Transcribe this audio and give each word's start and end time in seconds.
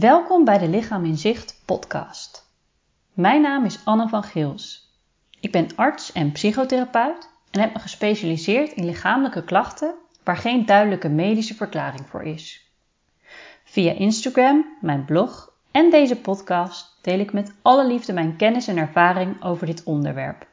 Welkom 0.00 0.44
bij 0.44 0.58
de 0.58 0.68
Lichaam 0.68 1.04
in 1.04 1.18
Zicht 1.18 1.62
podcast. 1.64 2.50
Mijn 3.12 3.42
naam 3.42 3.64
is 3.64 3.84
Anne 3.84 4.08
van 4.08 4.22
Geels. 4.22 4.94
Ik 5.40 5.52
ben 5.52 5.68
arts 5.76 6.12
en 6.12 6.32
psychotherapeut 6.32 7.30
en 7.50 7.60
heb 7.60 7.72
me 7.72 7.78
gespecialiseerd 7.78 8.72
in 8.72 8.84
lichamelijke 8.84 9.44
klachten 9.44 9.94
waar 10.24 10.36
geen 10.36 10.66
duidelijke 10.66 11.08
medische 11.08 11.54
verklaring 11.54 12.06
voor 12.08 12.22
is. 12.22 12.72
Via 13.64 13.92
Instagram, 13.92 14.76
mijn 14.80 15.04
blog 15.04 15.52
en 15.70 15.90
deze 15.90 16.16
podcast 16.16 16.98
deel 17.02 17.18
ik 17.18 17.32
met 17.32 17.54
alle 17.62 17.86
liefde 17.86 18.12
mijn 18.12 18.36
kennis 18.36 18.68
en 18.68 18.76
ervaring 18.76 19.42
over 19.42 19.66
dit 19.66 19.84
onderwerp. 19.84 20.46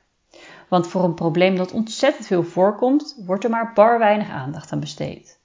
Want 0.68 0.88
voor 0.88 1.04
een 1.04 1.16
probleem 1.16 1.56
dat 1.56 1.72
ontzettend 1.72 2.28
veel 2.28 2.44
voorkomt, 2.44 3.22
wordt 3.26 3.44
er 3.44 3.50
maar 3.50 3.72
bar 3.74 4.00
weinig 4.00 4.30
aandacht 4.30 4.72
aan 4.72 4.80
besteed. 4.80 5.42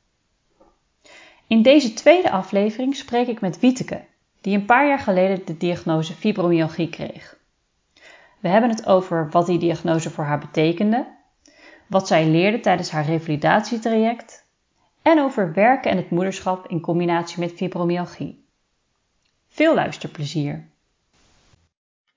In 1.49 1.63
deze 1.63 1.93
tweede 1.93 2.31
aflevering 2.31 2.97
spreek 2.97 3.27
ik 3.27 3.41
met 3.41 3.61
Wieteke, 3.61 4.05
die 4.41 4.57
een 4.57 4.65
paar 4.65 4.87
jaar 4.87 4.99
geleden 4.99 5.47
de 5.47 5.57
diagnose 5.57 6.15
fibromyalgie 6.15 6.89
kreeg. 6.89 7.39
We 8.41 8.49
hebben 8.49 8.71
het 8.71 8.87
over 8.87 9.31
wat 9.31 9.47
die 9.47 9.59
diagnose 9.59 10.11
voor 10.11 10.25
haar 10.25 10.39
betekende, 10.39 11.17
wat 11.87 12.07
zij 12.07 12.27
leerde 12.27 12.61
tijdens 12.61 12.91
haar 12.91 13.05
revalidatietraject 13.05 14.47
en 15.03 15.21
over 15.21 15.53
werken 15.53 15.91
en 15.91 15.97
het 15.97 16.11
moederschap 16.11 16.67
in 16.67 16.81
combinatie 16.81 17.41
met 17.41 17.53
fibromyalgie. 17.53 18.47
Veel 19.49 19.75
luisterplezier! 19.75 20.69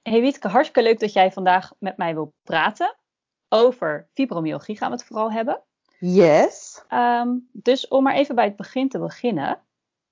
Hey 0.03 0.22
Wietke, 0.22 0.48
hartstikke 0.48 0.89
leuk 0.89 1.00
dat 1.00 1.13
jij 1.13 1.31
vandaag 1.31 1.73
met 1.80 1.98
mij 1.98 2.13
wil 2.13 2.34
praten. 2.44 2.95
Over 3.50 4.08
fibromyalgie 4.13 4.77
gaan 4.77 4.89
we 4.89 4.95
het 4.95 5.05
vooral 5.05 5.31
hebben. 5.31 5.61
Yes. 6.04 6.84
Ehm, 6.88 7.38
dus 7.52 7.88
om 7.88 8.04
maar 8.04 8.14
even 8.14 8.36
bij 8.36 8.46
het 8.46 8.55
begin 8.55 8.90
te 8.90 9.00
beginnen. 9.00 9.59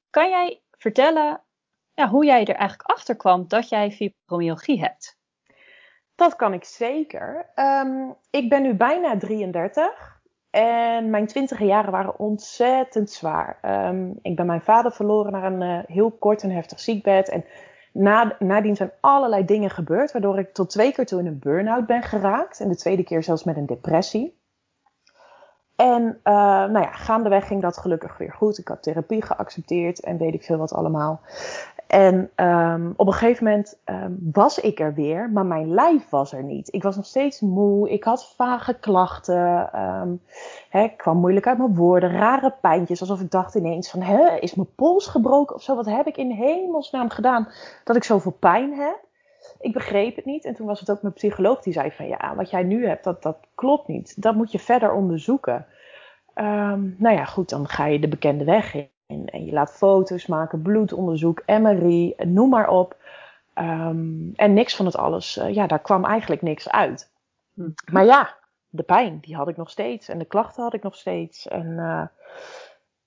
Kan 0.10 0.30
jij 0.30 0.62
vertellen 0.72 1.42
ja, 1.94 2.10
hoe 2.10 2.26
jij 2.26 2.46
er 2.46 2.56
eigenlijk 2.56 2.90
achter 2.90 3.16
kwam 3.16 3.48
dat 3.48 3.70
jij 3.70 3.92
fibromyalgie 3.92 4.80
hebt? 4.80 5.18
Dat 6.16 6.36
kan 6.36 6.54
ik 6.54 6.64
zeker. 6.64 7.52
Ehm, 7.56 8.10
ik 8.30 8.50
ben 8.50 8.62
nu 8.62 8.74
bijna 8.74 9.18
33 9.18 10.22
en 10.50 11.10
mijn 11.10 11.28
twintige 11.28 11.66
jaren 11.66 11.92
waren 11.92 12.20
ontzettend 12.20 13.12
zwaar. 13.12 13.58
Ehm, 13.62 14.12
ik 14.22 14.36
ben 14.36 14.46
mijn 14.46 14.62
vader 14.62 14.92
verloren 14.92 15.32
naar 15.32 15.44
een 15.44 15.62
uh, 15.62 15.80
heel 15.86 16.12
kort 16.12 16.44
en 16.44 16.52
heftig 16.52 16.80
ziekbed. 16.80 17.30
En 17.30 17.46
na, 17.94 18.36
nadien 18.40 18.76
zijn 18.76 18.92
allerlei 19.00 19.46
dingen 19.46 19.70
gebeurd, 19.70 20.12
waardoor 20.12 20.40
ik 20.40 20.54
tot 20.54 20.70
twee 20.70 20.92
keer 20.92 21.06
toe 21.06 21.20
in 21.20 21.28
een 21.28 21.40
burn-out 21.40 21.86
ben 21.86 22.04
geraakt. 22.04 22.60
En 22.60 22.70
de 22.70 22.76
tweede 22.76 23.04
keer 23.04 23.24
zelfs 23.24 23.44
met 23.44 23.58
een 23.58 23.66
depressie. 23.66 24.39
En 25.80 26.04
uh, 26.04 26.34
nou 26.44 26.80
ja, 26.80 26.92
gaandeweg 26.92 27.48
ging 27.48 27.62
dat 27.62 27.78
gelukkig 27.78 28.18
weer 28.18 28.34
goed. 28.34 28.58
Ik 28.58 28.68
had 28.68 28.84
therapie 28.84 29.22
geaccepteerd 29.22 30.00
en 30.00 30.18
weet 30.18 30.34
ik 30.34 30.44
veel 30.44 30.58
wat 30.58 30.74
allemaal. 30.74 31.22
En 31.88 32.30
um, 32.36 32.94
op 32.96 33.08
een 33.08 33.14
gegeven 33.14 33.44
moment 33.44 33.78
um, 33.86 34.18
was 34.34 34.60
ik 34.60 34.80
er 34.80 34.94
weer, 34.94 35.30
maar 35.30 35.46
mijn 35.46 35.74
lijf 35.74 36.10
was 36.10 36.34
er 36.34 36.44
niet. 36.44 36.74
Ik 36.74 36.84
was 36.84 36.96
nog 36.96 37.06
steeds 37.06 37.40
moe, 37.40 37.90
ik 37.90 38.04
had 38.04 38.34
vage 38.36 38.80
klachten, 38.80 39.70
um, 39.80 40.22
hè, 40.70 40.84
ik 40.84 40.98
kwam 40.98 41.18
moeilijk 41.18 41.48
uit 41.48 41.58
mijn 41.58 41.76
woorden, 41.76 42.12
rare 42.12 42.54
pijntjes, 42.62 43.02
alsof 43.02 43.22
ik 43.22 43.32
dacht 43.32 43.56
ineens 43.56 43.90
van, 43.90 44.02
hè, 44.02 44.36
is 44.40 44.56
mijn 44.56 44.76
pols 44.76 45.08
gebroken 45.08 45.56
of 45.56 45.62
zo? 45.62 45.76
Wat 45.76 45.86
heb 45.86 46.08
ik 46.08 46.18
in 46.18 46.32
hemelsnaam 46.32 47.10
gedaan 47.10 47.48
dat 47.84 47.96
ik 47.96 48.04
zoveel 48.04 48.36
pijn 48.40 48.74
heb? 48.74 49.08
Ik 49.60 49.74
begreep 49.74 50.16
het 50.16 50.26
niet 50.26 50.46
en 50.46 50.54
toen 50.54 50.68
was 50.68 50.80
het 50.80 50.92
ook 50.92 51.02
mijn 51.02 51.14
psycholoog 51.14 51.62
die 51.62 51.74
zei 51.74 51.92
van, 51.92 52.08
ja, 52.08 52.36
wat 52.36 52.50
jij 52.50 52.64
nu 52.64 52.88
hebt, 52.88 53.04
dat, 53.04 53.24
dat 53.24 53.38
klopt 53.56 53.88
niet. 53.88 54.22
Dat 54.22 54.36
moet 54.36 54.52
je 54.52 54.60
verder 54.60 54.94
onderzoeken. 54.94 55.66
nou 56.98 57.10
ja, 57.10 57.26
goed, 57.26 57.50
dan 57.50 57.68
ga 57.68 57.86
je 57.86 58.00
de 58.00 58.08
bekende 58.08 58.44
weg 58.44 58.74
in. 58.74 58.90
En, 59.10 59.26
en, 59.26 59.46
je 59.46 59.52
laat 59.52 59.72
foto's 59.72 60.26
maken, 60.26 60.62
bloedonderzoek, 60.62 61.44
MRI, 61.46 62.14
noem 62.18 62.50
maar 62.50 62.70
op. 62.70 62.96
Um, 63.56 64.32
en 64.36 64.54
niks 64.54 64.76
van 64.76 64.86
het 64.86 64.96
alles, 64.96 65.38
uh, 65.38 65.54
ja, 65.54 65.68
daar 65.68 65.80
kwam 65.80 66.06
eigenlijk 66.06 66.42
niks 66.42 66.70
uit. 66.70 67.12
Hm. 67.54 67.70
Maar 67.92 68.06
ja, 68.06 68.36
de 68.70 68.84
pijn, 68.84 69.20
die 69.22 69.36
had 69.36 69.48
ik 69.48 69.58
nog 69.58 69.70
steeds. 69.70 70.10
En 70.10 70.20
de 70.20 70.26
klachten 70.26 70.64
had 70.64 70.74
ik 70.74 70.84
nog 70.84 70.96
steeds. 70.96 71.48
En 71.48 71.66
uh, 71.66 72.06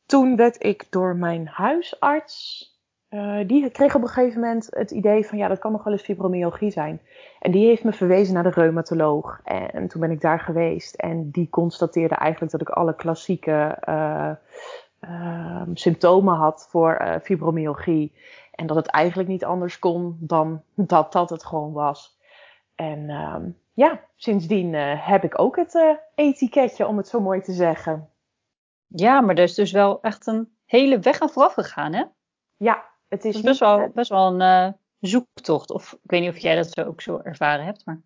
toen 0.06 0.36
werd 0.36 0.64
ik 0.64 0.86
door 0.90 1.16
mijn 1.16 1.46
huisarts, 1.46 2.70
uh, 3.12 3.38
die 3.46 3.70
kreeg 3.70 3.94
op 3.94 4.02
een 4.02 4.08
gegeven 4.08 4.40
moment 4.40 4.68
het 4.70 4.90
idee 4.90 5.26
van, 5.26 5.38
ja, 5.38 5.48
dat 5.48 5.58
kan 5.58 5.72
nog 5.72 5.84
wel 5.84 5.92
eens 5.92 6.02
fibromyalgie 6.02 6.70
zijn. 6.70 7.00
En 7.38 7.50
die 7.50 7.66
heeft 7.66 7.84
me 7.84 7.92
verwezen 7.92 8.34
naar 8.34 8.42
de 8.42 8.50
reumatoloog. 8.50 9.40
En, 9.44 9.70
en 9.70 9.88
toen 9.88 10.00
ben 10.00 10.10
ik 10.10 10.20
daar 10.20 10.40
geweest. 10.40 10.94
En 10.94 11.30
die 11.30 11.48
constateerde 11.50 12.14
eigenlijk 12.14 12.52
dat 12.52 12.60
ik 12.60 12.68
alle 12.68 12.94
klassieke 12.94 13.78
uh, 13.88 15.62
symptomen 15.74 16.34
had 16.34 16.66
voor 16.70 17.00
uh, 17.00 17.14
fibromyalgie. 17.22 18.12
En 18.50 18.66
dat 18.66 18.76
het 18.76 18.86
eigenlijk 18.86 19.28
niet 19.28 19.44
anders 19.44 19.78
kon 19.78 20.16
dan 20.20 20.62
dat 20.74 21.12
dat 21.12 21.30
het 21.30 21.44
gewoon 21.44 21.72
was. 21.72 22.18
En 22.74 22.98
uh, 22.98 23.36
ja, 23.72 24.00
sindsdien 24.16 24.74
heb 24.74 25.24
ik 25.24 25.38
ook 25.38 25.56
het 25.56 25.98
etiketje, 26.14 26.86
om 26.86 26.96
het 26.96 27.08
zo 27.08 27.20
mooi 27.20 27.40
te 27.40 27.52
zeggen. 27.52 28.08
Ja, 28.86 29.20
maar 29.20 29.34
er 29.34 29.42
is 29.42 29.54
dus 29.54 29.72
wel 29.72 30.00
echt 30.02 30.26
een 30.26 30.52
hele 30.64 30.98
weg 30.98 31.20
aan 31.20 31.30
vooraf 31.30 31.54
gegaan, 31.54 31.92
hè? 31.92 32.04
Ja, 32.56 32.90
het 33.12 33.24
is, 33.24 33.34
is 33.34 33.40
best, 33.40 33.60
wel, 33.60 33.90
best 33.94 34.10
wel 34.10 34.26
een 34.26 34.40
uh, 34.40 34.72
zoektocht. 35.00 35.70
Of 35.70 35.92
ik 35.92 36.10
weet 36.10 36.20
niet 36.20 36.30
of 36.30 36.38
jij 36.38 36.56
dat 36.56 36.70
zo 36.70 36.82
ook 36.82 37.00
zo 37.00 37.20
ervaren 37.22 37.64
hebt, 37.64 37.86
maar... 37.86 38.00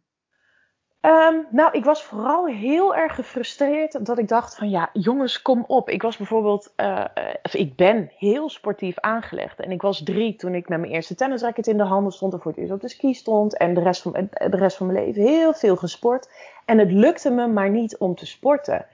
Um, 1.01 1.47
nou, 1.51 1.73
ik 1.73 1.85
was 1.85 2.03
vooral 2.03 2.47
heel 2.47 2.95
erg 2.95 3.15
gefrustreerd 3.15 4.07
dat 4.07 4.19
ik 4.19 4.29
dacht 4.29 4.57
van 4.57 4.71
ja, 4.71 4.91
jongens, 4.93 5.43
kom 5.43 5.65
op. 5.67 5.91
Ik 5.91 6.03
was 6.03 6.17
bijvoorbeeld, 6.17 6.73
uh, 6.77 7.05
of 7.43 7.55
ik 7.55 7.77
ben 7.77 8.11
heel 8.17 8.49
sportief 8.49 8.99
aangelegd. 8.99 9.61
En 9.61 9.71
ik 9.71 9.83
was 9.83 10.03
drie 10.03 10.37
toen 10.37 10.55
ik 10.55 10.69
met 10.69 10.81
mijn 10.81 10.93
eerste 10.93 11.15
tennisracket 11.15 11.67
in 11.67 11.77
de 11.77 11.83
handen 11.83 12.13
stond 12.13 12.33
en 12.33 12.41
voor 12.41 12.51
het 12.51 12.61
eerst 12.61 12.73
op 12.73 12.81
de 12.81 12.89
ski 12.89 13.15
stond. 13.15 13.57
En 13.57 13.75
de 13.75 13.81
rest 13.81 14.03
van, 14.03 14.13
de 14.31 14.57
rest 14.57 14.77
van 14.77 14.87
mijn 14.87 15.05
leven 15.05 15.23
heel 15.23 15.55
veel 15.55 15.77
gesport. 15.77 16.31
En 16.65 16.79
het 16.79 16.93
lukte 16.93 17.31
me 17.31 17.47
maar 17.47 17.71
niet 17.71 17.99
om 17.99 18.15
te 18.15 18.27
sporten. 18.27 18.87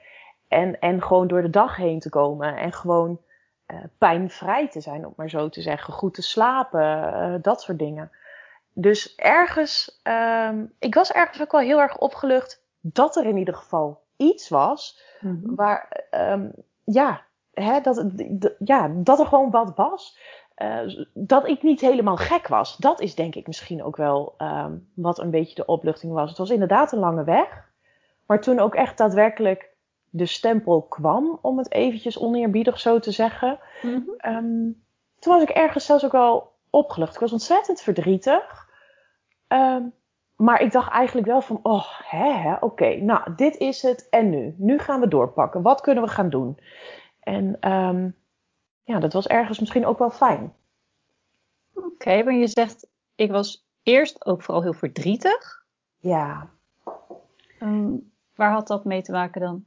En, 0.48 0.80
en 0.80 1.02
gewoon 1.02 1.26
door 1.26 1.42
de 1.42 1.50
dag 1.50 1.76
heen 1.76 1.98
te 1.98 2.08
komen. 2.08 2.56
En 2.56 2.72
gewoon 2.72 3.20
pijnvrij 3.98 4.68
te 4.68 4.80
zijn, 4.80 5.06
om 5.06 5.12
maar 5.16 5.30
zo 5.30 5.48
te 5.48 5.60
zeggen. 5.60 5.92
Goed 5.92 6.14
te 6.14 6.22
slapen, 6.22 6.80
uh, 6.80 7.34
dat 7.42 7.62
soort 7.62 7.78
dingen. 7.78 8.10
Dus 8.72 9.14
ergens, 9.14 10.00
um, 10.48 10.72
ik 10.78 10.94
was 10.94 11.12
ergens 11.12 11.40
ook 11.40 11.52
wel 11.52 11.60
heel 11.60 11.80
erg 11.80 11.98
opgelucht 11.98 12.64
dat 12.80 13.16
er 13.16 13.24
in 13.24 13.36
ieder 13.36 13.54
geval 13.54 14.00
iets 14.16 14.48
was 14.48 15.02
mm-hmm. 15.20 15.54
waar, 15.54 16.06
um, 16.10 16.52
ja, 16.84 17.22
hè, 17.52 17.80
dat, 17.80 18.04
ja, 18.58 18.90
dat 18.94 19.20
er 19.20 19.26
gewoon 19.26 19.50
wat 19.50 19.72
was. 19.76 20.18
Uh, 20.56 21.04
dat 21.14 21.48
ik 21.48 21.62
niet 21.62 21.80
helemaal 21.80 22.16
gek 22.16 22.48
was. 22.48 22.76
Dat 22.76 23.00
is 23.00 23.14
denk 23.14 23.34
ik 23.34 23.46
misschien 23.46 23.84
ook 23.84 23.96
wel 23.96 24.34
um, 24.38 24.90
wat 24.94 25.18
een 25.18 25.30
beetje 25.30 25.54
de 25.54 25.66
opluchting 25.66 26.12
was. 26.12 26.28
Het 26.28 26.38
was 26.38 26.50
inderdaad 26.50 26.92
een 26.92 26.98
lange 26.98 27.24
weg. 27.24 27.70
Maar 28.26 28.40
toen 28.40 28.58
ook 28.58 28.74
echt 28.74 28.98
daadwerkelijk 28.98 29.71
de 30.14 30.26
stempel 30.26 30.82
kwam, 30.82 31.38
om 31.42 31.58
het 31.58 31.72
eventjes 31.72 32.18
oneerbiedig 32.18 32.80
zo 32.80 32.98
te 32.98 33.10
zeggen. 33.10 33.58
Mm-hmm. 33.82 34.14
Um, 34.26 34.82
toen 35.18 35.32
was 35.32 35.42
ik 35.42 35.48
ergens 35.48 35.86
zelfs 35.86 36.04
ook 36.04 36.12
wel 36.12 36.52
opgelucht. 36.70 37.14
Ik 37.14 37.20
was 37.20 37.32
ontzettend 37.32 37.80
verdrietig. 37.80 38.68
Um, 39.48 39.92
maar 40.36 40.60
ik 40.60 40.72
dacht 40.72 40.90
eigenlijk 40.90 41.26
wel 41.26 41.40
van, 41.40 41.60
oh, 41.62 41.86
hè, 42.02 42.54
oké, 42.54 42.64
okay, 42.64 42.96
nou, 42.96 43.34
dit 43.36 43.56
is 43.56 43.82
het 43.82 44.08
en 44.08 44.30
nu. 44.30 44.54
Nu 44.58 44.78
gaan 44.78 45.00
we 45.00 45.08
doorpakken. 45.08 45.62
Wat 45.62 45.80
kunnen 45.80 46.04
we 46.04 46.10
gaan 46.10 46.30
doen? 46.30 46.58
En 47.20 47.70
um, 47.72 48.16
ja, 48.84 48.98
dat 48.98 49.12
was 49.12 49.26
ergens 49.26 49.60
misschien 49.60 49.86
ook 49.86 49.98
wel 49.98 50.10
fijn. 50.10 50.54
Oké, 51.74 51.86
okay, 51.86 52.22
maar 52.22 52.34
je 52.34 52.46
zegt, 52.46 52.86
ik 53.14 53.30
was 53.30 53.66
eerst 53.82 54.26
ook 54.26 54.42
vooral 54.42 54.62
heel 54.62 54.72
verdrietig. 54.72 55.64
Ja. 55.98 56.48
Um, 57.60 58.12
waar 58.34 58.52
had 58.52 58.66
dat 58.66 58.84
mee 58.84 59.02
te 59.02 59.12
maken 59.12 59.40
dan? 59.40 59.64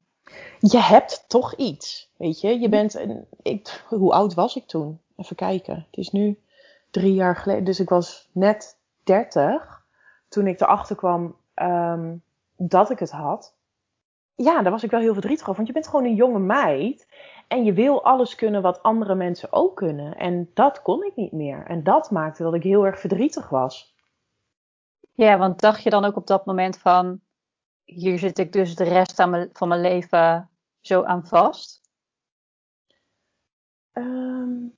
Je 0.59 0.79
hebt 0.79 1.25
toch 1.27 1.55
iets, 1.55 2.11
weet 2.17 2.41
je. 2.41 2.59
Je 2.59 2.69
bent, 2.69 2.93
een, 2.93 3.25
ik, 3.41 3.83
hoe 3.87 4.13
oud 4.13 4.33
was 4.33 4.55
ik 4.55 4.67
toen? 4.67 4.99
Even 5.17 5.35
kijken. 5.35 5.75
Het 5.75 5.97
is 5.97 6.11
nu 6.11 6.39
drie 6.91 7.13
jaar 7.13 7.35
geleden. 7.35 7.63
Dus 7.63 7.79
ik 7.79 7.89
was 7.89 8.29
net 8.31 8.77
30 9.03 9.83
toen 10.29 10.47
ik 10.47 10.61
erachter 10.61 10.95
kwam 10.95 11.35
um, 11.55 12.22
dat 12.55 12.89
ik 12.89 12.99
het 12.99 13.11
had. 13.11 13.53
Ja, 14.35 14.61
daar 14.61 14.72
was 14.72 14.83
ik 14.83 14.91
wel 14.91 14.99
heel 14.99 15.13
verdrietig 15.13 15.41
over. 15.41 15.55
Want 15.55 15.67
je 15.67 15.73
bent 15.73 15.87
gewoon 15.87 16.05
een 16.05 16.16
jonge 16.16 16.39
meid. 16.39 17.07
En 17.47 17.63
je 17.63 17.73
wil 17.73 18.03
alles 18.03 18.35
kunnen 18.35 18.61
wat 18.61 18.83
andere 18.83 19.16
mensen 19.16 19.53
ook 19.53 19.75
kunnen. 19.75 20.17
En 20.17 20.51
dat 20.53 20.81
kon 20.81 21.03
ik 21.03 21.16
niet 21.16 21.31
meer. 21.31 21.66
En 21.67 21.83
dat 21.83 22.11
maakte 22.11 22.43
dat 22.43 22.53
ik 22.53 22.63
heel 22.63 22.85
erg 22.85 22.99
verdrietig 22.99 23.49
was. 23.49 23.95
Ja, 25.13 25.37
want 25.37 25.59
dacht 25.59 25.83
je 25.83 25.89
dan 25.89 26.05
ook 26.05 26.16
op 26.16 26.28
dat 26.28 26.45
moment 26.45 26.78
van... 26.78 27.19
Hier 27.85 28.20
zit 28.20 28.37
ik 28.37 28.53
dus 28.53 28.76
de 28.76 28.84
rest 28.84 29.14
van 29.53 29.67
mijn 29.67 29.82
leven 29.82 30.49
zo 30.82 31.03
aan 31.03 31.26
vast? 31.26 31.82
Um, 33.93 34.73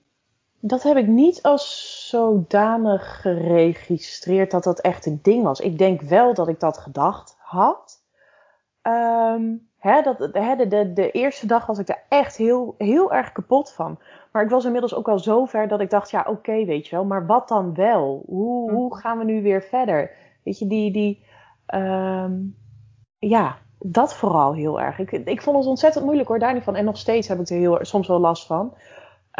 dat 0.60 0.82
heb 0.82 0.96
ik 0.96 1.06
niet 1.06 1.42
als 1.42 2.06
zodanig 2.08 3.20
geregistreerd 3.20 4.50
dat 4.50 4.64
dat 4.64 4.80
echt 4.80 5.06
een 5.06 5.18
ding 5.22 5.42
was. 5.42 5.60
Ik 5.60 5.78
denk 5.78 6.00
wel 6.00 6.34
dat 6.34 6.48
ik 6.48 6.60
dat 6.60 6.78
gedacht 6.78 7.36
had. 7.38 8.02
Um, 8.82 9.68
Hè, 9.78 10.02
dat, 10.02 10.28
hè, 10.32 10.56
de, 10.56 10.66
de, 10.68 10.92
de 10.92 11.10
eerste 11.10 11.46
dag 11.46 11.66
was 11.66 11.78
ik 11.78 11.86
daar 11.86 12.04
echt 12.08 12.36
heel, 12.36 12.74
heel 12.78 13.12
erg 13.12 13.32
kapot 13.32 13.72
van. 13.72 13.98
Maar 14.32 14.42
ik 14.42 14.50
was 14.50 14.64
inmiddels 14.64 14.94
ook 14.94 15.08
al 15.08 15.18
zo 15.18 15.44
ver 15.44 15.68
dat 15.68 15.80
ik 15.80 15.90
dacht, 15.90 16.10
ja 16.10 16.24
oké, 16.28 16.64
weet 16.64 16.86
je 16.86 16.96
wel, 16.96 17.04
maar 17.04 17.26
wat 17.26 17.48
dan 17.48 17.74
wel? 17.74 18.22
Hoe, 18.26 18.72
hoe 18.72 18.96
gaan 18.96 19.18
we 19.18 19.24
nu 19.24 19.42
weer 19.42 19.62
verder? 19.62 20.10
Weet 20.44 20.58
je, 20.58 20.66
die, 20.66 20.92
die, 20.92 21.24
um, 21.74 22.56
ja, 23.18 23.56
dat 23.78 24.14
vooral 24.14 24.54
heel 24.54 24.80
erg. 24.80 24.98
Ik, 24.98 25.10
ik 25.10 25.42
vond 25.42 25.56
het 25.56 25.66
ontzettend 25.66 26.04
moeilijk 26.04 26.28
hoor, 26.28 26.38
daar 26.38 26.54
niet 26.54 26.62
van. 26.62 26.76
En 26.76 26.84
nog 26.84 26.96
steeds 26.96 27.28
heb 27.28 27.40
ik 27.40 27.48
er 27.48 27.56
heel, 27.56 27.78
soms 27.80 28.08
wel 28.08 28.18
last 28.18 28.46
van. 28.46 28.74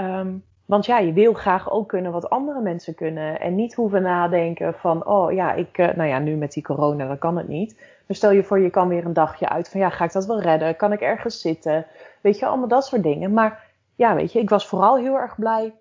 Um, 0.00 0.44
want 0.64 0.86
ja, 0.86 0.98
je 0.98 1.12
wil 1.12 1.32
graag 1.32 1.70
ook 1.70 1.88
kunnen 1.88 2.12
wat 2.12 2.30
andere 2.30 2.60
mensen 2.60 2.94
kunnen. 2.94 3.40
En 3.40 3.54
niet 3.54 3.74
hoeven 3.74 4.02
nadenken 4.02 4.74
van, 4.74 5.06
oh 5.06 5.32
ja, 5.32 5.52
ik, 5.52 5.78
uh, 5.78 5.94
nou 5.94 6.08
ja, 6.08 6.18
nu 6.18 6.36
met 6.36 6.52
die 6.52 6.62
corona, 6.62 7.06
dan 7.06 7.18
kan 7.18 7.36
het 7.36 7.48
niet. 7.48 7.76
Maar 8.06 8.16
stel 8.16 8.30
je 8.30 8.44
voor, 8.44 8.58
je 8.58 8.70
kan 8.70 8.88
weer 8.88 9.04
een 9.04 9.12
dagje 9.12 9.48
uit 9.48 9.68
van, 9.68 9.80
ja, 9.80 9.90
ga 9.90 10.04
ik 10.04 10.12
dat 10.12 10.26
wel 10.26 10.40
redden? 10.40 10.76
Kan 10.76 10.92
ik 10.92 11.00
ergens 11.00 11.40
zitten? 11.40 11.86
Weet 12.20 12.38
je, 12.38 12.46
allemaal 12.46 12.68
dat 12.68 12.86
soort 12.86 13.02
dingen. 13.02 13.32
Maar 13.32 13.66
ja, 13.94 14.14
weet 14.14 14.32
je, 14.32 14.38
ik 14.38 14.50
was 14.50 14.66
vooral 14.66 14.96
heel 14.96 15.14
erg 15.14 15.36
blij 15.36 15.74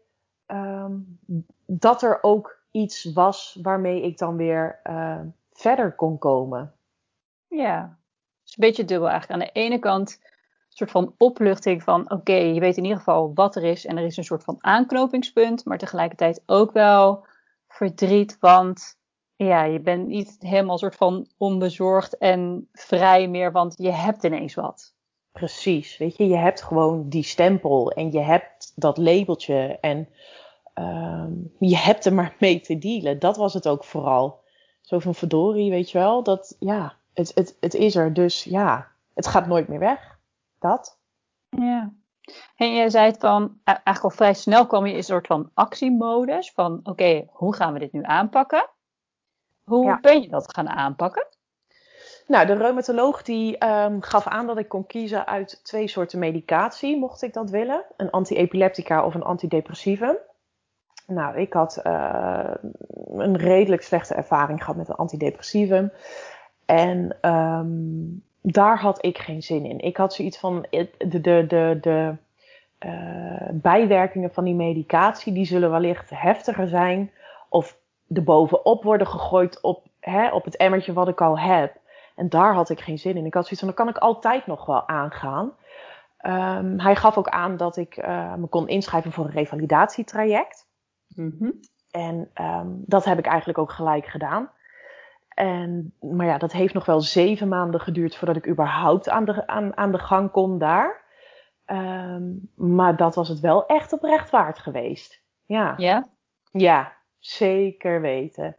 um, 0.47 1.19
dat 1.65 2.01
er 2.01 2.17
ook 2.21 2.59
iets 2.71 3.13
was 3.13 3.59
waarmee 3.61 4.01
ik 4.01 4.17
dan 4.17 4.37
weer 4.37 4.79
uh, 4.89 5.19
verder 5.53 5.91
kon 5.91 6.17
komen. 6.17 6.73
Ja, 7.47 7.81
het 8.39 8.47
is 8.47 8.55
een 8.57 8.67
beetje 8.67 8.85
dubbel 8.85 9.09
eigenlijk. 9.09 9.41
Aan 9.41 9.47
de 9.47 9.59
ene 9.59 9.79
kant 9.79 10.19
een 10.21 10.29
soort 10.69 10.91
van 10.91 11.13
opluchting 11.17 11.83
van 11.83 12.11
oké, 12.11 12.33
je 12.33 12.59
weet 12.59 12.77
in 12.77 12.83
ieder 12.83 12.97
geval 12.97 13.31
wat 13.33 13.55
er 13.55 13.63
is 13.63 13.85
en 13.85 13.97
er 13.97 14.05
is 14.05 14.17
een 14.17 14.23
soort 14.23 14.43
van 14.43 14.57
aanknopingspunt, 14.59 15.65
maar 15.65 15.77
tegelijkertijd 15.77 16.43
ook 16.45 16.71
wel 16.71 17.25
verdriet, 17.67 18.37
want 18.39 18.97
ja, 19.35 19.63
je 19.63 19.79
bent 19.79 20.07
niet 20.07 20.35
helemaal 20.39 20.77
soort 20.77 20.95
van 20.95 21.27
onbezorgd 21.37 22.17
en 22.17 22.67
vrij 22.73 23.27
meer, 23.27 23.51
want 23.51 23.75
je 23.77 23.91
hebt 23.91 24.23
ineens 24.23 24.53
wat. 24.53 24.95
Precies, 25.31 25.97
weet 25.97 26.17
je, 26.17 26.27
je 26.27 26.35
hebt 26.35 26.63
gewoon 26.63 27.09
die 27.09 27.23
stempel 27.23 27.91
en 27.91 28.11
je 28.11 28.19
hebt 28.19 28.71
dat 28.75 28.97
labeltje 28.97 29.77
en 29.81 30.09
um, 30.75 31.53
je 31.59 31.77
hebt 31.77 32.05
er 32.05 32.13
maar 32.13 32.35
mee 32.39 32.59
te 32.59 32.77
dealen. 32.77 33.19
Dat 33.19 33.37
was 33.37 33.53
het 33.53 33.67
ook 33.67 33.83
vooral. 33.83 34.39
Zo 34.81 34.99
van 34.99 35.15
verdorie, 35.15 35.69
weet 35.69 35.91
je 35.91 35.97
wel, 35.97 36.23
dat 36.23 36.55
ja, 36.59 36.96
het, 37.17 37.31
het, 37.35 37.57
het 37.59 37.73
is 37.73 37.95
er, 37.95 38.13
dus 38.13 38.43
ja, 38.43 38.87
het 39.13 39.27
gaat 39.27 39.47
nooit 39.47 39.67
meer 39.67 39.79
weg. 39.79 40.17
Dat. 40.59 40.99
Ja. 41.49 41.91
En 42.55 42.75
jij 42.75 42.89
zei 42.89 43.05
het 43.05 43.19
van, 43.19 43.43
e-, 43.43 43.71
eigenlijk 43.71 44.03
al 44.03 44.09
vrij 44.09 44.33
snel 44.33 44.67
kwam 44.67 44.85
je 44.85 44.91
in 44.91 44.97
een 44.97 45.03
soort 45.03 45.27
van 45.27 45.51
actiemodus. 45.53 46.51
Van 46.51 46.79
oké, 46.83 47.27
hoe 47.29 47.55
gaan 47.55 47.73
we 47.73 47.79
dit 47.79 47.91
nu 47.91 48.03
aanpakken? 48.03 48.69
Hoe 49.63 49.99
ben 50.01 50.21
je 50.21 50.29
dat 50.29 50.53
gaan 50.53 50.69
aanpakken? 50.69 51.27
Nou, 52.27 52.45
de 52.45 52.53
reumatoloog 52.53 53.21
die 53.21 53.65
um, 53.65 54.01
gaf 54.01 54.27
aan 54.27 54.47
dat 54.47 54.57
ik 54.57 54.67
kon 54.67 54.85
kiezen 54.85 55.27
uit 55.27 55.59
twee 55.63 55.87
soorten 55.87 56.19
medicatie, 56.19 56.97
mocht 56.97 57.21
ik 57.21 57.33
dat 57.33 57.49
willen. 57.49 57.85
Een 57.97 58.09
anti-epileptica 58.09 59.05
of 59.05 59.13
een 59.13 59.23
antidepressivum. 59.23 60.17
Nou, 61.07 61.37
ik 61.37 61.53
had 61.53 61.81
uh, 61.83 62.53
een 63.07 63.37
redelijk 63.37 63.81
slechte 63.81 64.13
ervaring 64.13 64.59
gehad 64.59 64.75
met 64.75 64.89
een 64.89 64.95
antidepressivum. 64.95 65.91
En 66.67 67.17
um, 67.21 68.23
daar 68.41 68.79
had 68.79 69.05
ik 69.05 69.17
geen 69.17 69.43
zin 69.43 69.65
in. 69.65 69.79
Ik 69.79 69.97
had 69.97 70.13
zoiets 70.13 70.37
van 70.37 70.65
de, 70.69 70.89
de, 70.97 71.19
de, 71.47 71.77
de 71.81 72.15
uh, 72.85 73.49
bijwerkingen 73.51 74.33
van 74.33 74.43
die 74.43 74.55
medicatie, 74.55 75.33
die 75.33 75.45
zullen 75.45 75.71
wellicht 75.71 76.09
heftiger 76.09 76.67
zijn. 76.67 77.11
Of 77.49 77.77
erbovenop 78.13 78.83
worden 78.83 79.07
gegooid 79.07 79.61
op, 79.61 79.87
hè, 79.99 80.29
op 80.29 80.45
het 80.45 80.55
emmertje 80.55 80.93
wat 80.93 81.07
ik 81.07 81.21
al 81.21 81.39
heb. 81.39 81.75
En 82.15 82.29
daar 82.29 82.53
had 82.53 82.69
ik 82.69 82.79
geen 82.79 82.99
zin 82.99 83.17
in. 83.17 83.25
Ik 83.25 83.33
had 83.33 83.43
zoiets 83.43 83.59
van, 83.59 83.67
dan 83.67 83.85
kan 83.85 83.95
ik 83.95 83.97
altijd 83.97 84.47
nog 84.47 84.65
wel 84.65 84.87
aangaan. 84.87 85.51
Um, 86.21 86.79
hij 86.79 86.95
gaf 86.95 87.17
ook 87.17 87.29
aan 87.29 87.57
dat 87.57 87.77
ik 87.77 87.97
uh, 87.97 88.33
me 88.33 88.47
kon 88.47 88.67
inschrijven 88.67 89.11
voor 89.11 89.25
een 89.25 89.31
revalidatietraject. 89.31 90.67
Mm 91.07 91.35
-hmm. 91.39 91.59
En 91.91 92.29
um, 92.41 92.83
dat 92.85 93.05
heb 93.05 93.17
ik 93.17 93.25
eigenlijk 93.25 93.57
ook 93.57 93.71
gelijk 93.71 94.05
gedaan. 94.05 94.49
En, 95.37 95.93
maar 95.99 96.25
ja, 96.25 96.37
dat 96.37 96.51
heeft 96.51 96.73
nog 96.73 96.85
wel 96.85 97.01
zeven 97.01 97.47
maanden 97.47 97.79
geduurd 97.79 98.15
voordat 98.15 98.35
ik 98.35 98.47
überhaupt 98.47 99.09
aan 99.09 99.25
de, 99.25 99.47
aan, 99.47 99.77
aan 99.77 99.91
de 99.91 99.99
gang 99.99 100.31
kon 100.31 100.57
daar. 100.57 101.05
Um, 101.65 102.49
maar 102.55 102.95
dat 102.95 103.15
was 103.15 103.29
het 103.29 103.39
wel 103.39 103.65
echt 103.65 103.93
oprecht 103.93 104.29
waard 104.29 104.59
geweest. 104.59 105.21
Ja. 105.45 105.73
Ja? 105.77 106.07
Ja, 106.51 106.93
zeker 107.19 108.01
weten. 108.01 108.55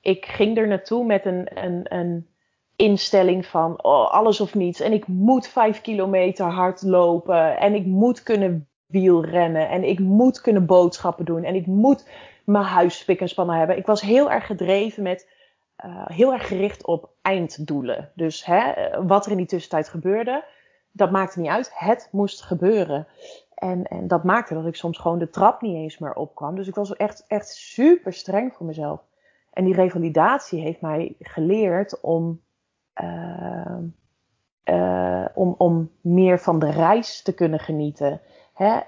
Ik 0.00 0.26
ging 0.26 0.58
er 0.58 0.66
naartoe 0.66 1.04
met 1.04 1.24
een, 1.24 1.64
een, 1.64 1.86
een 1.88 2.28
instelling 2.76 3.46
van 3.46 3.82
oh, 3.82 4.10
alles 4.10 4.40
of 4.40 4.54
niets. 4.54 4.80
En 4.80 4.92
ik 4.92 5.06
moet 5.06 5.48
vijf 5.48 5.80
kilometer 5.80 6.46
hard 6.46 6.82
lopen. 6.82 7.58
En 7.58 7.74
ik 7.74 7.86
moet 7.86 8.22
kunnen 8.22 8.68
wielrennen. 8.86 9.68
En 9.68 9.84
ik 9.84 9.98
moet 9.98 10.40
kunnen 10.40 10.66
boodschappen 10.66 11.24
doen. 11.24 11.44
En 11.44 11.54
ik 11.54 11.66
moet 11.66 12.08
mijn 12.44 12.64
huis 12.64 12.98
spik 12.98 13.20
en 13.20 13.28
spannen 13.28 13.56
hebben. 13.56 13.76
Ik 13.76 13.86
was 13.86 14.00
heel 14.00 14.30
erg 14.30 14.46
gedreven 14.46 15.02
met 15.02 15.38
uh, 15.84 16.06
heel 16.06 16.32
erg 16.32 16.46
gericht 16.46 16.86
op 16.86 17.08
einddoelen. 17.22 18.10
Dus 18.14 18.44
hè, 18.44 18.72
wat 19.06 19.24
er 19.24 19.30
in 19.30 19.36
die 19.36 19.46
tussentijd 19.46 19.88
gebeurde, 19.88 20.44
dat 20.92 21.10
maakte 21.10 21.40
niet 21.40 21.50
uit. 21.50 21.70
Het 21.74 22.08
moest 22.12 22.42
gebeuren. 22.42 23.06
En, 23.54 23.84
en 23.84 24.08
dat 24.08 24.24
maakte 24.24 24.54
dat 24.54 24.66
ik 24.66 24.76
soms 24.76 24.98
gewoon 24.98 25.18
de 25.18 25.30
trap 25.30 25.60
niet 25.60 25.74
eens 25.74 25.98
meer 25.98 26.14
opkwam. 26.14 26.54
Dus 26.54 26.68
ik 26.68 26.74
was 26.74 26.96
echt, 26.96 27.24
echt 27.26 27.48
super 27.48 28.12
streng 28.12 28.54
voor 28.54 28.66
mezelf. 28.66 29.00
En 29.52 29.64
die 29.64 29.74
revalidatie 29.74 30.60
heeft 30.60 30.80
mij 30.80 31.14
geleerd 31.18 32.00
om, 32.00 32.40
uh, 33.02 33.76
om, 35.34 35.54
om 35.58 35.90
meer 36.00 36.38
van 36.38 36.58
de 36.58 36.70
reis 36.70 37.22
te 37.22 37.34
kunnen 37.34 37.58
genieten. 37.58 38.20
Hè? 38.54 38.80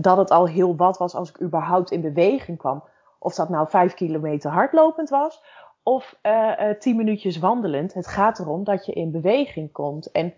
Dat 0.00 0.16
het 0.16 0.30
al 0.30 0.48
heel 0.48 0.76
wat 0.76 0.98
was 0.98 1.14
als 1.14 1.28
ik 1.28 1.40
überhaupt 1.40 1.90
in 1.90 2.00
beweging 2.00 2.58
kwam. 2.58 2.84
Of 3.18 3.34
dat 3.34 3.48
nou 3.48 3.68
vijf 3.68 3.94
kilometer 3.94 4.50
hardlopend 4.50 5.08
was, 5.08 5.42
of 5.82 6.18
uh, 6.22 6.52
uh, 6.60 6.70
tien 6.78 6.96
minuutjes 6.96 7.38
wandelend. 7.38 7.94
Het 7.94 8.06
gaat 8.06 8.38
erom 8.38 8.64
dat 8.64 8.86
je 8.86 8.92
in 8.92 9.10
beweging 9.10 9.72
komt. 9.72 10.10
En 10.10 10.34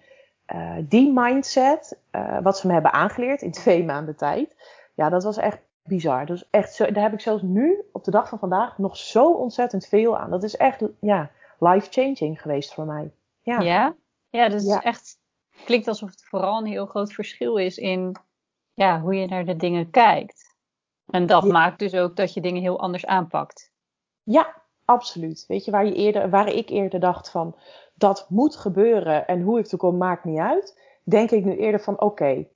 uh, 0.54 0.76
die 0.82 1.12
mindset, 1.12 1.98
wat 2.42 2.58
ze 2.58 2.66
me 2.66 2.72
hebben 2.72 2.92
aangeleerd 2.92 3.42
in 3.42 3.52
twee 3.62 3.84
maanden 3.84 4.16
tijd, 4.16 4.54
ja, 4.94 5.08
dat 5.08 5.24
was 5.24 5.36
echt 5.36 5.58
bizar. 5.82 6.26
Dus 6.26 6.50
echt 6.50 6.74
zo, 6.74 6.92
daar 6.92 7.02
heb 7.02 7.12
ik 7.12 7.20
zelfs 7.20 7.42
nu, 7.42 7.84
op 7.92 8.04
de 8.04 8.10
dag 8.10 8.28
van 8.28 8.38
vandaag, 8.38 8.78
nog 8.78 8.96
zo 8.96 9.32
ontzettend 9.32 9.86
veel 9.86 10.18
aan. 10.18 10.30
Dat 10.30 10.42
is 10.42 10.56
echt, 10.56 10.82
ja, 11.00 11.30
life-changing 11.58 12.40
geweest 12.40 12.74
voor 12.74 12.84
mij. 12.84 13.12
Ja, 13.42 13.60
ja, 13.60 13.94
ja 14.30 14.48
dus 14.48 14.64
ja. 14.64 14.82
echt 14.82 15.18
klinkt 15.64 15.88
alsof 15.88 16.10
het 16.10 16.24
vooral 16.24 16.58
een 16.58 16.66
heel 16.66 16.86
groot 16.86 17.12
verschil 17.12 17.56
is 17.56 17.76
in 17.78 18.16
ja, 18.74 19.00
hoe 19.00 19.14
je 19.14 19.26
naar 19.26 19.44
de 19.44 19.56
dingen 19.56 19.90
kijkt. 19.90 20.56
En 21.06 21.26
dat 21.26 21.44
ja. 21.44 21.52
maakt 21.52 21.78
dus 21.78 21.94
ook 21.94 22.16
dat 22.16 22.34
je 22.34 22.40
dingen 22.40 22.62
heel 22.62 22.80
anders 22.80 23.06
aanpakt. 23.06 23.72
Ja, 24.22 24.62
Absoluut. 24.84 25.44
Weet 25.48 25.64
je, 25.64 25.70
waar, 25.70 25.86
je 25.86 25.94
eerder, 25.94 26.30
waar 26.30 26.48
ik 26.48 26.68
eerder 26.68 27.00
dacht 27.00 27.30
van 27.30 27.56
dat 27.94 28.26
moet 28.28 28.56
gebeuren 28.56 29.26
en 29.26 29.40
hoe 29.40 29.58
ik 29.58 29.70
er 29.70 29.78
kom 29.78 29.96
maakt 29.96 30.24
niet 30.24 30.38
uit, 30.38 30.80
denk 31.02 31.30
ik 31.30 31.44
nu 31.44 31.56
eerder 31.56 31.80
van 31.80 32.00
oké, 32.00 32.46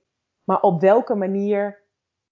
maar 0.43 0.61
op 0.61 0.81
welke 0.81 1.15
manier 1.15 1.79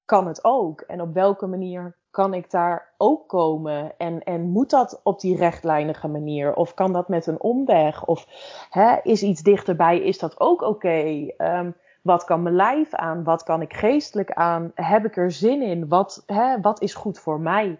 kan 0.05 0.27
het 0.27 0.43
ook? 0.43 0.81
En 0.81 1.01
op 1.01 1.13
welke 1.13 1.47
manier 1.47 1.95
kan 2.11 2.33
ik 2.33 2.51
daar 2.51 2.93
ook 2.97 3.27
komen? 3.27 3.97
En, 3.97 4.23
en 4.23 4.49
moet 4.49 4.69
dat 4.69 4.99
op 5.03 5.19
die 5.19 5.37
rechtlijnige 5.37 6.07
manier? 6.07 6.55
Of 6.55 6.73
kan 6.73 6.93
dat 6.93 7.07
met 7.07 7.27
een 7.27 7.41
omweg? 7.41 8.05
Of 8.05 8.25
hè, 8.69 8.95
is 9.03 9.23
iets 9.23 9.41
dichterbij, 9.41 9.99
is 9.99 10.19
dat 10.19 10.39
ook 10.39 10.61
oké? 10.61 11.27
Um, 11.37 11.75
wat 12.01 12.23
kan 12.23 12.43
mijn 12.43 12.55
lijf 12.55 12.93
aan? 12.93 13.23
Wat 13.23 13.43
kan 13.43 13.61
ik 13.61 13.73
geestelijk 13.73 14.31
aan? 14.31 14.71
Heb 14.75 15.05
ik 15.05 15.17
er 15.17 15.31
zin 15.31 15.61
in? 15.61 15.87
Wat, 15.87 16.23
hè, 16.25 16.61
wat 16.61 16.81
is 16.81 16.93
goed 16.93 17.19
voor 17.19 17.39
mij? 17.39 17.79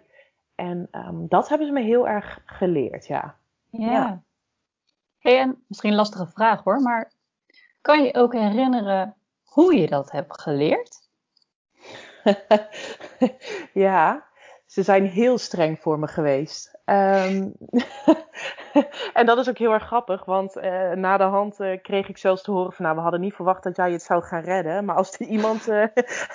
En 0.58 0.88
um, 0.92 1.28
dat 1.28 1.48
hebben 1.48 1.66
ze 1.66 1.72
me 1.72 1.82
heel 1.82 2.08
erg 2.08 2.40
geleerd, 2.44 3.06
ja. 3.06 3.36
Ja. 3.70 3.92
ja. 3.92 4.22
Hey, 5.18 5.38
en 5.38 5.64
misschien 5.66 5.90
een 5.90 5.96
lastige 5.96 6.26
vraag 6.26 6.62
hoor, 6.62 6.80
maar 6.80 7.12
kan 7.80 8.02
je 8.02 8.14
ook 8.14 8.32
herinneren 8.32 9.16
hoe 9.44 9.76
je 9.76 9.86
dat 9.86 10.10
hebt 10.10 10.40
geleerd? 10.40 11.08
ja, 13.72 14.26
ze 14.66 14.82
zijn 14.82 15.06
heel 15.06 15.38
streng 15.38 15.80
voor 15.80 15.98
me 15.98 16.06
geweest. 16.06 16.78
Um, 16.84 17.54
en 19.18 19.26
dat 19.26 19.38
is 19.38 19.48
ook 19.48 19.58
heel 19.58 19.72
erg 19.72 19.86
grappig, 19.86 20.24
want 20.24 20.56
uh, 20.56 20.92
na 20.92 21.16
de 21.16 21.24
hand 21.24 21.60
uh, 21.60 21.82
kreeg 21.82 22.08
ik 22.08 22.18
zelfs 22.18 22.42
te 22.42 22.50
horen 22.50 22.72
van, 22.72 22.84
nou, 22.84 22.96
we 22.96 23.02
hadden 23.02 23.20
niet 23.20 23.34
verwacht 23.34 23.62
dat 23.62 23.76
jij 23.76 23.92
het 23.92 24.02
zou 24.02 24.22
gaan 24.22 24.42
redden, 24.42 24.84
maar 24.84 24.96
als 24.96 25.14
er 25.18 25.26
iemand 25.26 25.68
uh, 25.68 25.84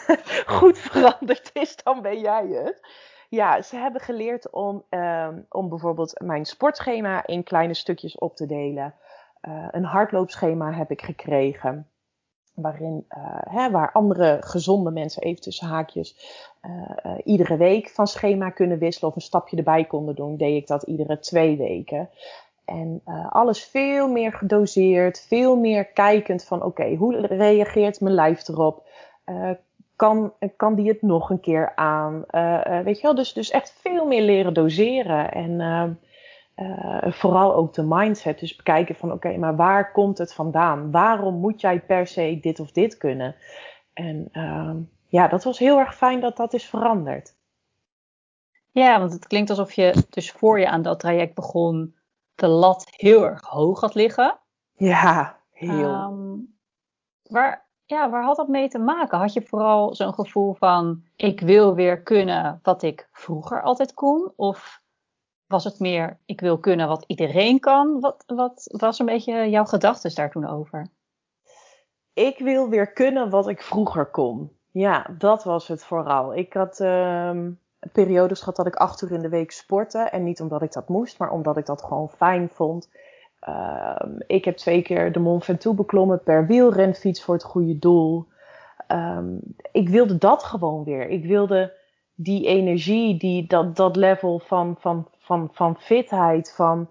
goed 0.58 0.77
veranderd 0.77 1.50
is, 1.53 1.75
dan 1.75 2.01
ben 2.01 2.20
jij 2.20 2.48
het. 2.48 2.82
Ja, 3.33 3.61
ze 3.61 3.75
hebben 3.75 4.01
geleerd 4.01 4.49
om, 4.49 4.83
um, 4.89 5.45
om 5.49 5.69
bijvoorbeeld 5.69 6.21
mijn 6.23 6.45
sportschema 6.45 7.27
in 7.27 7.43
kleine 7.43 7.73
stukjes 7.73 8.17
op 8.17 8.35
te 8.35 8.45
delen. 8.45 8.93
Uh, 9.41 9.67
een 9.71 9.83
hardloopschema 9.83 10.73
heb 10.73 10.91
ik 10.91 11.01
gekregen. 11.01 11.87
Waarin, 12.53 13.05
uh, 13.17 13.37
hè, 13.49 13.71
waar 13.71 13.91
andere 13.91 14.37
gezonde 14.39 14.91
mensen 14.91 15.21
even 15.21 15.41
tussen 15.41 15.67
haakjes 15.67 16.15
uh, 16.61 17.17
iedere 17.23 17.57
week 17.57 17.89
van 17.89 18.07
schema 18.07 18.49
kunnen 18.49 18.77
wisselen 18.77 19.09
of 19.09 19.15
een 19.15 19.21
stapje 19.21 19.57
erbij 19.57 19.85
konden 19.85 20.15
doen, 20.15 20.37
deed 20.37 20.61
ik 20.61 20.67
dat 20.67 20.83
iedere 20.83 21.19
twee 21.19 21.57
weken. 21.57 22.09
En 22.65 23.01
alles 23.29 23.63
veel 23.63 24.07
meer 24.07 24.33
gedoseerd, 24.33 25.25
veel 25.27 25.55
meer 25.55 25.85
kijkend 25.85 26.43
van 26.43 26.63
oké, 26.63 26.95
hoe 26.95 27.25
reageert 27.27 28.01
mijn 28.01 28.15
lijf 28.15 28.47
erop? 28.47 28.87
Uh, 29.25 29.51
kan, 30.03 30.33
kan 30.55 30.75
die 30.75 30.88
het 30.88 31.01
nog 31.01 31.29
een 31.29 31.39
keer 31.39 31.75
aan? 31.75 32.24
Uh, 32.31 32.79
weet 32.79 32.95
je 32.95 33.01
wel, 33.01 33.15
dus, 33.15 33.33
dus 33.33 33.50
echt 33.50 33.77
veel 33.81 34.05
meer 34.05 34.22
leren 34.22 34.53
doseren. 34.53 35.31
En 35.31 36.00
vooral 37.12 37.55
ook 37.55 37.74
de 37.74 37.83
mindset. 37.88 38.39
Dus 38.39 38.55
bekijken 38.55 38.95
van 38.95 39.12
oké, 39.12 39.38
maar 39.38 39.55
waar 39.55 39.91
komt 39.91 40.17
het 40.17 40.33
vandaan? 40.33 40.91
Waarom 40.91 41.36
moet 41.36 41.62
jij 41.62 41.79
per 41.81 42.07
se 42.07 42.38
dit 42.41 42.60
of 42.60 42.72
dit 42.72 42.98
kunnen? 42.98 43.36
En 43.93 44.29
ehm, 44.31 44.77
ja, 45.07 45.27
dat 45.27 45.43
was 45.43 45.60
heel 45.60 45.79
erg 45.79 45.95
fijn 45.95 46.19
dat 46.19 46.38
dat 46.38 46.53
is 46.53 46.65
veranderd. 46.65 47.36
Ja, 48.72 49.00
want 49.00 49.13
het 49.13 49.27
klinkt 49.27 49.50
alsof 49.50 49.74
je 49.74 50.05
dus 50.10 50.31
voor 50.31 50.60
je 50.60 50.69
aan 50.69 50.81
dat 50.81 51.00
traject 51.00 51.36
begon 51.36 51.95
de 52.36 52.48
lat 52.48 52.86
heel 52.89 53.25
erg 53.25 53.41
hoog 53.41 53.81
had 53.81 53.95
liggen. 53.95 54.39
Ja, 54.75 55.39
heel. 55.51 55.93
Um, 55.93 56.55
waar, 57.24 57.62
ja, 57.93 58.09
waar 58.09 58.23
had 58.23 58.35
dat 58.35 58.47
mee 58.47 58.67
te 58.69 58.79
maken? 58.79 59.17
Had 59.17 59.33
je 59.33 59.41
vooral 59.41 59.95
zo'n 59.95 60.13
gevoel 60.13 60.53
van 60.53 61.03
ik 61.15 61.39
wil 61.39 61.75
weer 61.75 62.01
kunnen 62.01 62.59
wat 62.63 62.83
ik 62.83 63.07
vroeger 63.12 63.62
altijd 63.62 63.93
kon? 63.93 64.31
Of 64.35 64.81
was 65.47 65.63
het 65.63 65.79
meer 65.79 66.19
ik 66.25 66.39
wil 66.39 66.57
kunnen 66.57 66.88
wat 66.88 67.03
iedereen 67.07 67.59
kan? 67.59 68.00
Wat, 68.00 68.23
wat 68.25 68.63
was 68.67 69.00
een 69.00 69.05
beetje 69.05 69.50
jouw 69.50 69.65
gedachten 69.65 70.15
daar 70.15 70.31
toen 70.31 70.47
over? 70.47 70.88
Ik 72.13 72.38
wil 72.38 72.69
weer 72.69 72.93
kunnen 72.93 73.29
wat 73.29 73.47
ik 73.47 73.62
vroeger 73.62 74.05
kon. 74.05 74.57
Ja, 74.71 75.07
dat 75.17 75.43
was 75.43 75.67
het 75.67 75.83
vooral. 75.83 76.35
Ik 76.35 76.53
had 76.53 76.79
um, 76.79 77.59
periodes 77.91 78.39
gehad 78.39 78.55
dat 78.55 78.67
ik 78.67 78.75
acht 78.75 79.01
uur 79.01 79.12
in 79.12 79.21
de 79.21 79.29
week 79.29 79.51
sportte. 79.51 80.00
En 80.00 80.23
niet 80.23 80.41
omdat 80.41 80.62
ik 80.62 80.71
dat 80.71 80.89
moest, 80.89 81.19
maar 81.19 81.31
omdat 81.31 81.57
ik 81.57 81.65
dat 81.65 81.83
gewoon 81.83 82.09
fijn 82.09 82.50
vond. 82.50 82.89
Um, 83.50 84.17
ik 84.27 84.45
heb 84.45 84.57
twee 84.57 84.81
keer 84.81 85.12
de 85.12 85.19
Mont 85.19 85.45
Ventoux 85.45 85.77
beklommen 85.77 86.23
per 86.23 86.47
wielrenfiets 86.47 87.23
voor 87.23 87.33
het 87.33 87.43
goede 87.43 87.79
doel. 87.79 88.27
Um, 88.88 89.39
ik 89.71 89.89
wilde 89.89 90.17
dat 90.17 90.43
gewoon 90.43 90.83
weer. 90.83 91.07
Ik 91.07 91.25
wilde 91.25 91.73
die 92.15 92.47
energie, 92.47 93.17
die, 93.17 93.47
dat, 93.47 93.75
dat 93.75 93.95
level 93.95 94.39
van, 94.39 94.75
van, 94.79 95.07
van, 95.19 95.50
van 95.51 95.77
fitheid, 95.79 96.53
van 96.55 96.89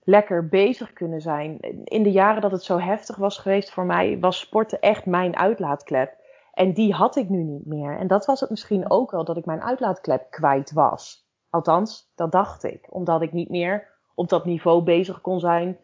lekker 0.00 0.48
bezig 0.48 0.92
kunnen 0.92 1.20
zijn. 1.20 1.60
In 1.84 2.02
de 2.02 2.10
jaren 2.10 2.42
dat 2.42 2.50
het 2.50 2.62
zo 2.62 2.78
heftig 2.78 3.16
was 3.16 3.38
geweest 3.38 3.70
voor 3.70 3.84
mij, 3.84 4.18
was 4.20 4.38
sporten 4.38 4.80
echt 4.80 5.06
mijn 5.06 5.36
uitlaatklep. 5.36 6.20
En 6.52 6.72
die 6.72 6.92
had 6.92 7.16
ik 7.16 7.28
nu 7.28 7.42
niet 7.42 7.66
meer. 7.66 7.98
En 7.98 8.06
dat 8.06 8.26
was 8.26 8.40
het 8.40 8.50
misschien 8.50 8.90
ook 8.90 9.10
wel 9.10 9.24
dat 9.24 9.36
ik 9.36 9.44
mijn 9.44 9.62
uitlaatklep 9.62 10.30
kwijt 10.30 10.72
was. 10.72 11.26
Althans, 11.50 12.12
dat 12.14 12.32
dacht 12.32 12.64
ik. 12.64 12.86
Omdat 12.90 13.22
ik 13.22 13.32
niet 13.32 13.48
meer 13.48 13.91
op 14.14 14.28
dat 14.28 14.44
niveau 14.44 14.82
bezig 14.82 15.20
kon 15.20 15.40
zijn 15.40 15.78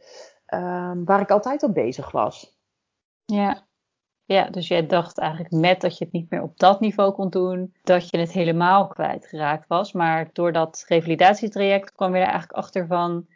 um, 0.55 1.05
waar 1.05 1.21
ik 1.21 1.31
altijd 1.31 1.63
op 1.63 1.75
bezig 1.75 2.11
was. 2.11 2.57
Ja. 3.25 3.67
ja, 4.25 4.51
dus 4.51 4.69
jij 4.69 4.87
dacht 4.87 5.19
eigenlijk 5.19 5.51
met 5.51 5.81
dat 5.81 5.99
je 5.99 6.05
het 6.05 6.13
niet 6.13 6.31
meer 6.31 6.43
op 6.43 6.59
dat 6.59 6.81
niveau 6.81 7.13
kon 7.13 7.31
doen, 7.31 7.75
dat 7.83 8.11
je 8.11 8.19
het 8.19 8.33
helemaal 8.33 8.87
kwijtgeraakt 8.87 9.69
was. 9.69 9.93
Maar 9.93 10.31
door 10.33 10.53
dat 10.53 10.85
revalidatietraject 10.89 11.93
kwam 11.93 12.11
je 12.11 12.17
er 12.21 12.23
eigenlijk 12.23 12.53
achter 12.53 12.87
van, 12.87 13.27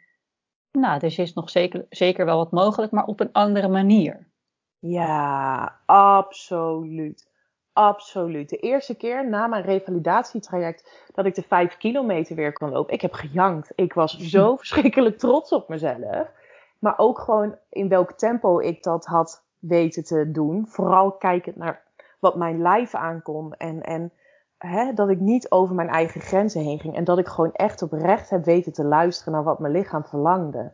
nou, 0.71 0.99
dus 0.99 1.17
is 1.17 1.33
nog 1.33 1.49
zeker, 1.49 1.85
zeker 1.89 2.25
wel 2.25 2.37
wat 2.37 2.51
mogelijk, 2.51 2.91
maar 2.91 3.05
op 3.05 3.19
een 3.19 3.31
andere 3.31 3.67
manier. 3.67 4.31
Ja, 4.79 5.81
absoluut. 5.85 7.31
Absoluut. 7.73 8.49
De 8.49 8.57
eerste 8.57 8.95
keer 8.95 9.29
na 9.29 9.47
mijn 9.47 9.63
revalidatietraject 9.63 11.07
dat 11.13 11.25
ik 11.25 11.35
de 11.35 11.41
vijf 11.41 11.77
kilometer 11.77 12.35
weer 12.35 12.53
kon 12.53 12.69
lopen. 12.69 12.93
Ik 12.93 13.01
heb 13.01 13.13
gejankt. 13.13 13.71
Ik 13.75 13.93
was 13.93 14.17
zo 14.35 14.55
verschrikkelijk 14.55 15.17
trots 15.17 15.51
op 15.51 15.69
mezelf. 15.69 16.31
Maar 16.79 16.97
ook 16.97 17.19
gewoon 17.19 17.57
in 17.69 17.89
welk 17.89 18.11
tempo 18.11 18.59
ik 18.59 18.83
dat 18.83 19.05
had 19.05 19.45
weten 19.59 20.03
te 20.03 20.31
doen. 20.31 20.67
Vooral 20.67 21.11
kijkend 21.11 21.55
naar 21.55 21.83
wat 22.19 22.35
mijn 22.35 22.61
lijf 22.61 22.95
aankon. 22.95 23.53
En, 23.53 23.81
en 23.81 24.11
hè, 24.57 24.93
dat 24.93 25.09
ik 25.09 25.19
niet 25.19 25.51
over 25.51 25.75
mijn 25.75 25.89
eigen 25.89 26.21
grenzen 26.21 26.61
heen 26.61 26.79
ging. 26.79 26.95
En 26.95 27.03
dat 27.03 27.17
ik 27.17 27.27
gewoon 27.27 27.53
echt 27.53 27.81
oprecht 27.81 28.29
heb 28.29 28.45
weten 28.45 28.73
te 28.73 28.85
luisteren 28.85 29.33
naar 29.33 29.43
wat 29.43 29.59
mijn 29.59 29.73
lichaam 29.73 30.05
verlangde. 30.05 30.71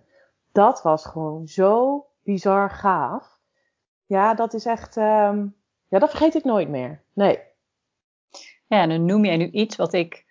Dat 0.51 0.81
was 0.81 1.05
gewoon 1.05 1.47
zo 1.47 2.05
bizar 2.23 2.69
gaaf. 2.69 3.39
Ja, 4.05 4.33
dat 4.33 4.53
is 4.53 4.65
echt. 4.65 4.97
Um, 4.97 5.57
ja, 5.89 5.99
dat 5.99 6.09
vergeet 6.09 6.35
ik 6.35 6.43
nooit 6.43 6.69
meer. 6.69 7.03
Nee. 7.13 7.39
Ja, 8.67 8.81
en 8.81 8.89
dan 8.89 9.05
noem 9.05 9.25
jij 9.25 9.37
nu 9.37 9.49
iets 9.49 9.75
wat 9.75 9.93
ik. 9.93 10.27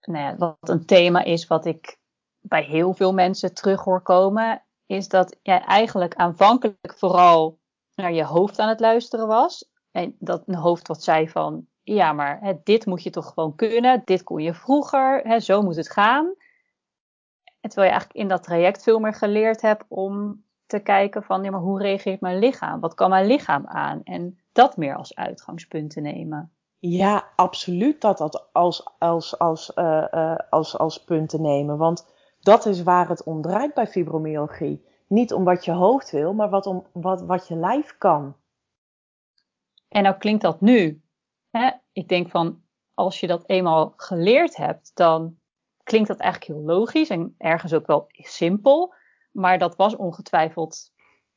Nou 0.00 0.24
ja, 0.24 0.36
wat 0.36 0.68
een 0.68 0.86
thema 0.86 1.22
is 1.22 1.46
wat 1.46 1.66
ik 1.66 1.98
bij 2.40 2.62
heel 2.62 2.94
veel 2.94 3.12
mensen 3.12 3.54
terug 3.54 3.84
hoor 3.84 4.02
komen. 4.02 4.62
Is 4.86 5.08
dat 5.08 5.36
jij 5.42 5.60
eigenlijk 5.60 6.14
aanvankelijk 6.14 6.94
vooral 6.96 7.58
naar 7.94 8.12
je 8.12 8.24
hoofd 8.24 8.58
aan 8.58 8.68
het 8.68 8.80
luisteren 8.80 9.26
was. 9.26 9.70
En 9.90 10.16
dat 10.18 10.42
een 10.46 10.54
hoofd 10.54 10.88
wat 10.88 11.02
zei 11.02 11.28
van. 11.28 11.66
Ja, 11.82 12.12
maar 12.12 12.40
hè, 12.40 12.54
dit 12.64 12.86
moet 12.86 13.02
je 13.02 13.10
toch 13.10 13.32
gewoon 13.32 13.54
kunnen. 13.54 14.02
Dit 14.04 14.22
kon 14.22 14.42
je 14.42 14.54
vroeger. 14.54 15.20
Hè, 15.22 15.40
zo 15.40 15.62
moet 15.62 15.76
het 15.76 15.90
gaan. 15.90 16.34
Terwijl 17.60 17.86
je 17.86 17.92
eigenlijk 17.92 18.20
in 18.20 18.28
dat 18.28 18.42
traject 18.42 18.82
veel 18.82 18.98
meer 18.98 19.14
geleerd 19.14 19.60
hebt 19.60 19.84
om 19.88 20.44
te 20.70 20.78
kijken 20.78 21.22
van, 21.22 21.42
ja, 21.42 21.50
maar 21.50 21.60
hoe 21.60 21.82
reageert 21.82 22.20
mijn 22.20 22.38
lichaam? 22.38 22.80
Wat 22.80 22.94
kan 22.94 23.10
mijn 23.10 23.26
lichaam 23.26 23.66
aan? 23.66 24.02
En 24.04 24.38
dat 24.52 24.76
meer 24.76 24.96
als 24.96 25.14
uitgangspunt 25.14 25.90
te 25.90 26.00
nemen. 26.00 26.52
Ja, 26.78 27.28
absoluut 27.36 28.00
dat 28.00 28.18
dat 28.18 28.48
als, 28.52 28.90
als, 28.98 29.38
als, 29.38 29.72
uh, 29.76 30.04
uh, 30.10 30.36
als, 30.50 30.78
als 30.78 31.04
punt 31.04 31.28
te 31.28 31.40
nemen. 31.40 31.76
Want 31.76 32.06
dat 32.40 32.66
is 32.66 32.82
waar 32.82 33.08
het 33.08 33.24
om 33.24 33.42
draait 33.42 33.74
bij 33.74 33.86
fibromyalgie. 33.86 34.84
Niet 35.06 35.32
om 35.32 35.44
wat 35.44 35.64
je 35.64 35.72
hoofd 35.72 36.10
wil, 36.10 36.34
maar 36.34 36.50
wat, 36.50 36.66
om, 36.66 36.86
wat, 36.92 37.22
wat 37.22 37.48
je 37.48 37.56
lijf 37.56 37.98
kan. 37.98 38.36
En 39.88 40.02
nou 40.02 40.16
klinkt 40.16 40.42
dat 40.42 40.60
nu. 40.60 41.02
Hè? 41.50 41.70
Ik 41.92 42.08
denk 42.08 42.30
van, 42.30 42.62
als 42.94 43.20
je 43.20 43.26
dat 43.26 43.42
eenmaal 43.46 43.92
geleerd 43.96 44.56
hebt, 44.56 44.90
dan 44.94 45.38
klinkt 45.82 46.08
dat 46.08 46.18
eigenlijk 46.18 46.52
heel 46.52 46.74
logisch 46.74 47.08
en 47.08 47.34
ergens 47.38 47.74
ook 47.74 47.86
wel 47.86 48.06
simpel. 48.08 48.94
Maar 49.30 49.58
dat 49.58 49.76
was 49.76 49.96
ongetwijfeld 49.96 50.92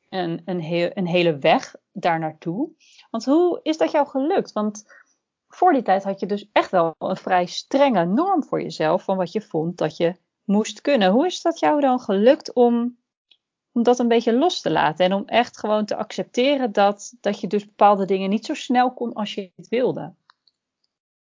een, 0.08 0.42
een, 0.44 0.60
heel, 0.60 0.90
een 0.94 1.06
hele 1.06 1.38
weg 1.38 1.74
daar 1.92 2.18
naartoe. 2.18 2.70
Want 3.10 3.24
hoe 3.24 3.60
is 3.62 3.76
dat 3.76 3.90
jou 3.90 4.06
gelukt? 4.06 4.52
Want 4.52 4.84
voor 5.48 5.72
die 5.72 5.82
tijd 5.82 6.04
had 6.04 6.20
je 6.20 6.26
dus 6.26 6.48
echt 6.52 6.70
wel 6.70 6.94
een 6.98 7.16
vrij 7.16 7.46
strenge 7.46 8.04
norm 8.04 8.44
voor 8.44 8.62
jezelf 8.62 9.02
van 9.04 9.16
wat 9.16 9.32
je 9.32 9.40
vond 9.40 9.78
dat 9.78 9.96
je 9.96 10.16
moest 10.44 10.80
kunnen. 10.80 11.10
Hoe 11.10 11.26
is 11.26 11.42
dat 11.42 11.58
jou 11.58 11.80
dan 11.80 12.00
gelukt 12.00 12.52
om, 12.52 12.96
om 13.72 13.82
dat 13.82 13.98
een 13.98 14.08
beetje 14.08 14.32
los 14.32 14.60
te 14.60 14.70
laten 14.70 15.04
en 15.04 15.12
om 15.12 15.22
echt 15.26 15.58
gewoon 15.58 15.84
te 15.84 15.96
accepteren 15.96 16.72
dat, 16.72 17.14
dat 17.20 17.40
je 17.40 17.46
dus 17.46 17.66
bepaalde 17.66 18.04
dingen 18.04 18.30
niet 18.30 18.46
zo 18.46 18.54
snel 18.54 18.92
kon 18.92 19.12
als 19.12 19.34
je 19.34 19.52
het 19.56 19.68
wilde? 19.68 20.14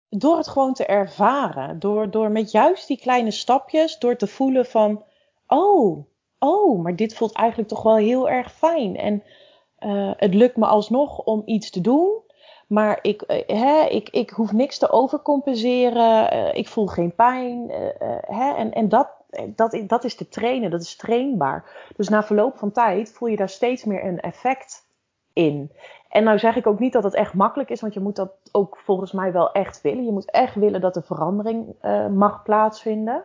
Door 0.09 0.37
het 0.37 0.49
gewoon 0.49 0.75
te 0.75 0.87
ervaren, 0.87 1.79
door, 1.79 2.11
door 2.11 2.31
met 2.31 2.51
juist 2.51 2.87
die 2.87 2.99
kleine 2.99 3.31
stapjes, 3.31 3.99
door 3.99 4.17
te 4.17 4.27
voelen 4.27 4.67
van, 4.67 5.05
oh, 5.47 6.10
oh, 6.41 6.83
maar 6.83 6.97
dit 6.97 7.15
voelt 7.15 7.33
eigenlijk 7.33 7.69
toch 7.69 7.83
wel 7.83 7.97
heel 7.97 8.29
erg 8.29 8.53
fijn. 8.53 8.97
En 8.97 9.23
uh, 9.81 10.11
het 10.17 10.35
lukt 10.35 10.57
me 10.57 10.67
alsnog 10.67 11.19
om 11.19 11.43
iets 11.45 11.71
te 11.71 11.81
doen. 11.81 12.09
Maar 12.67 12.99
ik, 13.03 13.25
uh, 13.27 13.61
hè, 13.61 13.85
ik, 13.89 14.09
ik 14.09 14.31
hoef 14.31 14.53
niks 14.53 14.79
te 14.79 14.91
overcompenseren. 14.91 16.35
Uh, 16.35 16.55
ik 16.55 16.69
voel 16.69 16.87
geen 16.87 17.15
pijn. 17.15 17.71
Hè, 18.21 18.55
en 18.55 18.73
en 18.73 18.89
dat, 18.89 19.09
dat, 19.47 19.83
dat 19.87 20.05
is 20.05 20.15
te 20.15 20.29
trainen. 20.29 20.71
Dat 20.71 20.81
is 20.81 20.97
trainbaar. 20.97 21.89
Dus 21.97 22.09
na 22.09 22.23
verloop 22.23 22.57
van 22.57 22.73
tijd 22.73 23.13
voel 23.13 23.29
je 23.29 23.37
daar 23.37 23.49
steeds 23.49 23.85
meer 23.85 24.05
een 24.05 24.21
effect 24.21 24.89
in. 25.33 25.73
En 26.09 26.25
nou 26.25 26.39
zeg 26.39 26.57
ik 26.57 26.67
ook 26.67 26.79
niet 26.79 26.93
dat 26.93 27.05
het 27.05 27.15
echt 27.15 27.35
makkelijk 27.35 27.71
is, 27.71 27.81
want 27.81 27.95
je 27.95 28.01
moet 28.01 28.17
dat 28.17 28.33
ook 28.53 28.77
volgens 28.77 29.13
mij 29.13 29.33
wel 29.33 29.53
echt 29.53 29.81
willen. 29.81 30.05
Je 30.05 30.13
moet 30.13 30.31
echt 30.31 30.55
willen 30.55 30.81
dat 30.81 30.97
er 30.97 31.03
verandering 31.03 31.75
mag 32.11 32.43
plaatsvinden 32.43 33.25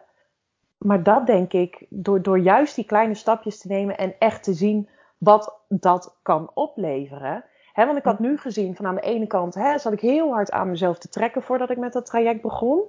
maar 0.77 1.03
dat 1.03 1.25
denk 1.25 1.53
ik, 1.53 1.85
door, 1.89 2.21
door 2.21 2.39
juist 2.39 2.75
die 2.75 2.85
kleine 2.85 3.13
stapjes 3.13 3.59
te 3.59 3.67
nemen 3.67 3.97
en 3.97 4.15
echt 4.19 4.43
te 4.43 4.53
zien 4.53 4.89
wat 5.17 5.59
dat 5.67 6.17
kan 6.21 6.51
opleveren. 6.53 7.43
Want 7.73 7.97
ik 7.97 8.03
had 8.03 8.19
nu 8.19 8.37
gezien 8.37 8.75
van 8.75 8.85
aan 8.85 8.95
de 8.95 9.01
ene 9.01 9.27
kant 9.27 9.53
he, 9.53 9.77
zat 9.77 9.93
ik 9.93 9.99
heel 9.99 10.33
hard 10.33 10.51
aan 10.51 10.69
mezelf 10.69 10.97
te 10.97 11.09
trekken 11.09 11.41
voordat 11.41 11.69
ik 11.69 11.77
met 11.77 11.93
dat 11.93 12.05
traject 12.05 12.41
begon. 12.41 12.83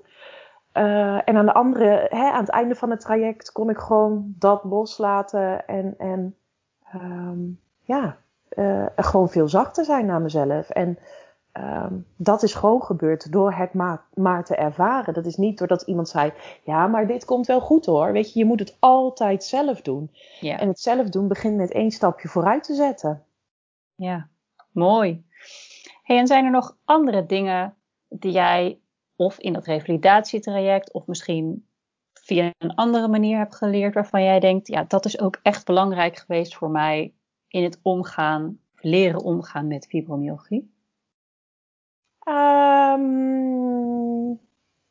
Uh, 0.74 1.28
en 1.28 1.36
aan 1.36 1.46
de 1.46 1.52
andere, 1.52 2.10
aan 2.10 2.40
het 2.40 2.48
einde 2.48 2.74
van 2.74 2.90
het 2.90 3.00
traject 3.00 3.52
kon 3.52 3.70
ik 3.70 3.78
gewoon 3.78 4.34
dat 4.38 4.64
loslaten 4.64 5.66
en, 5.66 5.94
en 5.98 6.36
um, 6.94 7.60
ja, 7.80 8.16
uh, 8.50 8.86
gewoon 8.96 9.28
veel 9.28 9.48
zachter 9.48 9.84
zijn 9.84 10.06
naar 10.06 10.20
mezelf. 10.20 10.70
En 10.70 10.98
um, 11.58 12.06
dat 12.16 12.42
is 12.42 12.54
gewoon 12.54 12.82
gebeurd 12.82 13.32
door 13.32 13.52
het 13.52 13.74
maar, 13.74 14.04
maar, 14.14 14.44
te 14.44 14.56
ervaren. 14.56 15.14
Dat 15.14 15.26
is 15.26 15.36
niet 15.36 15.58
doordat 15.58 15.82
iemand 15.82 16.08
zei: 16.08 16.32
Ja, 16.64 16.86
maar 16.86 17.06
dit 17.06 17.24
komt 17.24 17.46
wel 17.46 17.60
goed 17.60 17.86
hoor. 17.86 18.12
Weet 18.12 18.32
je, 18.32 18.38
je 18.38 18.44
moet 18.44 18.60
het 18.60 18.76
altijd 18.78 19.44
zelf 19.44 19.82
doen. 19.82 20.10
Ja. 20.40 20.58
En 20.58 20.68
het 20.68 20.80
zelf 20.80 21.08
doen 21.08 21.28
begint 21.28 21.56
met 21.56 21.72
één 21.72 21.90
stapje 21.90 22.28
vooruit 22.28 22.64
te 22.64 22.74
zetten. 22.74 23.24
Ja, 23.94 24.28
mooi. 24.72 25.24
Hey, 26.02 26.18
en 26.18 26.26
zijn 26.26 26.44
er 26.44 26.50
nog 26.50 26.76
andere 26.84 27.26
dingen 27.26 27.74
die 28.08 28.32
jij 28.32 28.80
of 29.16 29.38
in 29.38 29.52
dat 29.52 29.66
revalidatietraject 29.66 30.92
of 30.92 31.06
misschien 31.06 31.66
via 32.12 32.50
een 32.58 32.74
andere 32.74 33.08
manier 33.08 33.38
hebt 33.38 33.54
geleerd 33.54 33.94
waarvan 33.94 34.22
jij 34.22 34.40
denkt, 34.40 34.68
ja, 34.68 34.84
dat 34.84 35.04
is 35.04 35.20
ook 35.20 35.38
echt 35.42 35.64
belangrijk 35.64 36.16
geweest 36.16 36.54
voor 36.54 36.70
mij 36.70 37.14
in 37.48 37.62
het 37.62 37.78
omgaan, 37.82 38.58
leren 38.74 39.20
omgaan 39.22 39.66
met 39.66 39.86
fibromyalgie? 39.86 40.74
Um, 42.28 43.04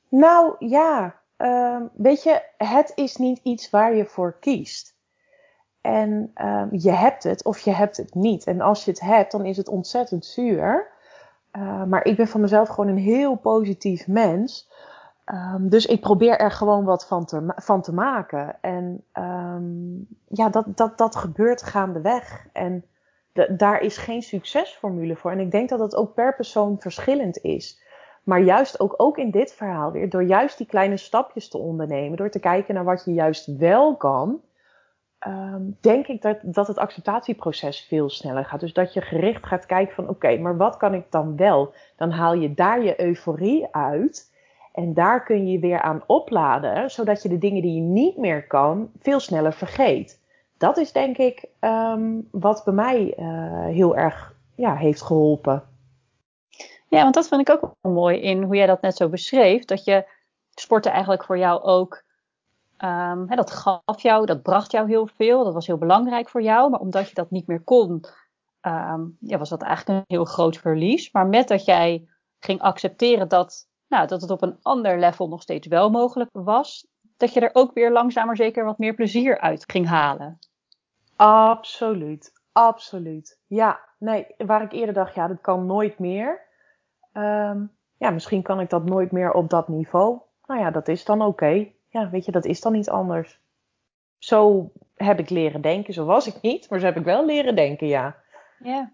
nou 0.10 0.56
ja, 0.60 1.16
um, 1.38 1.90
weet 1.94 2.24
je, 2.24 2.42
het 2.58 2.92
is 2.96 3.16
niet 3.16 3.40
iets 3.44 3.70
waar 3.70 3.96
je 3.96 4.06
voor 4.06 4.38
kiest. 4.40 4.96
En 5.82 6.32
um, 6.42 6.70
je 6.72 6.92
hebt 6.92 7.24
het 7.24 7.44
of 7.44 7.60
je 7.60 7.72
hebt 7.72 7.98
het 7.98 8.14
niet. 8.14 8.44
En 8.44 8.62
als 8.62 8.86
je 8.86 8.92
het 8.92 9.00
hebt, 9.00 9.32
dan 9.32 9.46
is 9.46 9.58
het 9.58 9.68
ontzettend 9.68 10.26
zuur. 10.26 10.94
Uh, 11.52 11.84
maar 11.84 12.06
ik 12.06 12.16
ben 12.16 12.28
van 12.28 12.42
mezelf 12.42 12.70
gewoon 12.70 12.90
een 12.90 12.98
heel 12.98 13.36
positief 13.36 14.08
mens. 14.08 14.74
Dus 15.60 15.86
ik 15.86 16.02
probeer 16.02 16.40
er 16.40 16.52
gewoon 16.52 16.84
wat 16.84 17.08
van 17.56 17.82
te, 17.82 17.92
maken. 17.92 18.58
En 18.62 19.04
ja, 20.28 20.50
dat, 20.50 20.66
dat, 20.78 20.98
dat 20.98 21.16
gebeurt 21.16 21.64
gaandeweg. 21.64 22.48
En 22.54 22.86
daar 23.58 23.82
is 23.82 23.98
geen 23.98 24.22
succesformule 24.22 25.16
voor. 25.16 25.32
En 25.32 25.40
ik 25.40 25.52
denk 25.52 25.70
dat 25.70 25.80
dat 25.80 25.96
ook 25.96 26.14
per 26.14 26.36
persoon 26.36 26.80
verschillend 26.80 27.44
is. 27.44 27.84
Maar 28.24 28.42
juist 28.42 28.80
ook, 28.80 28.94
ook 28.98 29.18
in 29.18 29.32
dit 29.32 29.54
verhaal 29.54 29.92
weer, 29.92 30.10
door 30.10 30.24
juist 30.24 30.58
die 30.58 30.68
kleine 30.68 30.98
stapjes 30.98 31.50
te 31.50 31.58
ondernemen, 31.58 32.18
door 32.18 32.30
te 32.30 32.40
kijken 32.40 32.74
naar 32.74 32.84
wat 32.84 33.06
je 33.06 33.14
juist 33.14 33.58
wel 33.58 33.96
kan, 33.96 34.42
um, 35.28 35.78
denk 35.82 36.08
ik 36.08 36.22
dat, 36.22 36.38
dat 36.42 36.68
het 36.68 36.78
acceptatieproces 36.78 37.86
veel 37.88 38.10
sneller 38.10 38.46
gaat. 38.46 38.60
Dus 38.60 38.74
dat 38.74 38.94
je 38.94 39.02
gericht 39.02 39.46
gaat 39.46 39.66
kijken 39.66 39.96
van 39.96 40.10
oké, 40.10 40.38
maar 40.38 40.58
wat 40.58 40.78
kan 40.78 40.94
ik 40.94 41.06
dan 41.10 41.36
wel? 41.36 41.74
Dan 41.96 42.12
haal 42.12 42.34
je 42.34 42.54
daar 42.54 42.84
je 42.84 43.02
euforie 43.02 43.68
uit. 43.72 44.34
En 44.74 44.94
daar 44.94 45.24
kun 45.24 45.48
je 45.48 45.60
weer 45.60 45.82
aan 45.82 46.04
opladen, 46.06 46.92
zodat 46.92 47.24
je 47.24 47.30
de 47.30 47.38
dingen 47.38 47.62
die 47.62 47.76
je 47.76 47.82
niet 47.82 48.18
meer 48.18 48.48
kan, 48.48 48.92
veel 49.00 49.20
sneller 49.20 49.54
vergeet. 49.54 50.20
Dat 50.58 50.78
is 50.78 50.92
denk 50.92 51.18
ik 51.18 51.46
um, 51.60 52.28
wat 52.32 52.62
bij 52.64 52.74
mij 52.74 53.18
uh, 53.18 53.66
heel 53.66 53.96
erg 53.96 54.34
ja, 54.56 54.76
heeft 54.76 55.02
geholpen. 55.02 55.64
Ja, 56.90 57.02
want 57.02 57.14
dat 57.14 57.28
vind 57.28 57.42
ik 57.42 57.50
ook 57.50 57.76
wel 57.82 57.92
mooi 57.92 58.20
in 58.20 58.44
hoe 58.44 58.56
jij 58.56 58.66
dat 58.66 58.82
net 58.82 58.96
zo 58.96 59.10
beschreef. 59.10 59.66
Dat 59.66 59.84
je 59.84 60.06
sporten 60.50 60.92
eigenlijk 60.92 61.24
voor 61.24 61.38
jou 61.38 61.62
ook. 61.62 62.04
Um, 62.78 63.30
hè, 63.30 63.36
dat 63.36 63.52
gaf 63.52 64.02
jou, 64.02 64.26
dat 64.26 64.42
bracht 64.42 64.72
jou 64.72 64.88
heel 64.88 65.08
veel. 65.08 65.44
Dat 65.44 65.54
was 65.54 65.68
heel 65.68 65.78
belangrijk 65.78 66.30
voor 66.30 66.42
jou. 66.42 66.70
Maar 66.70 66.80
omdat 66.80 67.08
je 67.10 67.16
dat 67.16 67.32
niet 67.32 67.48
meer 67.48 67.62
kon, 67.62 68.06
um, 68.62 69.18
ja, 69.20 69.38
was 69.38 69.50
dat 69.50 69.62
eigenlijk 69.62 70.00
een 70.00 70.16
heel 70.16 70.26
groot 70.26 70.58
verlies. 70.58 71.12
Maar 71.12 71.28
met 71.28 71.48
dat 71.48 71.66
jij 71.66 72.08
ging 72.40 72.62
accepteren 72.62 73.28
dat 73.28 73.68
nou, 73.88 74.08
dat 74.08 74.22
het 74.22 74.30
op 74.30 74.42
een 74.42 74.58
ander 74.62 75.00
level 75.00 75.28
nog 75.28 75.42
steeds 75.42 75.68
wel 75.68 75.90
mogelijk 75.90 76.30
was, 76.34 76.88
dat 77.18 77.34
je 77.34 77.40
er 77.40 77.50
ook 77.54 77.74
weer 77.74 77.92
langzaam 77.92 78.26
maar 78.26 78.36
zeker 78.36 78.66
wat 78.66 78.78
meer 78.78 78.94
plezier 78.94 79.40
uit 79.40 79.64
ging 79.72 79.88
halen. 79.88 80.40
Absoluut, 81.16 82.34
absoluut. 82.52 83.40
Ja, 83.48 83.80
nee, 84.00 84.26
waar 84.38 84.62
ik 84.62 84.72
eerder 84.72 84.94
dacht, 84.94 85.16
ja, 85.16 85.28
dat 85.28 85.42
kan 85.42 85.66
nooit 85.66 86.00
meer. 86.00 86.42
Um, 87.14 87.72
ja, 87.98 88.10
misschien 88.10 88.42
kan 88.42 88.60
ik 88.60 88.70
dat 88.70 88.86
nooit 88.86 89.12
meer 89.12 89.32
op 89.32 89.50
dat 89.50 89.68
niveau. 89.68 90.20
Nou 90.46 90.60
ja, 90.60 90.72
dat 90.72 90.88
is 90.88 91.06
dan 91.06 91.22
oké. 91.22 91.30
Okay. 91.30 91.76
Ja, 91.90 92.10
weet 92.10 92.26
je, 92.26 92.32
dat 92.32 92.46
is 92.46 92.62
dan 92.62 92.72
niet 92.72 92.90
anders. 92.90 93.40
Zo 94.18 94.72
heb 94.96 95.20
ik 95.20 95.30
leren 95.30 95.62
denken. 95.62 95.94
Zo 95.94 96.06
was 96.06 96.28
ik 96.28 96.42
niet, 96.42 96.70
maar 96.70 96.80
zo 96.80 96.86
heb 96.86 96.98
ik 96.98 97.04
wel 97.04 97.26
leren 97.26 97.56
denken, 97.56 97.88
ja. 97.88 98.16
Ja. 98.60 98.94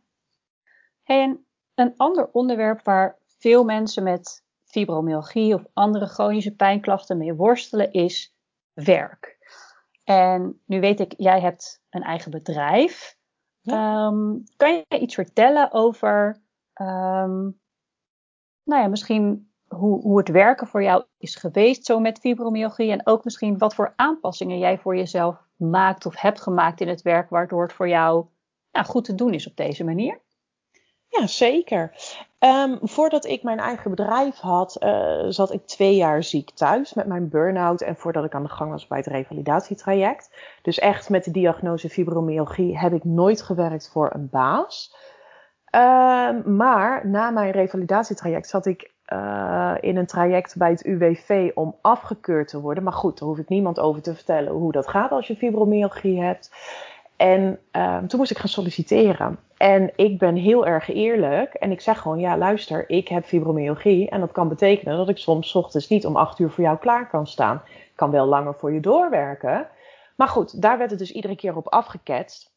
Hey, 1.04 1.22
en 1.22 1.46
een 1.76 1.94
ander 1.98 2.30
onderwerp 2.32 2.84
waar 2.84 3.18
veel 3.26 3.64
mensen 3.64 4.04
met 4.04 4.44
fibromyalgie 4.72 5.54
of 5.54 5.66
andere 5.74 6.08
chronische 6.08 6.56
pijnklachten 6.56 7.18
mee 7.18 7.34
worstelen, 7.34 7.92
is 7.92 8.36
werk. 8.74 9.38
En 10.04 10.62
nu 10.66 10.80
weet 10.80 11.00
ik, 11.00 11.14
jij 11.18 11.42
hebt 11.42 11.82
een 11.90 12.04
eigen 12.04 12.32
bedrijf. 12.32 13.18
Ja. 13.62 14.06
Um, 14.06 14.44
kan 14.58 14.74
je 14.74 15.00
iets 15.00 15.16
vertellen 15.16 15.72
over, 15.72 16.42
um, 16.82 17.60
nou 18.64 18.82
ja, 18.82 18.88
misschien 18.88 19.52
hoe, 19.68 20.02
hoe 20.02 20.18
het 20.18 20.30
werken 20.30 20.68
voor 20.68 20.84
jou 20.84 21.04
is 21.18 21.36
geweest 21.36 21.86
zo 21.86 22.00
met 22.00 22.20
fibromyalgie 22.20 22.92
en 22.92 23.08
ook 23.08 23.24
misschien 23.24 23.58
wat 23.58 23.76
voor 23.76 23.94
aanpassingen 23.96 24.60
jij 24.60 24.78
voor 24.78 24.96
jezelf 24.96 25.48
maakt 25.56 26.06
of 26.06 26.22
hebt 26.22 26.42
gemaakt 26.42 26.82
in 26.82 26.88
het 26.88 27.02
werk, 27.02 27.30
waardoor 27.30 27.62
het 27.62 27.74
voor 27.74 27.88
jou 27.88 28.26
nou, 28.72 28.86
goed 28.86 29.06
te 29.06 29.16
doen 29.16 29.34
is 29.34 29.48
op 29.48 29.56
deze 29.56 29.84
manier? 29.84 30.22
Ja, 31.08 31.28
zeker. 31.28 31.96
Um, 32.44 32.78
voordat 32.82 33.26
ik 33.26 33.44
mijn 33.44 33.60
eigen 33.60 33.90
bedrijf 33.90 34.40
had, 34.40 34.78
uh, 34.80 35.26
zat 35.28 35.54
ik 35.54 35.66
twee 35.66 35.96
jaar 35.96 36.24
ziek 36.24 36.50
thuis 36.50 36.94
met 36.94 37.06
mijn 37.06 37.30
burn-out. 37.30 37.82
En 37.82 37.96
voordat 37.96 38.24
ik 38.24 38.34
aan 38.34 38.44
de 38.44 38.50
gang 38.50 38.72
was 38.72 38.88
bij 38.88 38.98
het 38.98 39.08
revalidatietraject. 39.08 40.36
Dus 40.62 40.80
echt 40.80 41.10
met 41.10 41.24
de 41.24 41.32
diagnose 41.32 41.90
fibromyalgie 41.90 42.78
heb 42.78 42.94
ik 42.94 43.04
nooit 43.04 43.42
gewerkt 43.42 43.90
voor 43.92 44.10
een 44.14 44.30
baas. 44.32 44.96
Um, 45.76 46.56
maar 46.56 47.08
na 47.08 47.30
mijn 47.30 47.52
revalidatietraject 47.52 48.48
zat 48.48 48.66
ik 48.66 48.92
uh, 49.14 49.76
in 49.80 49.98
een 49.98 50.06
traject 50.06 50.58
bij 50.58 50.70
het 50.70 50.86
UWV 50.86 51.52
om 51.54 51.76
afgekeurd 51.82 52.48
te 52.48 52.60
worden. 52.60 52.84
Maar 52.84 52.94
goed, 52.94 53.20
daar 53.20 53.28
hoef 53.28 53.38
ik 53.38 53.50
niemand 53.50 53.80
over 53.80 54.02
te 54.02 54.16
vertellen 54.16 54.54
hoe 54.54 54.72
dat 54.72 54.88
gaat 54.88 55.12
als 55.12 55.28
je 55.28 55.36
fibromyalgie 55.36 56.22
hebt. 56.22 56.52
En 57.22 57.60
um, 57.72 58.08
toen 58.08 58.20
moest 58.20 58.32
ik 58.32 58.38
gaan 58.38 58.50
solliciteren. 58.50 59.40
En 59.58 59.92
ik 59.96 60.20
ben 60.20 60.36
heel 60.36 60.66
erg 60.66 60.90
eerlijk. 60.90 61.54
En 61.54 61.72
ik 61.72 61.82
zeg 61.82 62.00
gewoon, 62.00 62.20
ja 62.20 62.38
luister, 62.38 62.90
ik 62.90 63.08
heb 63.08 63.26
fibromyalgie. 63.26 64.10
En 64.10 64.20
dat 64.20 64.32
kan 64.32 64.48
betekenen 64.48 64.98
dat 64.98 65.10
ik 65.10 65.18
soms 65.18 65.56
ochtends 65.56 65.88
niet 65.88 66.06
om 66.06 66.16
acht 66.16 66.40
uur 66.40 66.50
voor 66.50 66.64
jou 66.64 66.78
klaar 66.78 67.10
kan 67.10 67.28
staan. 67.28 67.62
Ik 67.66 67.92
kan 67.96 68.12
wel 68.12 68.26
langer 68.26 68.56
voor 68.56 68.74
je 68.74 68.80
doorwerken. 68.80 69.68
Maar 70.16 70.28
goed, 70.28 70.62
daar 70.62 70.78
werd 70.78 70.90
het 70.90 71.00
dus 71.00 71.12
iedere 71.12 71.36
keer 71.36 71.56
op 71.56 71.68
afgeketst. 71.68 72.52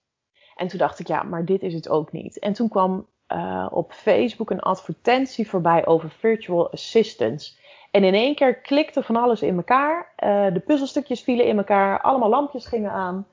En 0.56 0.68
toen 0.68 0.78
dacht 0.78 0.98
ik, 0.98 1.06
ja, 1.06 1.22
maar 1.22 1.44
dit 1.44 1.62
is 1.62 1.74
het 1.74 1.88
ook 1.88 2.12
niet. 2.12 2.38
En 2.38 2.52
toen 2.52 2.68
kwam 2.68 3.06
uh, 3.34 3.66
op 3.70 3.92
Facebook 3.92 4.50
een 4.50 4.60
advertentie 4.60 5.48
voorbij 5.48 5.86
over 5.86 6.10
virtual 6.10 6.70
assistants. 6.70 7.58
En 7.90 8.04
in 8.04 8.14
één 8.14 8.34
keer 8.34 8.54
klikte 8.54 9.02
van 9.02 9.16
alles 9.16 9.42
in 9.42 9.56
elkaar. 9.56 10.12
Uh, 10.24 10.54
de 10.54 10.62
puzzelstukjes 10.66 11.22
vielen 11.22 11.46
in 11.46 11.58
elkaar. 11.58 12.00
Allemaal 12.00 12.28
lampjes 12.28 12.66
gingen 12.66 12.90
aan. 12.90 13.26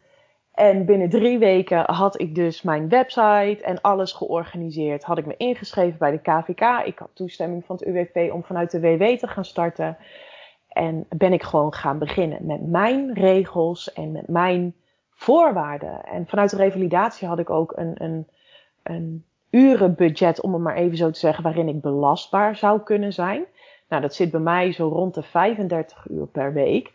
En 0.53 0.85
binnen 0.85 1.09
drie 1.09 1.39
weken 1.39 1.91
had 1.91 2.19
ik 2.19 2.35
dus 2.35 2.61
mijn 2.61 2.89
website 2.89 3.57
en 3.61 3.81
alles 3.81 4.11
georganiseerd. 4.11 5.03
Had 5.03 5.17
ik 5.17 5.25
me 5.25 5.37
ingeschreven 5.37 5.97
bij 5.97 6.11
de 6.11 6.21
KVK. 6.21 6.85
Ik 6.85 6.99
had 6.99 7.09
toestemming 7.13 7.65
van 7.65 7.75
het 7.75 7.85
UWV 7.85 8.29
om 8.33 8.43
vanuit 8.43 8.71
de 8.71 8.79
WW 8.79 9.03
te 9.03 9.27
gaan 9.27 9.45
starten. 9.45 9.97
En 10.67 11.05
ben 11.09 11.33
ik 11.33 11.43
gewoon 11.43 11.73
gaan 11.73 11.97
beginnen 11.97 12.45
met 12.45 12.67
mijn 12.67 13.13
regels 13.13 13.93
en 13.93 14.11
met 14.11 14.27
mijn 14.27 14.75
voorwaarden. 15.11 16.03
En 16.03 16.27
vanuit 16.27 16.49
de 16.49 16.57
revalidatie 16.57 17.27
had 17.27 17.39
ik 17.39 17.49
ook 17.49 17.77
een, 17.77 17.93
een, 18.03 18.27
een 18.83 19.25
urenbudget, 19.49 20.41
om 20.41 20.53
het 20.53 20.61
maar 20.61 20.75
even 20.75 20.97
zo 20.97 21.11
te 21.11 21.19
zeggen, 21.19 21.43
waarin 21.43 21.67
ik 21.67 21.81
belastbaar 21.81 22.55
zou 22.55 22.81
kunnen 22.81 23.13
zijn. 23.13 23.43
Nou, 23.89 24.01
dat 24.01 24.13
zit 24.13 24.31
bij 24.31 24.39
mij 24.39 24.71
zo 24.71 24.87
rond 24.87 25.13
de 25.13 25.23
35 25.23 26.07
uur 26.09 26.27
per 26.27 26.53
week 26.53 26.91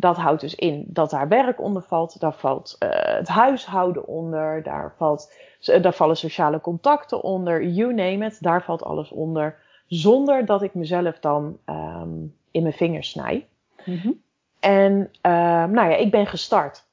dat 0.00 0.16
houdt 0.16 0.40
dus 0.40 0.54
in 0.54 0.84
dat 0.86 1.10
daar 1.10 1.28
werk 1.28 1.60
onder 1.60 1.82
valt. 1.82 2.20
Daar 2.20 2.34
valt 2.34 2.76
uh, 2.78 2.88
het 2.92 3.28
huishouden 3.28 4.06
onder. 4.06 4.62
Daar, 4.62 4.94
valt, 4.96 5.32
uh, 5.68 5.82
daar 5.82 5.92
vallen 5.92 6.16
sociale 6.16 6.60
contacten 6.60 7.22
onder. 7.22 7.64
You 7.64 7.94
name 7.94 8.26
it. 8.26 8.42
Daar 8.42 8.62
valt 8.62 8.82
alles 8.82 9.10
onder. 9.10 9.56
Zonder 9.86 10.44
dat 10.44 10.62
ik 10.62 10.74
mezelf 10.74 11.18
dan 11.18 11.58
um, 11.66 12.36
in 12.50 12.62
mijn 12.62 12.74
vingers 12.74 13.10
snij. 13.10 13.46
Mm 13.84 13.96
-hmm. 13.96 14.22
En 14.60 14.92
uh, 15.26 15.32
nou 15.64 15.90
ja, 15.90 15.96
ik 15.96 16.10
ben 16.10 16.26
gestart. 16.26 16.84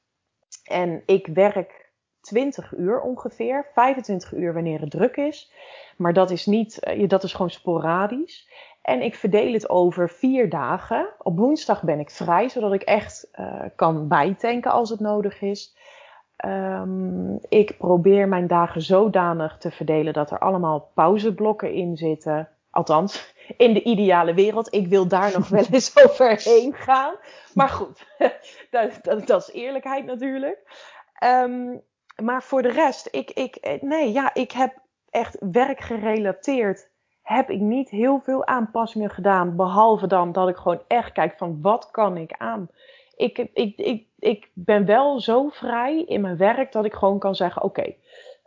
En 0.64 1.02
ik 1.06 1.26
werk 1.26 1.90
20 2.20 2.72
uur 2.76 3.00
ongeveer. 3.00 3.66
25 3.74 4.32
uur 4.32 4.54
wanneer 4.54 4.80
het 4.80 4.90
druk 4.90 5.16
is. 5.16 5.52
Maar 5.96 6.12
dat 6.12 6.30
is 6.30 6.46
niet, 6.46 6.80
dat 7.06 7.22
is 7.22 7.32
gewoon 7.32 7.50
sporadisch. 7.50 8.48
En 8.88 9.02
ik 9.02 9.14
verdeel 9.14 9.52
het 9.52 9.68
over 9.68 10.10
vier 10.10 10.48
dagen. 10.48 11.08
Op 11.18 11.38
woensdag 11.38 11.82
ben 11.82 11.98
ik 11.98 12.10
vrij, 12.10 12.48
zodat 12.48 12.72
ik 12.72 12.82
echt 12.82 13.28
uh, 13.40 13.62
kan 13.76 14.08
bijtanken 14.08 14.70
als 14.70 14.90
het 14.90 15.00
nodig 15.00 15.40
is. 15.40 15.76
Um, 16.44 17.38
ik 17.48 17.78
probeer 17.78 18.28
mijn 18.28 18.46
dagen 18.46 18.82
zodanig 18.82 19.58
te 19.58 19.70
verdelen 19.70 20.12
dat 20.12 20.30
er 20.30 20.38
allemaal 20.38 20.90
pauzeblokken 20.94 21.72
in 21.72 21.96
zitten. 21.96 22.48
Althans, 22.70 23.34
in 23.56 23.74
de 23.74 23.82
ideale 23.82 24.34
wereld. 24.34 24.74
Ik 24.74 24.86
wil 24.86 25.08
daar 25.08 25.32
nog 25.32 25.48
wel 25.48 25.64
eens 25.70 25.96
overheen 26.04 26.74
gaan. 26.74 27.14
Maar 27.54 27.68
goed, 27.68 28.06
dat, 28.70 28.98
dat, 29.02 29.26
dat, 29.26 29.48
is 29.48 29.54
eerlijkheid 29.54 30.04
natuurlijk. 30.04 30.58
Um, 31.24 31.82
maar 32.22 32.42
voor 32.42 32.62
de 32.62 32.72
rest, 32.72 33.08
ik, 33.10 33.30
ik, 33.30 33.78
nee, 33.80 34.12
ja, 34.12 34.34
ik 34.34 34.52
heb 34.52 34.78
echt 35.10 35.36
werkgerelateerd 35.40 36.88
heb 37.28 37.50
ik 37.50 37.60
niet 37.60 37.90
heel 37.90 38.20
veel 38.24 38.46
aanpassingen 38.46 39.10
gedaan. 39.10 39.56
Behalve 39.56 40.06
dan 40.06 40.32
dat 40.32 40.48
ik 40.48 40.56
gewoon 40.56 40.80
echt 40.86 41.12
kijk 41.12 41.34
van 41.36 41.58
wat 41.62 41.90
kan 41.90 42.16
ik 42.16 42.34
aan. 42.38 42.68
Ik, 43.16 43.38
ik, 43.38 43.76
ik, 43.76 44.06
ik 44.18 44.50
ben 44.54 44.84
wel 44.84 45.20
zo 45.20 45.48
vrij 45.48 46.02
in 46.02 46.20
mijn 46.20 46.36
werk 46.36 46.72
dat 46.72 46.84
ik 46.84 46.94
gewoon 46.94 47.18
kan 47.18 47.34
zeggen: 47.34 47.62
Oké, 47.62 47.94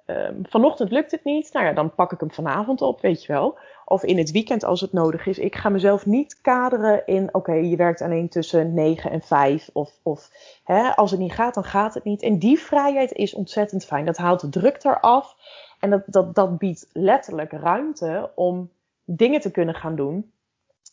um, 0.05 0.41
vanochtend 0.49 0.91
lukt 0.91 1.11
het 1.11 1.23
niet. 1.23 1.53
Nou 1.53 1.65
ja, 1.65 1.73
dan 1.73 1.95
pak 1.95 2.11
ik 2.11 2.19
hem 2.19 2.31
vanavond 2.31 2.81
op, 2.81 3.01
weet 3.01 3.23
je 3.23 3.33
wel. 3.33 3.57
of 3.85 4.03
in 4.03 4.17
het 4.17 4.31
weekend 4.31 4.63
als 4.63 4.81
het 4.81 4.93
nodig 4.93 5.25
is. 5.25 5.39
Ik 5.39 5.55
ga 5.55 5.69
mezelf 5.69 6.05
niet 6.05 6.41
kaderen 6.41 7.05
in, 7.05 7.29
oké, 7.31 7.53
je 7.53 7.75
werkt 7.75 8.01
alleen 8.01 8.29
tussen 8.29 8.73
9 8.73 9.11
en 9.11 9.21
5. 9.21 9.69
Of, 9.73 9.91
of 10.03 10.29
hè, 10.63 10.95
als 10.95 11.11
het 11.11 11.19
niet 11.19 11.33
gaat, 11.33 11.53
dan 11.53 11.63
gaat 11.63 11.93
het 11.93 12.03
niet. 12.03 12.21
En 12.21 12.39
die 12.39 12.59
vrijheid 12.59 13.11
is 13.11 13.33
ontzettend 13.33 13.85
fijn. 13.85 14.05
Dat 14.05 14.17
haalt 14.17 14.39
de 14.41 14.49
druk 14.49 14.83
eraf. 14.83 15.35
En 15.81 15.89
dat, 15.89 16.03
dat, 16.05 16.35
dat 16.35 16.57
biedt 16.57 16.89
letterlijk 16.93 17.51
ruimte 17.51 18.31
om 18.35 18.71
dingen 19.03 19.41
te 19.41 19.51
kunnen 19.51 19.75
gaan 19.75 19.95
doen. 19.95 20.31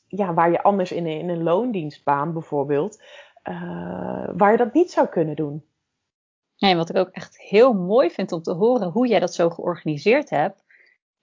Ja, 0.07 0.35
waar 0.35 0.51
je 0.51 0.62
anders 0.62 0.92
in 0.92 1.07
in 1.07 1.29
een 1.29 1.42
loondienstbaan 1.42 2.33
bijvoorbeeld, 2.33 3.03
uh, 3.44 4.29
waar 4.37 4.51
je 4.51 4.57
dat 4.57 4.72
niet 4.72 4.90
zou 4.90 5.07
kunnen 5.07 5.37
doen. 5.37 5.64
Nee, 6.59 6.77
wat 6.77 6.90
ik 6.90 6.96
ook 6.96 7.09
echt 7.09 7.38
heel 7.38 7.72
mooi 7.72 8.11
vind 8.11 8.33
om 8.33 8.42
te 8.42 8.53
horen 8.53 8.88
hoe 8.88 9.07
jij 9.07 9.20
dat 9.20 9.35
zo 9.35 9.51
georganiseerd 9.51 10.31
hebt, 10.31 10.64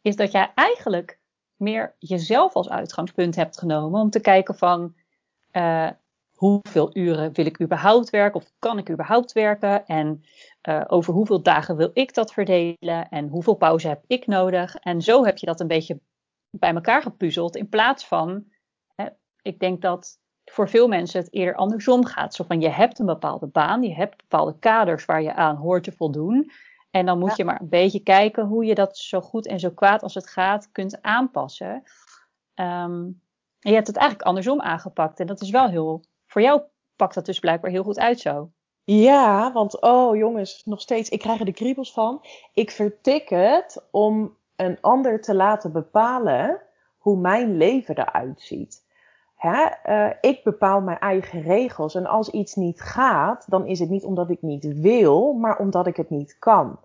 is 0.01 0.15
dat 0.15 0.31
jij 0.31 0.51
eigenlijk 0.55 1.19
meer 1.55 1.95
jezelf 1.99 2.53
als 2.53 2.69
uitgangspunt 2.69 3.35
hebt 3.35 3.57
genomen 3.59 4.01
om 4.01 4.09
te 4.09 4.19
kijken 4.19 4.55
van 4.55 4.95
uh, 5.51 5.89
hoeveel 6.35 6.89
uren 6.97 7.33
wil 7.33 7.45
ik 7.45 7.61
überhaupt 7.61 8.09
werken 8.09 8.41
of 8.41 8.51
kan 8.59 8.77
ik 8.77 8.89
überhaupt 8.89 9.31
werken 9.31 9.85
en 9.85 10.23
uh, 10.69 10.83
over 10.87 11.13
hoeveel 11.13 11.41
dagen 11.41 11.75
wil 11.75 11.89
ik 11.93 12.13
dat 12.13 12.33
verdelen 12.33 13.09
en 13.09 13.27
hoeveel 13.27 13.55
pauze 13.55 13.87
heb 13.87 14.03
ik 14.07 14.27
nodig. 14.27 14.75
En 14.75 15.01
zo 15.01 15.25
heb 15.25 15.37
je 15.37 15.45
dat 15.45 15.59
een 15.59 15.67
beetje 15.67 15.99
bij 16.49 16.73
elkaar 16.73 17.01
gepuzzeld 17.01 17.55
in 17.55 17.69
plaats 17.69 18.07
van, 18.07 18.45
hè, 18.95 19.05
ik 19.41 19.59
denk 19.59 19.81
dat 19.81 20.19
voor 20.45 20.69
veel 20.69 20.87
mensen 20.87 21.19
het 21.19 21.33
eerder 21.33 21.55
andersom 21.55 22.05
gaat. 22.05 22.33
Zo 22.33 22.43
van 22.43 22.61
je 22.61 22.69
hebt 22.69 22.99
een 22.99 23.05
bepaalde 23.05 23.47
baan, 23.47 23.83
je 23.83 23.93
hebt 23.93 24.17
bepaalde 24.17 24.59
kaders 24.59 25.05
waar 25.05 25.21
je 25.21 25.33
aan 25.33 25.55
hoort 25.55 25.83
te 25.83 25.91
voldoen. 25.91 26.51
En 26.91 27.05
dan 27.05 27.19
moet 27.19 27.35
je 27.35 27.45
maar 27.45 27.61
een 27.61 27.69
beetje 27.69 27.99
kijken 27.99 28.45
hoe 28.45 28.65
je 28.65 28.75
dat 28.75 28.97
zo 28.97 29.21
goed 29.21 29.47
en 29.47 29.59
zo 29.59 29.69
kwaad 29.69 30.03
als 30.03 30.13
het 30.13 30.27
gaat 30.27 30.71
kunt 30.71 31.01
aanpassen. 31.01 31.83
Um, 32.55 33.23
en 33.59 33.71
je 33.71 33.73
hebt 33.73 33.87
het 33.87 33.95
eigenlijk 33.95 34.27
andersom 34.27 34.61
aangepakt. 34.61 35.19
En 35.19 35.27
dat 35.27 35.41
is 35.41 35.49
wel 35.49 35.69
heel. 35.69 36.03
Voor 36.35 36.43
jou 36.43 36.61
pakt 36.95 37.13
dat 37.13 37.25
dus 37.25 37.39
blijkbaar 37.39 37.71
heel 37.71 37.83
goed 37.83 37.99
uit 37.99 38.19
zo. 38.19 38.49
Ja, 38.83 39.51
want 39.51 39.81
oh 39.81 40.15
jongens, 40.15 40.61
nog 40.65 40.81
steeds, 40.81 41.09
ik 41.09 41.19
krijg 41.19 41.39
er 41.39 41.45
de 41.45 41.53
kriebels 41.53 41.93
van. 41.93 42.25
Ik 42.53 42.71
vertik 42.71 43.29
het 43.29 43.85
om 43.91 44.37
een 44.55 44.77
ander 44.81 45.21
te 45.21 45.35
laten 45.35 45.71
bepalen 45.71 46.61
hoe 46.97 47.17
mijn 47.17 47.57
leven 47.57 47.97
eruit 47.97 48.41
ziet. 48.41 48.83
Hè? 49.35 49.65
Uh, 49.85 50.13
ik 50.21 50.43
bepaal 50.43 50.81
mijn 50.81 50.99
eigen 50.99 51.41
regels. 51.41 51.95
En 51.95 52.05
als 52.05 52.29
iets 52.29 52.55
niet 52.55 52.81
gaat, 52.81 53.45
dan 53.49 53.65
is 53.65 53.79
het 53.79 53.89
niet 53.89 54.03
omdat 54.03 54.29
ik 54.29 54.41
niet 54.41 54.79
wil, 54.79 55.33
maar 55.33 55.57
omdat 55.57 55.87
ik 55.87 55.95
het 55.95 56.09
niet 56.09 56.39
kan. 56.39 56.79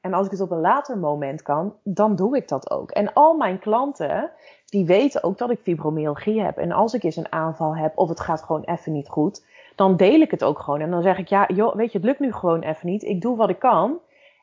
En 0.00 0.14
als 0.14 0.26
ik 0.26 0.32
het 0.32 0.40
op 0.40 0.50
een 0.50 0.60
later 0.60 0.98
moment 0.98 1.42
kan, 1.42 1.74
dan 1.82 2.16
doe 2.16 2.36
ik 2.36 2.48
dat 2.48 2.70
ook. 2.70 2.90
En 2.90 3.12
al 3.12 3.36
mijn 3.36 3.58
klanten, 3.58 4.30
die 4.66 4.86
weten 4.86 5.22
ook 5.22 5.38
dat 5.38 5.50
ik 5.50 5.60
fibromyalgie 5.62 6.42
heb. 6.42 6.56
En 6.56 6.72
als 6.72 6.94
ik 6.94 7.02
eens 7.02 7.16
een 7.16 7.32
aanval 7.32 7.76
heb 7.76 7.98
of 7.98 8.08
het 8.08 8.20
gaat 8.20 8.42
gewoon 8.42 8.62
even 8.64 8.92
niet 8.92 9.08
goed, 9.08 9.46
dan 9.76 9.96
deel 9.96 10.20
ik 10.20 10.30
het 10.30 10.44
ook 10.44 10.58
gewoon. 10.58 10.80
En 10.80 10.90
dan 10.90 11.02
zeg 11.02 11.18
ik, 11.18 11.28
ja, 11.28 11.48
joh, 11.48 11.74
weet 11.74 11.92
je, 11.92 11.98
het 11.98 12.06
lukt 12.06 12.20
nu 12.20 12.32
gewoon 12.32 12.60
even 12.60 12.88
niet. 12.88 13.02
Ik 13.02 13.20
doe 13.20 13.36
wat 13.36 13.50
ik 13.50 13.58
kan. 13.58 13.98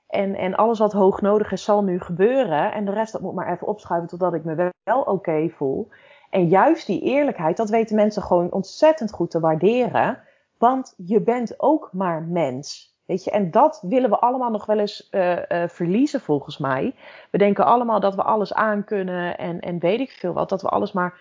En, 0.08 0.36
en 0.36 0.56
alles 0.56 0.80
wat 0.80 0.94
hoog 0.94 1.22
nodig 1.22 1.52
is, 1.52 1.64
zal 1.64 1.84
nu 1.84 2.00
gebeuren. 2.00 2.74
En 2.74 2.86
de 2.86 2.92
rest, 2.92 3.12
dat 3.12 3.22
moet 3.22 3.36
maar 3.36 3.52
even 3.52 3.68
opschuiven 3.68 4.10
totdat 4.10 4.34
ik 4.34 4.44
me 4.44 4.72
wel 4.84 5.02
oké 5.02 5.50
voel. 5.50 5.88
En 6.30 6.48
juist 6.48 6.88
die 6.88 7.02
eerlijkheid, 7.02 7.58
dat 7.58 7.70
weten 7.70 7.96
mensen 7.96 8.22
gewoon 8.22 8.52
ontzettend 8.52 9.12
goed 9.12 9.32
te 9.32 9.40
waarderen. 9.40 10.20
Want 10.58 10.94
je 10.98 11.22
bent 11.22 11.54
ook 11.58 11.90
maar 11.92 12.24
mens. 12.24 12.97
Weet 13.08 13.24
je, 13.24 13.32
en 13.32 13.52
dat 13.52 13.80
willen 13.82 14.10
we 14.10 14.20
allemaal 14.20 14.50
nog 14.50 14.66
wel 14.66 14.80
eens 14.80 15.08
uh, 15.12 15.32
uh, 15.32 15.68
verliezen 15.68 16.22
volgens 16.22 16.58
mij. 16.58 16.96
We 17.32 17.38
denken 17.38 17.66
allemaal 17.66 18.00
dat 18.00 18.16
we 18.16 18.24
alles 18.24 18.54
aankunnen 18.54 19.38
en, 19.38 19.60
en 19.60 19.80
weet 19.80 20.00
ik 20.00 20.12
veel 20.12 20.34
wat. 20.34 20.50
Dat 20.50 20.62
we 20.62 20.70
alles 20.70 20.92
maar 20.92 21.20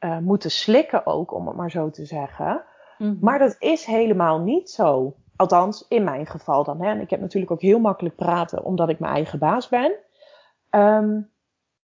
uh, 0.00 0.18
moeten 0.18 0.50
slikken 0.50 1.06
ook, 1.06 1.32
om 1.32 1.46
het 1.46 1.56
maar 1.56 1.70
zo 1.70 1.90
te 1.90 2.04
zeggen. 2.04 2.64
Mm 2.98 3.08
-hmm. 3.08 3.18
Maar 3.20 3.38
dat 3.38 3.56
is 3.58 3.84
helemaal 3.84 4.38
niet 4.38 4.70
zo. 4.70 5.14
Althans, 5.36 5.84
in 5.88 6.04
mijn 6.04 6.26
geval 6.26 6.64
dan. 6.64 6.82
Hè. 6.82 6.90
En 6.90 7.00
ik 7.00 7.10
heb 7.10 7.20
natuurlijk 7.20 7.52
ook 7.52 7.60
heel 7.60 7.80
makkelijk 7.80 8.16
praten, 8.16 8.64
omdat 8.64 8.88
ik 8.88 8.98
mijn 8.98 9.14
eigen 9.14 9.38
baas 9.38 9.68
ben. 9.68 9.92
Um, 10.70 11.30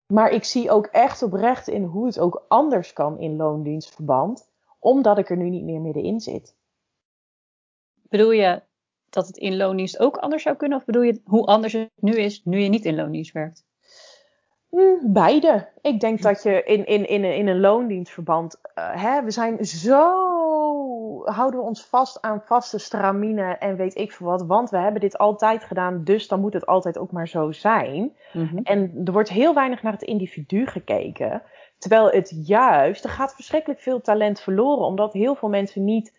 maar 0.06 0.30
ik 0.30 0.44
zie 0.44 0.70
ook 0.70 0.86
echt 0.86 1.22
oprecht 1.22 1.68
in 1.68 1.84
hoe 1.84 2.06
het 2.06 2.18
ook 2.18 2.44
anders 2.48 2.92
kan 2.92 3.18
in 3.18 3.36
loondienstverband, 3.36 4.50
omdat 4.78 5.18
ik 5.18 5.30
er 5.30 5.36
nu 5.36 5.48
niet 5.48 5.64
meer 5.64 5.80
middenin 5.80 6.20
zit. 6.20 6.56
Bedoel 8.08 8.30
je 8.30 8.62
dat 9.10 9.26
het 9.26 9.36
in 9.36 9.56
loondienst 9.56 9.98
ook 9.98 10.16
anders 10.16 10.42
zou 10.42 10.56
kunnen? 10.56 10.78
Of 10.78 10.84
bedoel 10.84 11.02
je 11.02 11.20
hoe 11.24 11.46
anders 11.46 11.72
het 11.72 11.90
nu 11.96 12.12
is, 12.12 12.44
nu 12.44 12.58
je 12.58 12.68
niet 12.68 12.84
in 12.84 12.94
loondienst 12.94 13.32
werkt? 13.32 13.64
Mm, 14.70 14.98
beide. 15.12 15.68
Ik 15.80 16.00
denk 16.00 16.22
dat 16.22 16.42
je 16.42 16.62
in, 16.64 16.86
in, 16.86 17.08
in, 17.08 17.24
in 17.24 17.46
een 17.46 17.60
loondienstverband, 17.60 18.60
uh, 18.74 19.02
hè, 19.02 19.22
we 19.22 19.30
zijn 19.30 19.64
zo 19.64 20.28
houden 21.24 21.60
we 21.60 21.66
ons 21.66 21.84
vast 21.84 22.22
aan 22.22 22.42
vaste 22.44 22.78
stramine 22.78 23.56
en 23.58 23.76
weet 23.76 23.96
ik 23.96 24.12
veel 24.12 24.26
wat. 24.26 24.46
Want 24.46 24.70
we 24.70 24.78
hebben 24.78 25.00
dit 25.00 25.18
altijd 25.18 25.64
gedaan, 25.64 26.04
dus 26.04 26.28
dan 26.28 26.40
moet 26.40 26.52
het 26.52 26.66
altijd 26.66 26.98
ook 26.98 27.12
maar 27.12 27.28
zo 27.28 27.52
zijn. 27.52 28.16
Mm-hmm. 28.32 28.58
En 28.62 29.00
er 29.04 29.12
wordt 29.12 29.28
heel 29.28 29.54
weinig 29.54 29.82
naar 29.82 29.92
het 29.92 30.02
individu 30.02 30.66
gekeken. 30.66 31.42
Terwijl 31.78 32.10
het 32.10 32.46
juist, 32.46 33.04
er 33.04 33.10
gaat 33.10 33.34
verschrikkelijk 33.34 33.80
veel 33.80 34.00
talent 34.00 34.40
verloren, 34.40 34.86
omdat 34.86 35.12
heel 35.12 35.34
veel 35.34 35.48
mensen 35.48 35.84
niet 35.84 36.18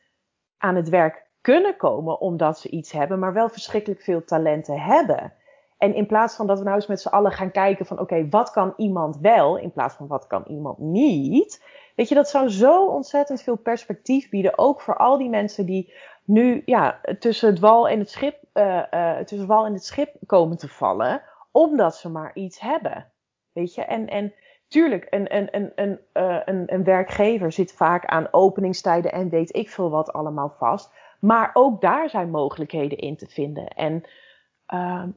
aan 0.57 0.75
het 0.75 0.89
werk 0.89 1.29
kunnen 1.41 1.77
komen 1.77 2.19
omdat 2.19 2.59
ze 2.59 2.69
iets 2.69 2.91
hebben, 2.91 3.19
maar 3.19 3.33
wel 3.33 3.49
verschrikkelijk 3.49 4.01
veel 4.01 4.23
talenten 4.23 4.79
hebben. 4.79 5.33
En 5.77 5.95
in 5.95 6.05
plaats 6.05 6.35
van 6.35 6.47
dat 6.47 6.57
we 6.57 6.63
nou 6.63 6.75
eens 6.75 6.87
met 6.87 7.01
z'n 7.01 7.07
allen 7.07 7.31
gaan 7.31 7.51
kijken 7.51 7.85
van 7.85 7.99
oké, 7.99 8.29
wat 8.29 8.51
kan 8.51 8.73
iemand 8.77 9.17
wel, 9.17 9.57
in 9.57 9.71
plaats 9.71 9.95
van 9.95 10.07
wat 10.07 10.27
kan 10.27 10.43
iemand 10.47 10.77
niet, 10.77 11.61
Weet 11.95 12.09
je, 12.09 12.15
dat 12.15 12.29
zou 12.29 12.49
zo 12.49 12.85
ontzettend 12.85 13.41
veel 13.41 13.55
perspectief 13.55 14.29
bieden. 14.29 14.57
Ook 14.57 14.81
voor 14.81 14.97
al 14.97 15.17
die 15.17 15.29
mensen 15.29 15.65
die 15.65 15.93
nu 16.23 16.61
ja, 16.65 17.01
tussen 17.19 17.49
het 17.49 17.59
wal 17.59 17.89
en 17.89 17.99
het 17.99 18.09
schip, 18.09 18.43
uh, 18.53 18.83
uh, 18.91 19.17
tussen 19.17 19.47
wal 19.47 19.65
en 19.65 19.73
het 19.73 19.85
schip 19.85 20.15
komen 20.25 20.57
te 20.57 20.67
vallen. 20.67 21.21
Omdat 21.51 21.95
ze 21.95 22.09
maar 22.09 22.31
iets 22.33 22.59
hebben. 22.59 23.11
Weet 23.51 23.75
je, 23.75 23.81
en, 23.81 24.07
en 24.07 24.33
tuurlijk, 24.67 25.07
een, 25.09 25.35
een, 25.35 25.47
een, 25.51 25.71
een, 25.75 25.99
uh, 26.13 26.39
een, 26.45 26.73
een 26.73 26.83
werkgever 26.83 27.51
zit 27.51 27.73
vaak 27.73 28.05
aan 28.05 28.27
openingstijden 28.31 29.11
en 29.11 29.29
weet 29.29 29.55
ik 29.55 29.69
veel 29.69 29.89
wat 29.89 30.13
allemaal 30.13 30.55
vast. 30.57 30.93
Maar 31.21 31.49
ook 31.53 31.81
daar 31.81 32.09
zijn 32.09 32.29
mogelijkheden 32.29 32.97
in 32.97 33.17
te 33.17 33.27
vinden. 33.27 33.67
En 33.67 34.03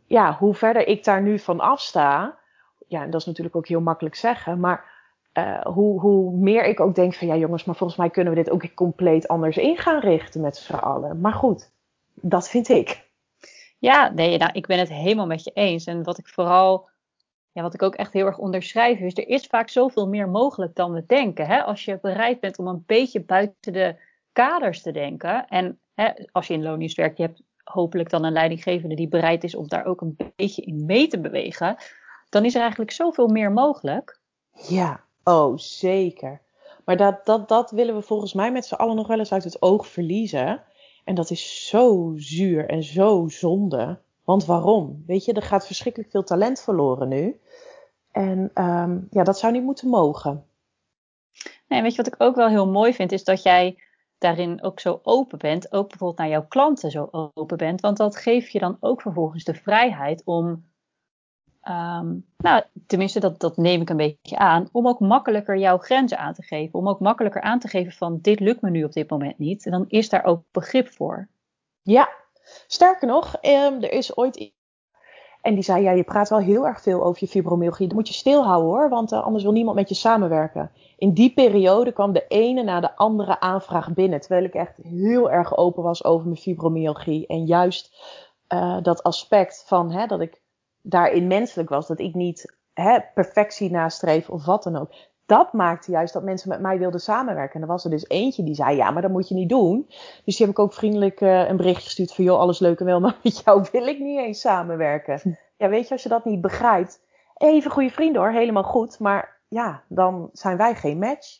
ja, 0.07 0.37
hoe 0.39 0.55
verder 0.55 0.87
ik 0.87 1.05
daar 1.05 1.23
nu 1.23 1.39
van 1.39 1.61
afsta, 1.61 2.39
ja, 2.87 3.03
en 3.03 3.11
dat 3.11 3.21
is 3.21 3.27
natuurlijk 3.27 3.57
ook 3.57 3.69
heel 3.69 3.81
makkelijk 3.81 4.15
zeggen, 4.15 4.61
maar 4.61 4.93
uh, 5.39 5.61
hoe, 5.61 6.01
hoe 6.01 6.37
meer 6.37 6.65
ik 6.65 6.81
ook 6.81 6.95
denk 6.95 7.15
van 7.15 7.27
ja 7.27 7.37
jongens, 7.37 7.65
maar 7.65 7.77
volgens 7.77 7.99
mij 7.99 8.11
kunnen 8.11 8.35
we 8.35 8.43
dit 8.43 8.51
ook 8.51 8.75
compleet 8.75 9.29
anders 9.29 9.57
in 9.57 9.77
gaan 9.77 10.01
richten 10.01 10.41
met 10.41 10.57
z'n 10.57 10.73
allen. 10.75 11.21
Maar 11.21 11.33
goed, 11.33 11.71
dat 12.15 12.49
vind 12.49 12.69
ik. 12.69 13.09
Ja, 13.79 14.09
nee, 14.09 14.39
nou, 14.39 14.53
ik 14.53 14.67
ben 14.67 14.79
het 14.79 14.89
helemaal 14.89 15.27
met 15.27 15.45
je 15.45 15.51
eens. 15.55 15.85
En 15.85 16.03
wat 16.03 16.19
ik 16.19 16.29
vooral, 16.29 16.89
ja, 17.53 17.63
wat 17.63 17.75
ik 17.75 17.83
ook 17.83 17.95
echt 17.95 18.13
heel 18.13 18.27
erg 18.27 18.39
onderschrijf, 18.39 18.99
is 18.99 19.17
er 19.17 19.29
is 19.29 19.47
vaak 19.47 19.69
zoveel 19.69 20.09
meer 20.09 20.29
mogelijk 20.29 20.75
dan 20.75 20.93
we 20.93 21.05
denken. 21.07 21.47
Hè? 21.47 21.63
Als 21.63 21.85
je 21.85 21.99
bereid 22.03 22.41
bent 22.41 22.59
om 22.59 22.67
een 22.67 22.83
beetje 22.87 23.21
buiten 23.21 23.73
de 23.73 23.97
kaders 24.33 24.83
te 24.83 24.93
denken. 24.93 25.49
En 25.49 25.79
hè, 25.95 26.11
als 26.33 26.47
je 26.47 26.55
in 26.55 26.63
loondienst 26.63 26.97
werkt, 26.97 27.17
je 27.17 27.23
hebt 27.23 27.43
hopelijk 27.65 28.11
dan 28.11 28.25
een 28.25 28.33
leidinggevende 28.33 28.95
die 28.95 29.09
bereid 29.09 29.45
is 29.45 29.55
om 29.55 29.69
daar 29.69 29.85
ook 29.85 30.01
een 30.01 30.17
beetje 30.37 30.63
in 30.63 30.85
mee 30.85 31.07
te 31.07 31.21
bewegen. 31.21 31.77
Dan 32.29 32.45
is 32.45 32.55
er 32.55 32.61
eigenlijk 32.61 32.91
zoveel 32.91 33.29
meer 33.29 33.53
mogelijk. 33.53 34.21
Ja, 34.69 35.05
Oh, 35.25 35.57
zeker. 35.57 36.41
Maar 36.85 36.97
dat, 36.97 37.27
dat, 37.27 37.49
dat 37.49 37.71
willen 37.71 37.95
we 37.95 38.03
volgens 38.03 38.33
mij 38.33 38.53
met 38.53 38.67
z'n 38.67 38.75
allen 38.75 38.97
nog 38.97 39.07
wel 39.07 39.19
eens 39.19 39.33
uit 39.33 39.45
het 39.45 39.63
oog 39.63 39.87
verliezen. 39.87 40.63
En 41.05 41.15
dat 41.15 41.31
is 41.31 41.69
zo 41.69 42.13
zuur 42.17 42.69
en 42.69 42.83
zo 42.83 43.29
zonde. 43.29 43.99
Want 44.25 44.45
waarom? 44.45 45.03
Weet 45.07 45.25
je, 45.25 45.33
er 45.33 45.43
gaat 45.43 45.67
verschrikkelijk 45.67 46.11
veel 46.11 46.25
talent 46.25 46.61
verloren 46.61 47.09
nu. 47.09 47.41
En 48.11 48.51
um, 48.55 49.07
ja, 49.11 49.23
dat 49.23 49.39
zou 49.39 49.53
niet 49.53 49.63
moeten 49.63 49.89
mogen. 49.89 50.47
Nee, 51.69 51.83
weet 51.83 51.91
je 51.91 52.03
wat 52.03 52.15
ik 52.15 52.23
ook 52.23 52.37
wel 52.37 52.49
heel 52.49 52.69
mooi 52.69 52.95
vind, 52.95 53.13
is 53.13 53.25
dat 53.25 53.43
jij 53.43 53.79
daarin 54.25 54.63
ook 54.63 54.81
zo 54.81 55.01
open 55.03 55.39
bent. 55.39 55.73
Ook 55.73 55.89
bijvoorbeeld 55.89 56.19
naar 56.19 56.29
jouw 56.29 56.47
klanten 56.47 56.91
zo 56.91 57.09
open 57.13 57.57
bent. 57.57 57.81
Want 57.81 57.97
dat 57.97 58.17
geeft 58.17 58.53
je 58.53 58.59
dan 58.59 58.77
ook 58.81 59.01
vervolgens 59.01 59.45
de 59.45 59.55
vrijheid 59.55 60.23
om 60.25 60.65
Um, 61.69 62.27
nou, 62.37 62.63
tenminste, 62.87 63.21
dat, 63.21 63.41
dat 63.41 63.57
neem 63.57 63.81
ik 63.81 63.91
een 63.91 63.97
beetje 63.97 64.37
aan. 64.37 64.69
Om 64.73 64.89
ook 64.89 65.01
makkelijker 65.01 65.59
jouw 65.59 65.79
grenzen 65.79 66.19
aan 66.19 66.35
te 66.35 66.43
geven. 66.43 66.79
Om 66.79 66.89
ook 66.89 67.01
makkelijker 67.01 67.41
aan 67.41 67.59
te 67.59 67.69
geven 67.69 67.93
van 67.93 68.19
dit 68.21 68.41
lukt 68.41 68.61
me 68.61 68.71
nu 68.71 68.85
op 68.85 68.93
dit 68.93 69.11
moment 69.11 69.39
niet. 69.39 69.67
En 69.67 69.71
dan 69.73 69.85
is 69.89 70.09
daar 70.09 70.25
ook 70.25 70.43
begrip 70.51 70.89
voor. 70.89 71.29
Ja, 71.83 72.09
sterker 72.67 73.09
nog, 73.09 73.35
um, 73.43 73.83
er 73.83 73.93
is 73.93 74.17
ooit. 74.17 74.53
En 75.45 75.55
die 75.55 75.63
zei: 75.63 75.83
Ja, 75.83 75.91
je 75.91 76.03
praat 76.03 76.29
wel 76.29 76.39
heel 76.39 76.67
erg 76.67 76.81
veel 76.81 77.05
over 77.05 77.17
je 77.21 77.29
fibromyalgie. 77.29 77.87
Dan 77.87 77.97
moet 77.97 78.09
je 78.09 78.15
stilhouden 78.15 78.71
hoor, 78.71 78.89
want 78.89 79.13
uh, 79.13 79.23
anders 79.23 79.43
wil 79.43 79.53
niemand 79.53 79.77
met 79.77 79.89
je 79.89 79.95
samenwerken. 79.95 80.71
In 80.99 81.13
die 81.13 81.33
periode 81.35 81.93
kwam 81.93 82.13
de 82.13 82.25
ene 82.29 82.63
na 82.63 82.81
de 82.81 82.97
andere 82.97 83.41
aanvraag 83.41 83.93
binnen. 83.93 84.21
Terwijl 84.21 84.45
ik 84.45 84.55
echt 84.55 84.77
heel 84.77 85.31
erg 85.31 85.57
open 85.57 85.83
was 85.83 86.05
over 86.05 86.27
mijn 86.27 86.41
fibromyalgie. 86.41 87.27
En 87.27 87.45
juist 87.45 87.97
uh, 88.49 88.77
dat 88.83 89.03
aspect 89.03 89.65
van 89.67 89.91
hè, 89.91 90.07
dat 90.07 90.21
ik 90.21 90.41
daarin 90.83 91.27
menselijk 91.27 91.69
was. 91.69 91.87
Dat 91.87 92.01
ik 92.01 92.15
niet 92.15 92.57
hè, 92.73 92.99
perfectie 93.15 93.71
nastreven 93.71 94.35
of 94.35 94.45
wat 94.45 94.63
dan 94.63 94.77
ook. 94.77 94.93
Dat 95.27 95.53
maakte 95.53 95.91
juist 95.91 96.13
dat 96.13 96.23
mensen 96.23 96.49
met 96.49 96.61
mij 96.61 96.79
wilden 96.79 97.01
samenwerken. 97.01 97.55
En 97.55 97.61
er 97.61 97.73
was 97.73 97.85
er 97.85 97.91
dus 97.91 98.09
eentje 98.09 98.43
die 98.43 98.55
zei, 98.55 98.77
ja, 98.77 98.91
maar 98.91 99.03
dat 99.03 99.11
moet 99.11 99.29
je 99.29 99.35
niet 99.35 99.49
doen. 99.49 99.85
Dus 100.25 100.37
die 100.37 100.47
heb 100.47 100.49
ik 100.49 100.59
ook 100.59 100.73
vriendelijk 100.73 101.21
uh, 101.21 101.49
een 101.49 101.57
bericht 101.57 101.83
gestuurd 101.83 102.15
van, 102.15 102.25
joh, 102.25 102.39
alles 102.39 102.59
leuk 102.59 102.81
en 102.81 102.87
wel, 102.87 103.01
maar 103.05 103.19
met 103.23 103.43
jou 103.45 103.67
wil 103.73 103.87
ik 103.87 103.99
niet 103.99 104.19
eens 104.19 104.41
samenwerken. 104.41 105.21
Ja, 105.57 105.69
weet 105.69 105.87
je, 105.89 105.93
als 105.93 106.03
je 106.03 106.09
dat 106.09 106.25
niet 106.25 106.41
begrijpt, 106.41 107.01
even 107.35 107.71
goede 107.71 107.91
vrienden 107.91 108.23
hoor, 108.23 108.31
helemaal 108.31 108.63
goed. 108.63 108.99
Maar 108.99 109.41
ja, 109.49 109.83
dan 109.89 110.29
zijn 110.33 110.57
wij 110.57 110.75
geen 110.75 110.99
match. 110.99 111.39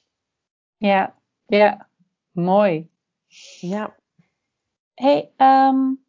Ja, 0.77 1.15
ja, 1.47 1.89
mooi. 2.31 2.91
Ja. 3.61 3.95
Hey, 4.95 5.33
um, 5.37 6.05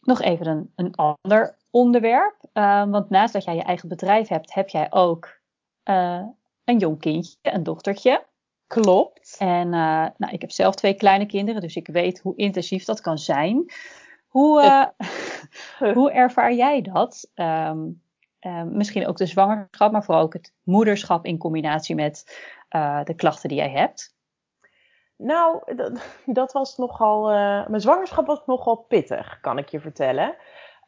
nog 0.00 0.20
even 0.20 0.46
een, 0.46 0.72
een 0.76 0.94
ander 0.94 1.56
onderwerp. 1.70 2.36
Um, 2.52 2.90
want 2.90 3.10
naast 3.10 3.32
dat 3.32 3.44
jij 3.44 3.54
je 3.54 3.62
eigen 3.62 3.88
bedrijf 3.88 4.28
hebt, 4.28 4.54
heb 4.54 4.68
jij 4.68 4.92
ook 4.92 5.40
uh, 5.84 6.26
een 6.64 6.78
jong 6.78 7.00
kindje, 7.00 7.36
een 7.42 7.62
dochtertje. 7.62 8.26
Klopt. 8.66 9.36
En 9.38 9.66
uh, 9.66 10.06
nou, 10.16 10.32
ik 10.32 10.40
heb 10.40 10.50
zelf 10.50 10.74
twee 10.74 10.94
kleine 10.94 11.26
kinderen, 11.26 11.60
dus 11.60 11.76
ik 11.76 11.86
weet 11.86 12.20
hoe 12.20 12.36
intensief 12.36 12.84
dat 12.84 13.00
kan 13.00 13.18
zijn. 13.18 13.72
Hoe, 14.28 14.62
uh, 14.62 14.86
hoe 15.94 16.12
ervaar 16.12 16.52
jij 16.52 16.82
dat? 16.82 17.30
Um, 17.34 18.02
uh, 18.40 18.62
misschien 18.62 19.06
ook 19.06 19.16
de 19.16 19.26
zwangerschap, 19.26 19.92
maar 19.92 20.04
vooral 20.04 20.22
ook 20.22 20.32
het 20.32 20.52
moederschap 20.62 21.24
in 21.24 21.38
combinatie 21.38 21.94
met 21.94 22.40
de 23.04 23.14
klachten 23.16 23.48
die 23.48 23.58
jij 23.58 23.70
hebt. 23.70 24.14
Nou, 25.16 25.74
dat, 25.76 26.00
dat 26.26 26.52
was 26.52 26.76
nogal. 26.76 27.24
Mijn 27.68 27.80
zwangerschap 27.80 28.26
was 28.26 28.42
nogal 28.46 28.76
pittig, 28.76 29.40
kan 29.40 29.58
ik 29.58 29.68
je 29.68 29.80
vertellen. 29.80 30.36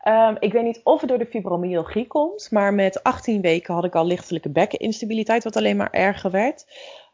Um, 0.09 0.37
ik 0.39 0.53
weet 0.53 0.63
niet 0.63 0.81
of 0.85 1.01
het 1.01 1.09
door 1.09 1.19
de 1.19 1.27
fibromyalgie 1.27 2.07
komt, 2.07 2.51
maar 2.51 2.75
met 2.75 3.03
18 3.03 3.41
weken 3.41 3.75
had 3.75 3.85
ik 3.85 3.95
al 3.95 4.07
lichtelijke 4.07 4.49
bekkeninstabiliteit, 4.49 5.45
wat 5.45 5.57
alleen 5.57 5.77
maar 5.77 5.91
erger 5.91 6.31
werd. 6.31 6.67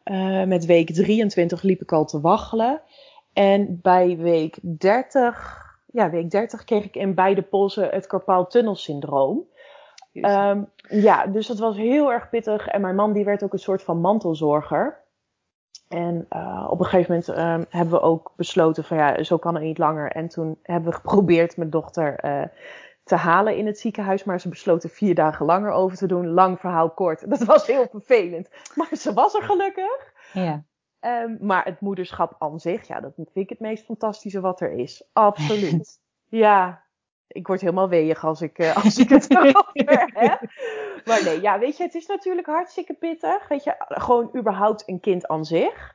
Uh, 0.05 0.43
met 0.43 0.65
week 0.65 0.95
23 0.95 1.63
liep 1.63 1.81
ik 1.81 1.93
al 1.93 2.05
te 2.05 2.21
waggelen. 2.21 2.81
En 3.33 3.79
bij 3.83 4.17
week 4.17 4.59
30, 4.63 5.77
ja, 5.93 6.11
week 6.11 6.31
30 6.31 6.65
kreeg 6.65 6.85
ik 6.85 6.97
in 6.97 7.15
beide 7.15 7.43
polsen 7.43 7.89
het 7.89 8.07
carpaaltunnelsyndroom. 8.07 9.45
Um, 10.13 10.69
ja, 10.89 11.27
dus 11.27 11.47
dat 11.47 11.59
was 11.59 11.77
heel 11.77 12.13
erg 12.13 12.29
pittig. 12.31 12.69
En 12.69 12.81
mijn 12.81 12.95
man 12.95 13.13
die 13.13 13.25
werd 13.25 13.43
ook 13.43 13.53
een 13.53 13.59
soort 13.59 13.83
van 13.83 14.01
mantelzorger. 14.01 15.01
En 15.91 16.27
uh, 16.33 16.67
op 16.71 16.79
een 16.79 16.85
gegeven 16.87 17.11
moment 17.13 17.29
um, 17.29 17.67
hebben 17.79 17.95
we 17.95 18.01
ook 18.01 18.33
besloten 18.37 18.85
van 18.85 18.97
ja, 18.97 19.23
zo 19.23 19.39
kan 19.39 19.55
het 19.55 19.63
niet 19.63 19.79
langer. 19.79 20.13
En 20.13 20.29
toen 20.29 20.59
hebben 20.63 20.91
we 20.91 20.97
geprobeerd 20.97 21.57
mijn 21.57 21.71
dochter 21.71 22.25
uh, 22.25 22.43
te 23.05 23.15
halen 23.15 23.57
in 23.57 23.67
het 23.67 23.79
ziekenhuis. 23.79 24.25
Maar 24.25 24.41
ze 24.41 24.49
besloten 24.49 24.91
vier 24.91 25.15
dagen 25.15 25.47
langer 25.47 25.71
over 25.71 25.97
te 25.97 26.07
doen. 26.07 26.29
Lang 26.29 26.61
verhaal 26.61 26.91
kort. 26.91 27.31
Dat 27.31 27.45
was 27.45 27.67
heel 27.67 27.87
vervelend. 27.91 28.49
Maar 28.75 28.89
ze 28.93 29.13
was 29.13 29.35
er 29.35 29.43
gelukkig. 29.43 30.13
Ja. 30.33 30.65
Um, 31.01 31.39
maar 31.41 31.65
het 31.65 31.81
moederschap 31.81 32.37
aan 32.39 32.61
zich, 32.61 32.87
ja, 32.87 33.01
dat 33.01 33.15
vind 33.15 33.29
ik 33.33 33.49
het 33.49 33.61
meest 33.61 33.85
fantastische 33.85 34.41
wat 34.41 34.61
er 34.61 34.73
is. 34.73 35.09
Absoluut. 35.13 36.01
ja, 36.45 36.85
ik 37.33 37.47
word 37.47 37.61
helemaal 37.61 37.89
weeg 37.89 38.25
als 38.25 38.43
ik, 38.43 38.59
uh, 38.59 38.85
als 38.85 38.99
ik 38.99 39.09
het 39.09 39.31
erover 39.35 40.11
heb. 40.15 40.41
Maar 41.05 41.25
nee, 41.25 41.41
ja, 41.41 41.59
weet 41.59 41.77
je, 41.77 41.83
het 41.83 41.95
is 41.95 42.07
natuurlijk 42.07 42.47
hartstikke 42.47 42.95
pittig. 42.95 43.49
Weet 43.49 43.65
je, 43.65 43.75
gewoon 43.79 44.31
überhaupt 44.37 44.89
een 44.89 45.01
kind 45.01 45.29
aan 45.29 45.45
zich. 45.45 45.95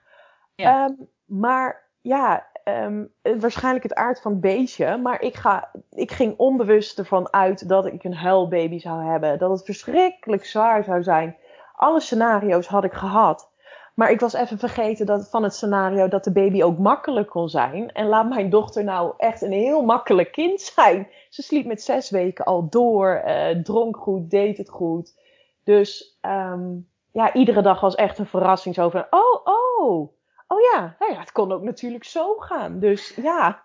Ja. 0.55 0.85
Um, 0.85 1.09
maar 1.25 1.89
ja, 2.01 2.47
um, 2.63 3.13
waarschijnlijk 3.21 3.83
het 3.83 3.93
aard 3.93 4.21
van 4.21 4.31
het 4.31 4.41
beestje. 4.41 4.97
Maar 4.97 5.21
ik, 5.21 5.35
ga, 5.35 5.71
ik 5.89 6.11
ging 6.11 6.37
onbewust 6.37 6.99
ervan 6.99 7.33
uit 7.33 7.69
dat 7.69 7.85
ik 7.85 8.03
een 8.03 8.15
huilbaby 8.15 8.79
zou 8.79 9.03
hebben. 9.03 9.39
Dat 9.39 9.49
het 9.49 9.65
verschrikkelijk 9.65 10.45
zwaar 10.45 10.83
zou 10.83 11.03
zijn. 11.03 11.37
Alle 11.75 11.99
scenario's 11.99 12.67
had 12.67 12.83
ik 12.83 12.93
gehad. 12.93 13.51
Maar 13.95 14.11
ik 14.11 14.19
was 14.19 14.33
even 14.33 14.59
vergeten 14.59 15.05
dat, 15.05 15.29
van 15.29 15.43
het 15.43 15.53
scenario 15.53 16.07
dat 16.07 16.23
de 16.23 16.31
baby 16.31 16.63
ook 16.63 16.77
makkelijk 16.77 17.29
kon 17.29 17.49
zijn. 17.49 17.91
En 17.91 18.07
laat 18.07 18.29
mijn 18.29 18.49
dochter 18.49 18.83
nou 18.83 19.13
echt 19.17 19.41
een 19.41 19.51
heel 19.51 19.81
makkelijk 19.81 20.31
kind 20.31 20.61
zijn. 20.61 21.07
Ze 21.29 21.41
sliep 21.41 21.65
met 21.65 21.81
zes 21.81 22.09
weken 22.09 22.45
al 22.45 22.69
door, 22.69 23.23
uh, 23.25 23.49
dronk 23.49 23.97
goed, 23.97 24.29
deed 24.29 24.57
het 24.57 24.69
goed. 24.69 25.19
Dus 25.63 26.17
um, 26.21 26.89
ja, 27.11 27.33
iedere 27.33 27.61
dag 27.61 27.79
was 27.79 27.95
echt 27.95 28.17
een 28.19 28.25
verrassing. 28.25 28.75
Van, 28.75 29.05
oh, 29.09 29.41
oh, 29.43 30.09
oh 30.47 30.59
ja, 30.73 30.95
nou 30.99 31.13
ja, 31.13 31.19
het 31.19 31.31
kon 31.31 31.51
ook 31.51 31.63
natuurlijk 31.63 32.03
zo 32.03 32.35
gaan. 32.37 32.79
Dus 32.79 33.15
ja. 33.15 33.63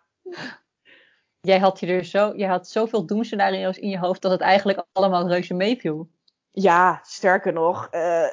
Jij 1.40 1.58
had, 1.58 1.80
je 1.80 1.86
er 1.86 2.04
zo, 2.04 2.32
jij 2.36 2.48
had 2.48 2.68
zoveel 2.68 3.06
doemscenario's 3.06 3.76
in 3.76 3.88
je 3.88 3.98
hoofd 3.98 4.22
dat 4.22 4.30
het 4.30 4.40
eigenlijk 4.40 4.84
allemaal 4.92 5.28
reuze 5.28 5.54
meeviel. 5.54 6.08
Ja, 6.52 7.00
sterker 7.02 7.52
nog, 7.52 7.88
uh, 7.90 8.24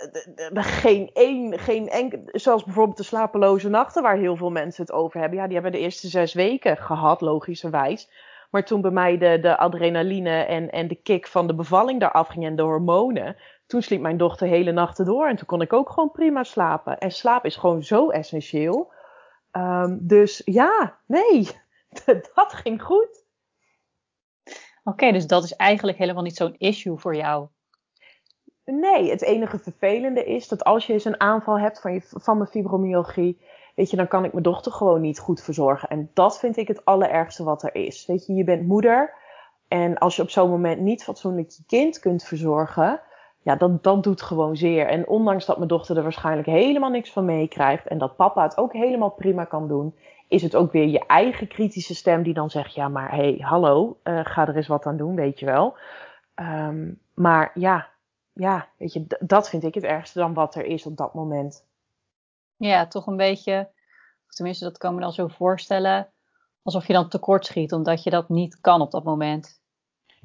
geen 0.53 1.10
één, 1.13 1.60
geen 1.60 1.89
enkel, 1.89 2.21
zoals 2.25 2.63
bijvoorbeeld 2.63 2.97
de 2.97 3.03
slapeloze 3.03 3.69
nachten, 3.69 4.03
waar 4.03 4.17
heel 4.17 4.36
veel 4.36 4.49
mensen 4.49 4.82
het 4.82 4.91
over 4.91 5.19
hebben. 5.19 5.39
Ja, 5.39 5.45
die 5.45 5.53
hebben 5.53 5.71
de 5.71 5.80
eerste 5.80 6.08
zes 6.08 6.34
weken 6.34 6.77
gehad, 6.77 7.21
logischerwijs. 7.21 8.10
Maar 8.49 8.65
toen 8.65 8.82
bij 8.82 8.91
mij 8.91 9.17
de, 9.17 9.39
de 9.39 9.58
adrenaline 9.58 10.43
en, 10.43 10.69
en 10.69 10.88
de 10.88 10.95
kick 10.95 11.27
van 11.27 11.47
de 11.47 11.56
bevalling 11.56 11.99
daar 11.99 12.12
afging 12.12 12.45
en 12.45 12.56
de 12.56 12.62
hormonen, 12.62 13.36
toen 13.67 13.82
sliep 13.82 14.01
mijn 14.01 14.17
dochter 14.17 14.47
hele 14.47 14.71
nachten 14.71 15.06
door 15.06 15.27
en 15.27 15.36
toen 15.36 15.47
kon 15.47 15.62
ik 15.62 15.73
ook 15.73 15.89
gewoon 15.89 16.12
prima 16.12 16.43
slapen. 16.43 16.97
En 16.97 17.12
slaap 17.12 17.45
is 17.45 17.56
gewoon 17.56 17.84
zo 17.84 18.10
essentieel. 18.10 18.91
Um, 19.51 19.99
dus 20.01 20.41
ja, 20.45 20.99
nee, 21.06 21.49
dat 22.36 22.53
ging 22.53 22.82
goed. 22.82 23.25
Oké, 24.43 24.56
okay, 24.84 25.12
dus 25.12 25.27
dat 25.27 25.43
is 25.43 25.56
eigenlijk 25.56 25.97
helemaal 25.97 26.23
niet 26.23 26.36
zo'n 26.36 26.56
issue 26.58 26.97
voor 26.97 27.15
jou. 27.15 27.47
Nee, 28.71 29.10
het 29.10 29.21
enige 29.21 29.60
vervelende 29.60 30.23
is 30.23 30.47
dat 30.47 30.63
als 30.63 30.88
je 30.88 30.93
eens 30.93 31.06
een 31.06 31.19
aanval 31.19 31.60
hebt 31.60 31.82
van, 31.82 31.93
je, 31.93 32.01
van 32.03 32.38
mijn 32.38 32.49
fibromyalgie, 32.49 33.41
weet 33.75 33.89
je, 33.89 33.97
dan 33.97 34.08
kan 34.08 34.25
ik 34.25 34.32
mijn 34.32 34.43
dochter 34.43 34.71
gewoon 34.71 35.01
niet 35.01 35.19
goed 35.19 35.41
verzorgen. 35.41 35.89
En 35.89 36.10
dat 36.13 36.39
vind 36.39 36.58
ik 36.58 36.67
het 36.67 36.86
allerergste 36.86 37.43
wat 37.43 37.63
er 37.63 37.75
is. 37.75 38.06
Weet 38.06 38.25
je, 38.25 38.34
je 38.34 38.43
bent 38.43 38.67
moeder 38.67 39.13
en 39.67 39.97
als 39.97 40.15
je 40.15 40.21
op 40.21 40.30
zo'n 40.30 40.49
moment 40.49 40.82
niet 40.82 41.03
fatsoenlijk 41.03 41.49
je 41.49 41.63
kind 41.67 41.99
kunt 41.99 42.23
verzorgen, 42.23 43.01
ja, 43.41 43.56
dat, 43.56 43.84
dat 43.84 44.03
doet 44.03 44.21
gewoon 44.21 44.58
zeer. 44.58 44.88
En 44.88 45.08
ondanks 45.08 45.45
dat 45.45 45.58
mijn 45.58 45.69
dochter 45.69 45.97
er 45.97 46.03
waarschijnlijk 46.03 46.47
helemaal 46.47 46.89
niks 46.89 47.12
van 47.12 47.25
meekrijgt 47.25 47.88
en 47.88 47.97
dat 47.97 48.15
papa 48.15 48.43
het 48.43 48.58
ook 48.58 48.73
helemaal 48.73 49.12
prima 49.12 49.43
kan 49.43 49.67
doen, 49.67 49.95
is 50.27 50.41
het 50.41 50.56
ook 50.56 50.71
weer 50.71 50.88
je 50.88 51.06
eigen 51.06 51.47
kritische 51.47 51.95
stem 51.95 52.23
die 52.23 52.34
dan 52.34 52.49
zegt, 52.49 52.73
ja, 52.73 52.88
maar 52.88 53.12
hé, 53.12 53.17
hey, 53.17 53.38
hallo, 53.39 53.97
uh, 54.03 54.19
ga 54.23 54.47
er 54.47 54.56
eens 54.56 54.67
wat 54.67 54.86
aan 54.86 54.97
doen, 54.97 55.15
weet 55.15 55.39
je 55.39 55.45
wel. 55.45 55.77
Um, 56.36 56.99
maar 57.13 57.51
ja, 57.53 57.88
ja, 58.38 58.67
weet 58.78 58.93
je, 58.93 59.06
dat 59.19 59.50
vind 59.50 59.63
ik 59.63 59.73
het 59.73 59.84
ergste 59.84 60.19
dan 60.19 60.34
wat 60.34 60.56
er 60.56 60.65
is 60.65 60.86
op 60.86 60.97
dat 60.97 61.13
moment. 61.13 61.65
Ja, 62.56 62.88
toch 62.88 63.08
een 63.08 63.17
beetje, 63.17 63.69
tenminste 64.28 64.63
dat 64.63 64.78
kan 64.78 64.95
me 64.95 65.02
dan 65.02 65.13
zo 65.13 65.28
voorstellen, 65.28 66.08
alsof 66.63 66.88
je 66.88 66.93
dan 66.93 67.10
tekortschiet, 67.10 67.73
omdat 67.73 68.04
je 68.04 68.10
dat 68.10 68.30
niet 68.30 68.62
kan 68.62 68.82
op 68.82 68.91
dat 68.91 69.04
moment. 69.04 69.62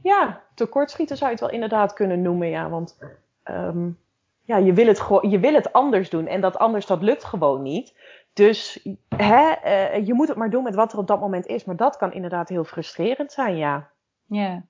Ja, 0.03 0.42
tekortschieten 0.55 1.16
zou 1.16 1.31
je 1.31 1.37
het 1.37 1.44
wel 1.44 1.55
inderdaad 1.55 1.92
kunnen 1.92 2.22
noemen, 2.22 2.48
ja, 2.48 2.68
want 2.68 2.98
um, 3.44 3.98
ja, 4.42 4.57
je 4.57 4.72
wil, 4.72 4.87
het 4.87 5.09
je 5.31 5.38
wil 5.38 5.55
het 5.55 5.72
anders 5.72 6.11
doen 6.11 6.27
en 6.27 6.40
dat 6.40 6.57
anders, 6.57 6.87
dat 6.87 7.03
lukt 7.03 7.25
gewoon 7.25 7.62
niet. 7.62 7.94
Dus 8.33 8.88
hè, 9.09 9.55
uh, 9.64 10.07
je 10.07 10.14
moet 10.14 10.29
het 10.29 10.37
maar 10.37 10.51
doen 10.51 10.62
met 10.62 10.75
wat 10.75 10.92
er 10.92 10.98
op 10.98 11.07
dat 11.07 11.20
moment 11.20 11.46
is, 11.46 11.64
maar 11.64 11.77
dat 11.77 11.96
kan 11.96 12.12
inderdaad 12.12 12.48
heel 12.48 12.64
frustrerend 12.64 13.33
zijn, 13.33 13.57
ja. 13.57 13.90
Ja. 14.27 14.62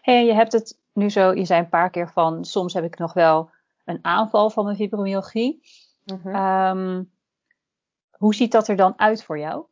Hey, 0.00 0.24
je 0.24 0.34
hebt 0.34 0.52
het 0.52 0.78
nu 0.96 1.10
zo, 1.10 1.32
je 1.32 1.44
zei 1.44 1.60
een 1.60 1.68
paar 1.68 1.90
keer 1.90 2.08
van, 2.08 2.44
soms 2.44 2.74
heb 2.74 2.84
ik 2.84 2.98
nog 2.98 3.12
wel 3.12 3.50
een 3.84 3.98
aanval 4.02 4.50
van 4.50 4.64
mijn 4.64 4.76
fibromyalgie. 4.76 5.62
Mm 6.04 6.36
um, 6.36 7.14
hoe 8.10 8.34
ziet 8.34 8.52
dat 8.52 8.68
er 8.68 8.76
dan 8.76 8.92
uit 8.96 9.24
voor 9.24 9.38
jou? 9.38 9.64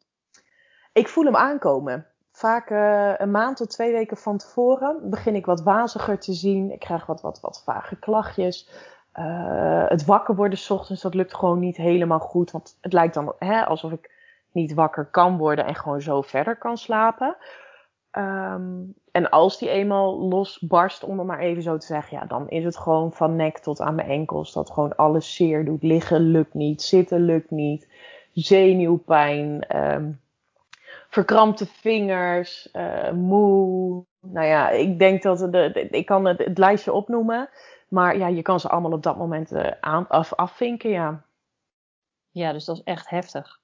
Ik 0.92 1.08
voel 1.08 1.24
hem 1.24 1.36
aankomen. 1.36 2.06
Vaak 2.32 2.70
uh, 2.70 3.14
een 3.16 3.30
maand 3.30 3.56
tot 3.56 3.70
twee 3.70 3.92
weken 3.92 4.16
van 4.16 4.36
tevoren 4.36 5.10
begin 5.10 5.34
ik 5.34 5.46
wat 5.46 5.62
waziger 5.62 6.18
te 6.18 6.32
zien. 6.32 6.72
Ik 6.72 6.78
krijg 6.78 7.06
wat, 7.06 7.20
wat, 7.20 7.40
wat 7.40 7.62
vage 7.64 7.98
klachtjes. 7.98 8.70
Uh, 9.14 9.88
het 9.88 10.04
wakker 10.04 10.34
worden 10.34 10.58
s 10.58 10.70
ochtends, 10.70 11.02
dat 11.02 11.14
lukt 11.14 11.34
gewoon 11.34 11.58
niet 11.58 11.76
helemaal 11.76 12.18
goed. 12.18 12.50
Want 12.50 12.78
het 12.80 12.92
lijkt 12.92 13.14
dan 13.14 13.34
hè, 13.38 13.64
alsof 13.64 13.92
ik 13.92 14.10
niet 14.52 14.74
wakker 14.74 15.04
kan 15.04 15.36
worden 15.36 15.66
en 15.66 15.74
gewoon 15.74 16.00
zo 16.00 16.22
verder 16.22 16.56
kan 16.56 16.76
slapen. 16.76 17.36
Um, 18.18 18.94
en 19.10 19.30
als 19.30 19.58
die 19.58 19.68
eenmaal 19.68 20.18
losbarst, 20.18 21.04
om 21.04 21.18
het 21.18 21.26
maar 21.26 21.38
even 21.38 21.62
zo 21.62 21.76
te 21.76 21.86
zeggen, 21.86 22.18
ja, 22.18 22.24
dan 22.24 22.48
is 22.48 22.64
het 22.64 22.76
gewoon 22.76 23.12
van 23.12 23.36
nek 23.36 23.58
tot 23.58 23.80
aan 23.80 23.94
mijn 23.94 24.08
enkels. 24.08 24.52
Dat 24.52 24.70
gewoon 24.70 24.96
alles 24.96 25.34
zeer 25.34 25.64
doet. 25.64 25.82
Liggen 25.82 26.20
lukt 26.20 26.54
niet, 26.54 26.82
zitten 26.82 27.20
lukt 27.20 27.50
niet, 27.50 27.88
zenuwpijn, 28.32 29.76
um, 29.76 30.20
verkrampte 31.08 31.66
vingers, 31.66 32.68
uh, 32.72 33.10
moe. 33.10 34.04
Nou 34.20 34.46
ja, 34.46 34.70
ik 34.70 34.98
denk 34.98 35.22
dat 35.22 35.38
de, 35.38 35.48
de, 35.48 35.88
ik 35.90 36.06
kan 36.06 36.24
het, 36.24 36.38
het, 36.38 36.58
lijstje 36.58 36.92
opnoemen. 36.92 37.48
Maar 37.88 38.16
ja, 38.16 38.26
je 38.26 38.42
kan 38.42 38.60
ze 38.60 38.68
allemaal 38.68 38.92
op 38.92 39.02
dat 39.02 39.16
moment 39.16 39.52
uh, 39.52 39.70
aan, 39.80 40.08
af, 40.08 40.34
afvinken, 40.34 40.90
ja. 40.90 41.24
Ja, 42.30 42.52
dus 42.52 42.64
dat 42.64 42.76
is 42.76 42.82
echt 42.82 43.10
heftig. 43.10 43.60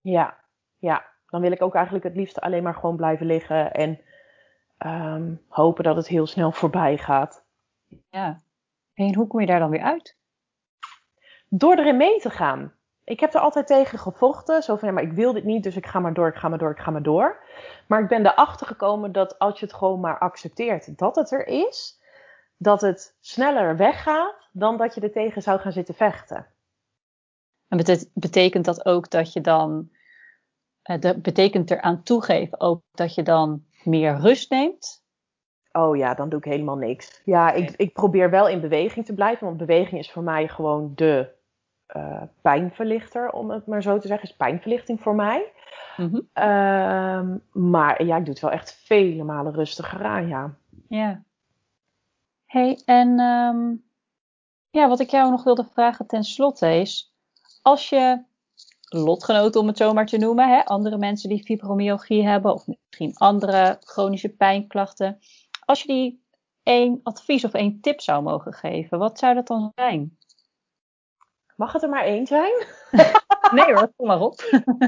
Ja, 0.00 0.36
ja 0.78 1.04
dan 1.30 1.40
wil 1.40 1.52
ik 1.52 1.62
ook 1.62 1.74
eigenlijk 1.74 2.04
het 2.04 2.16
liefst 2.16 2.40
alleen 2.40 2.62
maar 2.62 2.74
gewoon 2.74 2.96
blijven 2.96 3.26
liggen 3.26 3.72
en 3.72 4.00
um, 4.86 5.42
hopen 5.48 5.84
dat 5.84 5.96
het 5.96 6.08
heel 6.08 6.26
snel 6.26 6.52
voorbij 6.52 6.98
gaat. 6.98 7.44
Ja, 8.10 8.42
en 8.94 9.14
hoe 9.14 9.26
kom 9.26 9.40
je 9.40 9.46
daar 9.46 9.58
dan 9.58 9.70
weer 9.70 9.82
uit? 9.82 10.16
Door 11.48 11.76
erin 11.76 11.96
mee 11.96 12.20
te 12.20 12.30
gaan. 12.30 12.72
Ik 13.04 13.20
heb 13.20 13.34
er 13.34 13.40
altijd 13.40 13.66
tegen 13.66 13.98
gevochten. 13.98 14.62
Zo 14.62 14.76
van, 14.76 14.88
ja, 14.88 14.94
maar 14.94 15.02
ik 15.02 15.12
wil 15.12 15.32
dit 15.32 15.44
niet, 15.44 15.62
dus 15.62 15.76
ik 15.76 15.86
ga 15.86 16.00
maar 16.00 16.14
door, 16.14 16.28
ik 16.28 16.36
ga 16.36 16.48
maar 16.48 16.58
door, 16.58 16.70
ik 16.70 16.78
ga 16.78 16.90
maar 16.90 17.02
door. 17.02 17.42
Maar 17.86 18.02
ik 18.02 18.08
ben 18.08 18.26
erachter 18.26 18.66
gekomen 18.66 19.12
dat 19.12 19.38
als 19.38 19.60
je 19.60 19.66
het 19.66 19.74
gewoon 19.74 20.00
maar 20.00 20.18
accepteert 20.18 20.98
dat 20.98 21.16
het 21.16 21.30
er 21.30 21.46
is, 21.46 22.00
dat 22.56 22.80
het 22.80 23.16
sneller 23.20 23.76
weggaat 23.76 24.48
dan 24.52 24.76
dat 24.76 24.94
je 24.94 25.00
er 25.00 25.12
tegen 25.12 25.42
zou 25.42 25.60
gaan 25.60 25.72
zitten 25.72 25.94
vechten. 25.94 26.46
En 27.68 28.08
betekent 28.14 28.64
dat 28.64 28.84
ook 28.84 29.10
dat 29.10 29.32
je 29.32 29.40
dan, 29.40 29.90
dat 30.98 31.22
betekent 31.22 31.70
eraan 31.70 32.02
toegeven 32.02 32.60
ook 32.60 32.82
dat 32.90 33.14
je 33.14 33.22
dan 33.22 33.64
meer 33.84 34.16
rust 34.16 34.50
neemt? 34.50 35.04
Oh 35.72 35.96
ja, 35.96 36.14
dan 36.14 36.28
doe 36.28 36.38
ik 36.38 36.44
helemaal 36.44 36.76
niks. 36.76 37.20
Ja, 37.24 37.52
ik, 37.52 37.70
ik 37.76 37.92
probeer 37.92 38.30
wel 38.30 38.48
in 38.48 38.60
beweging 38.60 39.06
te 39.06 39.14
blijven, 39.14 39.46
want 39.46 39.58
beweging 39.58 40.00
is 40.00 40.10
voor 40.10 40.22
mij 40.22 40.48
gewoon 40.48 40.92
de 40.94 41.38
uh, 41.96 42.22
pijnverlichter, 42.42 43.30
om 43.30 43.50
het 43.50 43.66
maar 43.66 43.82
zo 43.82 43.98
te 43.98 44.06
zeggen. 44.06 44.28
Is 44.28 44.36
pijnverlichting 44.36 45.00
voor 45.00 45.14
mij. 45.14 45.52
Mm 45.96 46.28
maar 47.52 48.04
ja, 48.04 48.16
ik 48.16 48.24
doe 48.24 48.32
het 48.32 48.42
wel 48.42 48.50
echt 48.50 48.72
vele 48.72 49.24
malen 49.24 49.54
rustiger 49.54 50.04
aan, 50.04 50.28
ja. 50.28 50.54
Ja. 50.88 51.22
hey, 52.46 52.82
en 52.84 53.20
um, 53.20 53.84
ja, 54.70 54.88
wat 54.88 55.00
ik 55.00 55.10
jou 55.10 55.30
nog 55.30 55.44
wilde 55.44 55.64
vragen 55.64 56.06
ten 56.06 56.24
slotte 56.24 56.74
is, 56.74 57.14
als 57.62 57.88
je 57.88 58.22
lotgenoten, 58.90 59.60
om 59.60 59.66
het 59.66 59.76
zo 59.76 59.92
maar 59.92 60.06
te 60.06 60.18
noemen, 60.18 60.48
hè, 60.48 60.64
andere 60.64 60.98
mensen 60.98 61.28
die 61.28 61.44
fibromyalgie 61.44 62.26
hebben 62.26 62.54
of 62.54 62.66
misschien 62.66 63.16
andere 63.16 63.76
chronische 63.80 64.28
pijnklachten, 64.28 65.18
als 65.64 65.82
je 65.82 65.88
die 65.88 66.24
één 66.62 67.00
advies 67.02 67.44
of 67.44 67.52
één 67.52 67.80
tip 67.80 68.00
zou 68.00 68.22
mogen 68.22 68.52
geven, 68.52 68.98
wat 68.98 69.18
zou 69.18 69.34
dat 69.34 69.46
dan 69.46 69.72
zijn? 69.74 70.18
Mag 71.56 71.72
het 71.72 71.82
er 71.82 71.88
maar 71.88 72.04
één 72.04 72.26
zijn? 72.26 72.64
nee 73.56 73.74
hoor, 73.74 73.92
kom 73.96 74.06
maar 74.06 74.20
op. 74.20 74.34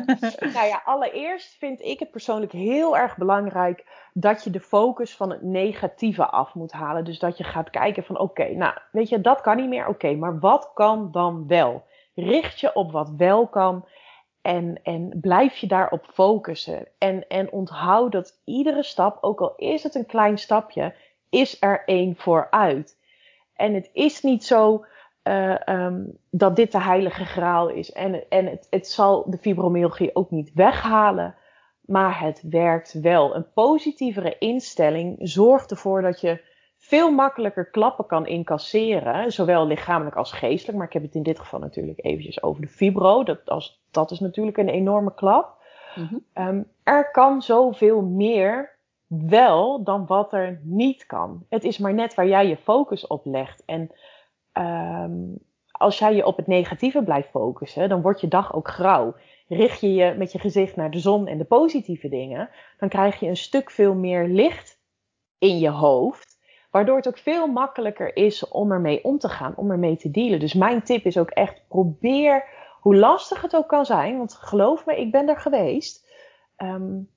nou 0.55 0.67
ja, 0.67 0.83
allereerst 0.85 1.57
vind 1.59 1.81
ik 1.81 1.99
het 1.99 2.11
persoonlijk 2.11 2.53
heel 2.53 2.97
erg 2.97 3.17
belangrijk 3.17 4.09
dat 4.13 4.45
je 4.45 4.51
de 4.51 4.61
focus 4.61 5.17
van 5.17 5.31
het 5.31 5.43
negatieve 5.43 6.27
af 6.27 6.55
moet 6.55 6.73
halen. 6.73 7.05
Dus 7.05 7.19
dat 7.19 7.39
je 7.39 7.45
gaat 7.45 7.71
kijken 7.71 8.05
van 8.05 8.19
oké, 8.19 8.55
nou 8.55 8.75
weet 8.93 9.09
je, 9.09 9.21
dat 9.21 9.41
kan 9.41 9.57
niet 9.57 9.69
meer. 9.69 9.87
Oké, 9.87 10.15
maar 10.15 10.39
wat 10.39 10.71
kan 10.75 11.11
dan 11.11 11.47
wel? 11.47 11.85
Richt 12.15 12.61
je 12.61 12.75
op 12.75 12.93
wat 12.93 13.11
wel 13.17 13.47
kan 13.47 13.87
en, 14.43 14.81
en 14.83 15.19
blijf 15.21 15.57
je 15.57 15.67
daarop 15.67 16.07
focussen. 16.13 16.89
En, 16.99 17.29
en 17.29 17.53
onthoud 17.53 18.13
dat 18.13 18.41
iedere 18.45 18.83
stap, 18.83 19.19
ook 19.21 19.41
al 19.41 19.55
is 19.57 19.83
het 19.83 19.95
een 19.95 20.07
klein 20.07 20.39
stapje, 20.39 20.95
is 21.31 21.57
er 21.61 21.83
één 21.85 22.17
vooruit. 22.17 22.97
En 23.55 23.75
het 23.75 23.91
is 23.93 24.23
niet 24.23 24.45
zo 24.45 24.85
uh, 25.25 25.57
um, 25.67 26.19
dat 26.31 26.57
dit 26.57 26.73
de 26.73 26.81
heilige 26.81 27.25
graal 27.25 27.69
is. 27.69 27.93
En, 27.93 28.29
en 28.29 28.47
het, 28.47 28.67
het 28.71 28.89
zal 28.89 29.31
de 29.31 29.39
fibromyalgie 29.39 30.17
ook 30.17 30.31
niet 30.31 30.53
weghalen, 30.55 31.35
maar 31.81 32.21
het 32.21 32.43
werkt 32.51 32.93
wel. 32.93 33.35
Een 33.35 33.53
positievere 33.53 34.39
instelling 34.39 35.17
zorgt 35.21 35.71
ervoor 35.71 36.03
dat 36.03 36.21
je 36.21 36.51
veel 36.93 37.11
makkelijker 37.11 37.71
klappen 37.71 38.07
kan 38.07 38.27
incasseren, 38.27 39.33
zowel 39.33 39.67
lichamelijk 39.67 40.17
als 40.17 40.33
geestelijk. 40.33 40.79
Maar 40.79 40.87
ik 40.87 40.93
heb 40.93 41.03
het 41.03 41.15
in 41.15 41.23
dit 41.23 41.39
geval 41.39 41.61
natuurlijk 41.61 42.05
eventjes 42.05 42.43
over 42.43 42.63
de 42.63 42.69
fibro. 42.69 43.23
Dat, 43.23 43.49
als, 43.51 43.83
dat 43.91 44.11
is 44.11 44.21
natuurlijk 44.21 44.57
een 44.57 44.69
enorme 44.69 45.15
klap. 45.15 45.57
Mm 45.95 46.07
-hmm. 46.07 46.47
um, 46.49 46.69
er 46.83 47.11
kan 47.11 47.43
zoveel 47.43 48.03
meer 48.03 48.71
wel 49.07 49.83
dan 49.83 50.07
wat 50.07 50.33
er 50.33 50.61
niet 50.63 51.07
kan. 51.07 51.47
Het 51.49 51.65
is 51.65 51.79
maar 51.79 51.95
net 51.95 52.15
waar 52.15 52.27
jij 52.27 52.49
je 52.49 52.57
focus 52.57 53.07
op 53.07 53.25
legt. 53.25 53.63
En 53.65 53.91
um, 54.53 55.39
als 55.71 55.99
jij 55.99 56.15
je 56.15 56.27
op 56.27 56.37
het 56.37 56.47
negatieve 56.47 57.03
blijft 57.03 57.29
focussen, 57.29 57.89
dan 57.89 58.03
wordt 58.03 58.21
je 58.21 58.29
dag 58.29 58.55
ook 58.55 58.69
grauw. 58.69 59.15
Richt 59.49 59.81
je 59.81 59.95
je 59.95 60.15
met 60.15 60.33
je 60.33 60.39
gezicht 60.39 60.77
naar 60.77 60.91
de 60.91 60.99
zon 60.99 61.27
en 61.27 61.39
de 61.39 61.45
positieve 61.45 62.09
dingen, 62.09 62.49
dan 62.79 62.89
krijg 62.89 63.21
je 63.21 63.27
een 63.27 63.37
stuk 63.37 63.71
veel 63.71 63.95
meer 63.95 64.29
licht 64.29 64.81
in 65.39 65.59
je 65.59 65.71
hoofd. 65.71 66.32
Waardoor 66.73 66.97
het 66.97 67.09
ook 67.09 67.19
veel 67.19 67.47
makkelijker 67.47 68.17
is 68.17 68.49
om 68.49 68.73
ermee 68.73 69.05
om 69.05 69.19
te 69.19 69.29
gaan, 69.29 69.53
om 69.57 69.71
ermee 69.71 69.97
te 69.97 70.11
dealen. 70.11 70.41
Dus 70.41 70.55
mijn 70.55 70.83
tip 70.83 71.05
is 71.05 71.19
ook 71.19 71.31
echt 71.31 71.63
probeer, 71.69 72.45
hoe 72.81 72.97
lastig 72.97 73.43
het 73.43 73.57
ook 73.57 73.69
kan 73.69 73.85
zijn, 73.85 74.19
want 74.19 74.35
geloof 74.35 74.87
me, 74.87 75.01
ik 75.01 75.13
ben 75.13 75.29
er 75.29 75.41
geweest. 75.41 76.11
Um, 76.57 77.11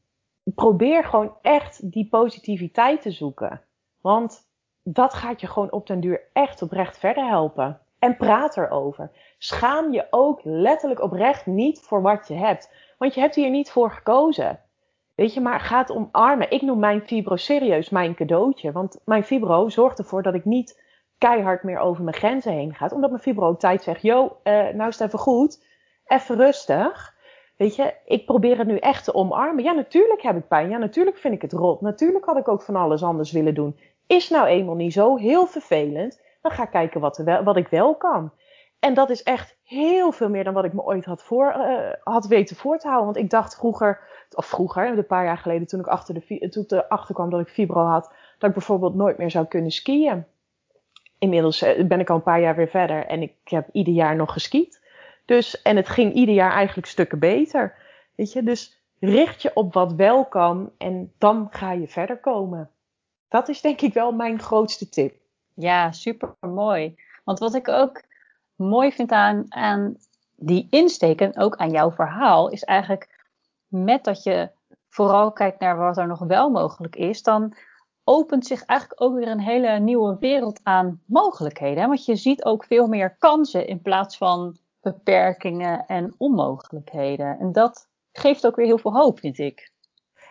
probeer 0.44 1.04
gewoon 1.04 1.34
echt 1.42 1.92
die 1.92 2.08
positiviteit 2.10 3.02
te 3.02 3.12
zoeken. 3.12 3.62
Want 4.02 4.48
dat 4.84 5.14
gaat 5.14 5.42
je 5.42 5.48
gewoon 5.48 5.72
op 5.72 5.88
den 5.88 6.00
duur 6.00 6.22
echt 6.34 6.62
oprecht 6.62 6.98
verder 6.98 7.28
helpen. 7.28 7.80
En 8.00 8.18
praat 8.18 8.58
erover. 8.58 9.12
Schaam 9.38 9.92
je 9.92 10.08
ook 10.10 10.40
letterlijk 10.44 11.02
oprecht 11.02 11.46
niet 11.46 11.80
voor 11.80 12.02
wat 12.02 12.28
je 12.28 12.34
hebt. 12.34 12.74
Want 12.98 13.14
je 13.14 13.20
hebt 13.20 13.36
hier 13.36 13.50
niet 13.50 13.72
voor 13.72 13.92
gekozen. 13.92 14.60
Weet 15.16 15.34
je, 15.34 15.42
maar 15.42 15.60
ga 15.60 15.78
het 15.78 15.92
omarmen. 15.92 16.52
Ik 16.52 16.62
noem 16.62 16.80
mijn 16.80 17.02
fibro 17.02 17.36
serieus 17.36 17.90
mijn 17.90 18.16
cadeautje. 18.16 18.72
Want 18.72 19.02
mijn 19.06 19.24
fibro 19.24 19.70
zorgt 19.70 20.00
ervoor 20.00 20.24
dat 20.24 20.34
ik 20.34 20.46
niet 20.46 20.84
keihard 21.18 21.64
meer 21.64 21.80
over 21.80 22.04
mijn 22.04 22.16
grenzen 22.16 22.52
heen 22.52 22.74
ga. 22.74 22.90
Omdat 22.94 23.10
mijn 23.10 23.22
fibro 23.22 23.50
op 23.50 23.60
tijd 23.60 23.84
zegt, 23.84 24.02
yo, 24.02 24.38
uh, 24.44 24.54
nou 24.54 24.88
is 24.88 25.00
het 25.00 25.08
even 25.08 25.20
goed. 25.20 25.64
Even 26.06 26.36
rustig. 26.36 27.14
Weet 27.58 27.76
je, 27.76 27.94
ik 28.06 28.26
probeer 28.26 28.58
het 28.58 28.68
nu 28.68 28.78
echt 28.78 29.04
te 29.04 29.14
omarmen. 29.14 29.64
Ja, 29.64 29.72
natuurlijk 29.72 30.22
heb 30.22 30.36
ik 30.36 30.48
pijn. 30.48 30.70
Ja, 30.70 30.78
natuurlijk 30.78 31.18
vind 31.18 31.34
ik 31.34 31.42
het 31.42 31.54
rot. 31.54 31.82
Natuurlijk 31.82 32.26
had 32.26 32.38
ik 32.38 32.48
ook 32.48 32.62
van 32.62 32.76
alles 32.76 33.04
anders 33.04 33.32
willen 33.32 33.54
doen. 33.54 33.80
Is 34.08 34.30
nou 34.30 34.48
eenmaal 34.48 34.76
niet 34.76 34.94
zo 34.94 35.18
heel 35.18 35.46
vervelend. 35.46 36.22
Dan 36.42 36.52
ga 36.52 36.64
ik 36.64 36.70
kijken 36.70 37.02
wat, 37.02 37.24
wat 37.44 37.58
ik 37.58 37.68
wel 37.68 37.96
kan. 37.96 38.32
En 38.80 38.94
dat 38.94 39.10
is 39.10 39.24
echt 39.24 39.58
heel 39.64 40.12
veel 40.12 40.30
meer 40.30 40.44
dan 40.44 40.54
wat 40.54 40.66
ik 40.66 40.74
me 40.74 40.84
ooit 40.84 41.06
had, 41.06 41.24
voor, 41.24 41.56
uh, 41.58 41.94
had 42.04 42.28
weten 42.28 42.56
voor 42.56 42.78
te 42.78 42.88
houden. 42.88 43.14
Want 43.14 43.26
ik 43.26 43.30
dacht 43.30 43.56
vroeger, 43.56 44.00
of 44.34 44.46
vroeger, 44.46 44.98
een 44.98 45.06
paar 45.06 45.26
jaar 45.26 45.38
geleden, 45.38 45.68
toen 45.68 45.80
ik, 45.80 45.88
achter 45.88 46.14
de, 46.14 46.50
toen 46.50 46.64
ik 46.64 46.72
erachter 46.72 47.16
kwam 47.16 47.30
dat 47.30 47.40
ik 47.40 47.48
fibro 47.48 47.86
had, 47.86 48.14
dat 48.38 48.50
ik 48.50 48.56
bijvoorbeeld 48.56 48.96
nooit 48.96 49.18
meer 49.18 49.32
zou 49.32 49.46
kunnen 49.46 49.72
skiën. 49.72 50.26
Inmiddels 51.18 51.62
eh, 51.62 51.86
ben 51.86 52.00
ik 52.00 52.10
al 52.10 52.16
een 52.16 52.24
paar 52.24 52.42
jaar 52.42 52.56
weer 52.56 52.68
verder 52.68 53.06
en 53.06 53.22
ik 53.22 53.34
heb 53.44 53.68
ieder 53.72 53.94
jaar 53.94 54.16
nog 54.16 54.34
geskiet. 54.34 54.84
Dus, 55.26 55.62
en 55.62 55.76
het 55.76 55.90
ging 55.90 56.14
ieder 56.14 56.36
jaar 56.36 56.52
eigenlijk 56.52 56.88
stukken 56.88 57.20
beter. 57.20 57.76
Weet 58.16 58.32
je, 58.32 58.44
dus 58.44 58.80
richt 59.00 59.42
je 59.42 59.52
op 59.54 59.74
wat 59.74 59.94
wel 59.94 60.26
kan 60.26 60.72
en 60.78 61.14
dan 61.18 61.48
ga 61.52 61.72
je 61.72 61.88
verder 61.88 62.18
komen. 62.18 62.70
Dat 63.30 63.50
is 63.50 63.62
denk 63.62 63.82
ik 63.82 63.94
wel 63.94 64.12
mijn 64.12 64.40
grootste 64.40 64.90
tip. 64.90 65.16
Ja, 65.54 65.92
super 65.92 66.36
mooi. 66.40 66.96
Want 67.24 67.40
wat 67.40 67.56
ik 67.56 67.68
ook 67.68 68.02
mooi 68.56 68.92
vind 68.92 69.12
aan, 69.12 69.46
aan 69.50 69.98
die 70.36 70.68
insteken, 70.70 71.38
ook 71.38 71.56
aan 71.56 71.72
jouw 71.72 71.92
verhaal, 71.92 72.50
is 72.50 72.64
eigenlijk 72.64 73.15
met 73.68 74.04
dat 74.04 74.24
je 74.24 74.52
vooral 74.90 75.32
kijkt 75.32 75.60
naar 75.60 75.78
wat 75.78 75.98
er 75.98 76.08
nog 76.08 76.20
wel 76.20 76.50
mogelijk 76.50 76.96
is, 76.96 77.24
dan 77.24 77.56
opent 78.04 78.46
zich 78.46 78.66
eigenlijk 78.66 79.02
ook 79.02 79.16
weer 79.16 79.28
een 79.28 79.40
hele 79.40 79.80
nieuwe 79.80 80.18
wereld 80.20 80.60
aan 80.64 81.02
mogelijkheden. 81.06 81.88
Want 81.88 82.06
je 82.06 82.16
ziet 82.16 82.46
ook 82.46 82.66
veel 82.66 82.88
meer 82.88 83.16
kansen 83.20 83.68
in 83.68 83.82
plaats 83.82 84.18
van 84.18 84.58
beperkingen 84.82 85.86
en 85.88 86.16
onmogelijkheden. 86.18 87.40
En 87.40 87.52
dat 87.52 87.88
geeft 88.12 88.48
ook 88.48 88.56
weer 88.56 88.66
heel 88.66 88.78
veel 88.78 88.94
hoop, 88.94 89.20
vind 89.20 89.38
ik. 89.38 89.72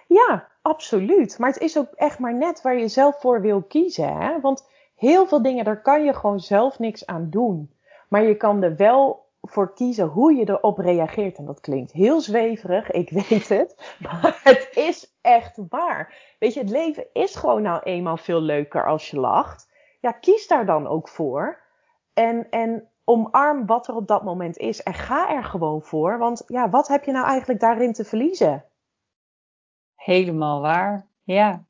Ja, 0.07 0.49
absoluut. 0.62 1.38
Maar 1.38 1.49
het 1.49 1.61
is 1.61 1.79
ook 1.79 1.92
echt 1.94 2.18
maar 2.18 2.35
net 2.35 2.62
waar 2.62 2.79
je 2.79 2.88
zelf 2.88 3.20
voor 3.20 3.40
wil 3.40 3.62
kiezen. 3.62 4.16
Hè? 4.16 4.40
Want 4.40 4.68
heel 4.94 5.27
veel 5.27 5.42
dingen, 5.42 5.64
daar 5.64 5.83
kan 5.83 6.05
je 6.05 6.14
gewoon 6.14 6.40
zelf 6.40 6.79
niks 6.79 7.07
aan 7.07 7.31
doen. 7.31 7.75
Maar 8.09 8.23
je 8.23 8.37
kan 8.37 8.62
er 8.62 8.77
wel 8.77 9.23
voor 9.46 9.74
kiezen 9.74 10.07
hoe 10.07 10.35
je 10.35 10.48
erop 10.48 10.78
reageert. 10.78 11.37
En 11.37 11.44
dat 11.44 11.61
klinkt 11.61 11.92
heel 11.92 12.20
zweverig, 12.20 12.90
ik 12.90 13.11
weet 13.28 13.48
het. 13.48 13.96
Maar 14.00 14.40
het 14.42 14.68
is 14.74 15.16
echt 15.20 15.59
waar. 15.68 16.35
Weet 16.38 16.54
je, 16.54 16.61
het 16.61 16.70
leven 16.70 17.07
is 17.12 17.35
gewoon 17.35 17.62
nou 17.62 17.83
eenmaal 17.83 18.16
veel 18.16 18.40
leuker 18.40 18.87
als 18.87 19.11
je 19.11 19.20
lacht. 19.20 19.72
Ja, 20.00 20.12
kies 20.12 20.46
daar 20.46 20.66
dan 20.66 20.87
ook 20.87 21.09
voor. 21.09 21.62
En, 22.14 22.50
en 22.50 22.88
omarm 23.04 23.66
wat 23.66 23.88
er 23.88 23.94
op 23.94 24.09
dat 24.09 24.24
moment 24.24 24.57
is. 24.57 24.83
En 24.83 24.94
ga 24.94 25.30
er 25.30 25.44
gewoon 25.44 25.83
voor. 25.83 26.18
Want 26.18 26.42
ja, 26.46 26.70
wat 26.70 26.88
heb 26.88 27.04
je 27.04 27.12
nou 27.12 27.26
eigenlijk 27.26 27.61
daarin 27.61 27.92
te 27.92 28.04
verliezen? 28.04 28.64
Helemaal 29.94 30.61
waar. 30.61 31.07
Ja. 31.22 31.64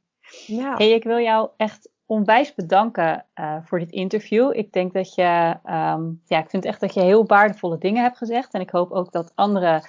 ja. 0.46 0.76
Hey, 0.76 0.90
ik 0.90 1.04
wil 1.04 1.18
jou 1.18 1.48
echt 1.56 1.90
onwijs 2.06 2.54
bedanken 2.54 3.26
uh, 3.34 3.56
voor 3.62 3.78
dit 3.78 3.90
interview. 3.90 4.57
Ik 4.57 4.72
denk 4.72 4.92
dat 4.92 5.14
je, 5.14 5.57
um, 5.66 6.22
ja, 6.24 6.38
ik 6.38 6.50
vind 6.50 6.64
echt 6.64 6.80
dat 6.80 6.94
je 6.94 7.00
heel 7.00 7.26
waardevolle 7.26 7.78
dingen 7.78 8.02
hebt 8.02 8.16
gezegd. 8.16 8.55
En 8.55 8.61
ik 8.61 8.70
hoop 8.70 8.90
ook 8.90 9.12
dat 9.12 9.32
anderen 9.34 9.82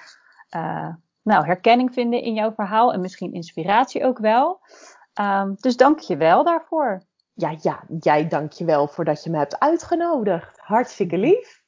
uh, 0.56 0.88
nou, 1.22 1.46
herkenning 1.46 1.92
vinden 1.92 2.22
in 2.22 2.34
jouw 2.34 2.52
verhaal 2.52 2.92
en 2.92 3.00
misschien 3.00 3.32
inspiratie 3.32 4.04
ook 4.04 4.18
wel. 4.18 4.60
Um, 5.20 5.54
dus 5.60 5.76
dank 5.76 5.98
je 5.98 6.16
wel 6.16 6.44
daarvoor. 6.44 7.02
Ja, 7.34 7.56
ja, 7.60 7.84
jij 8.00 8.28
dank 8.28 8.52
je 8.52 8.64
wel 8.64 8.88
voor 8.88 9.04
dat 9.04 9.24
je 9.24 9.30
me 9.30 9.38
hebt 9.38 9.58
uitgenodigd. 9.58 10.58
Hartstikke 10.60 11.18
lief. 11.18 11.64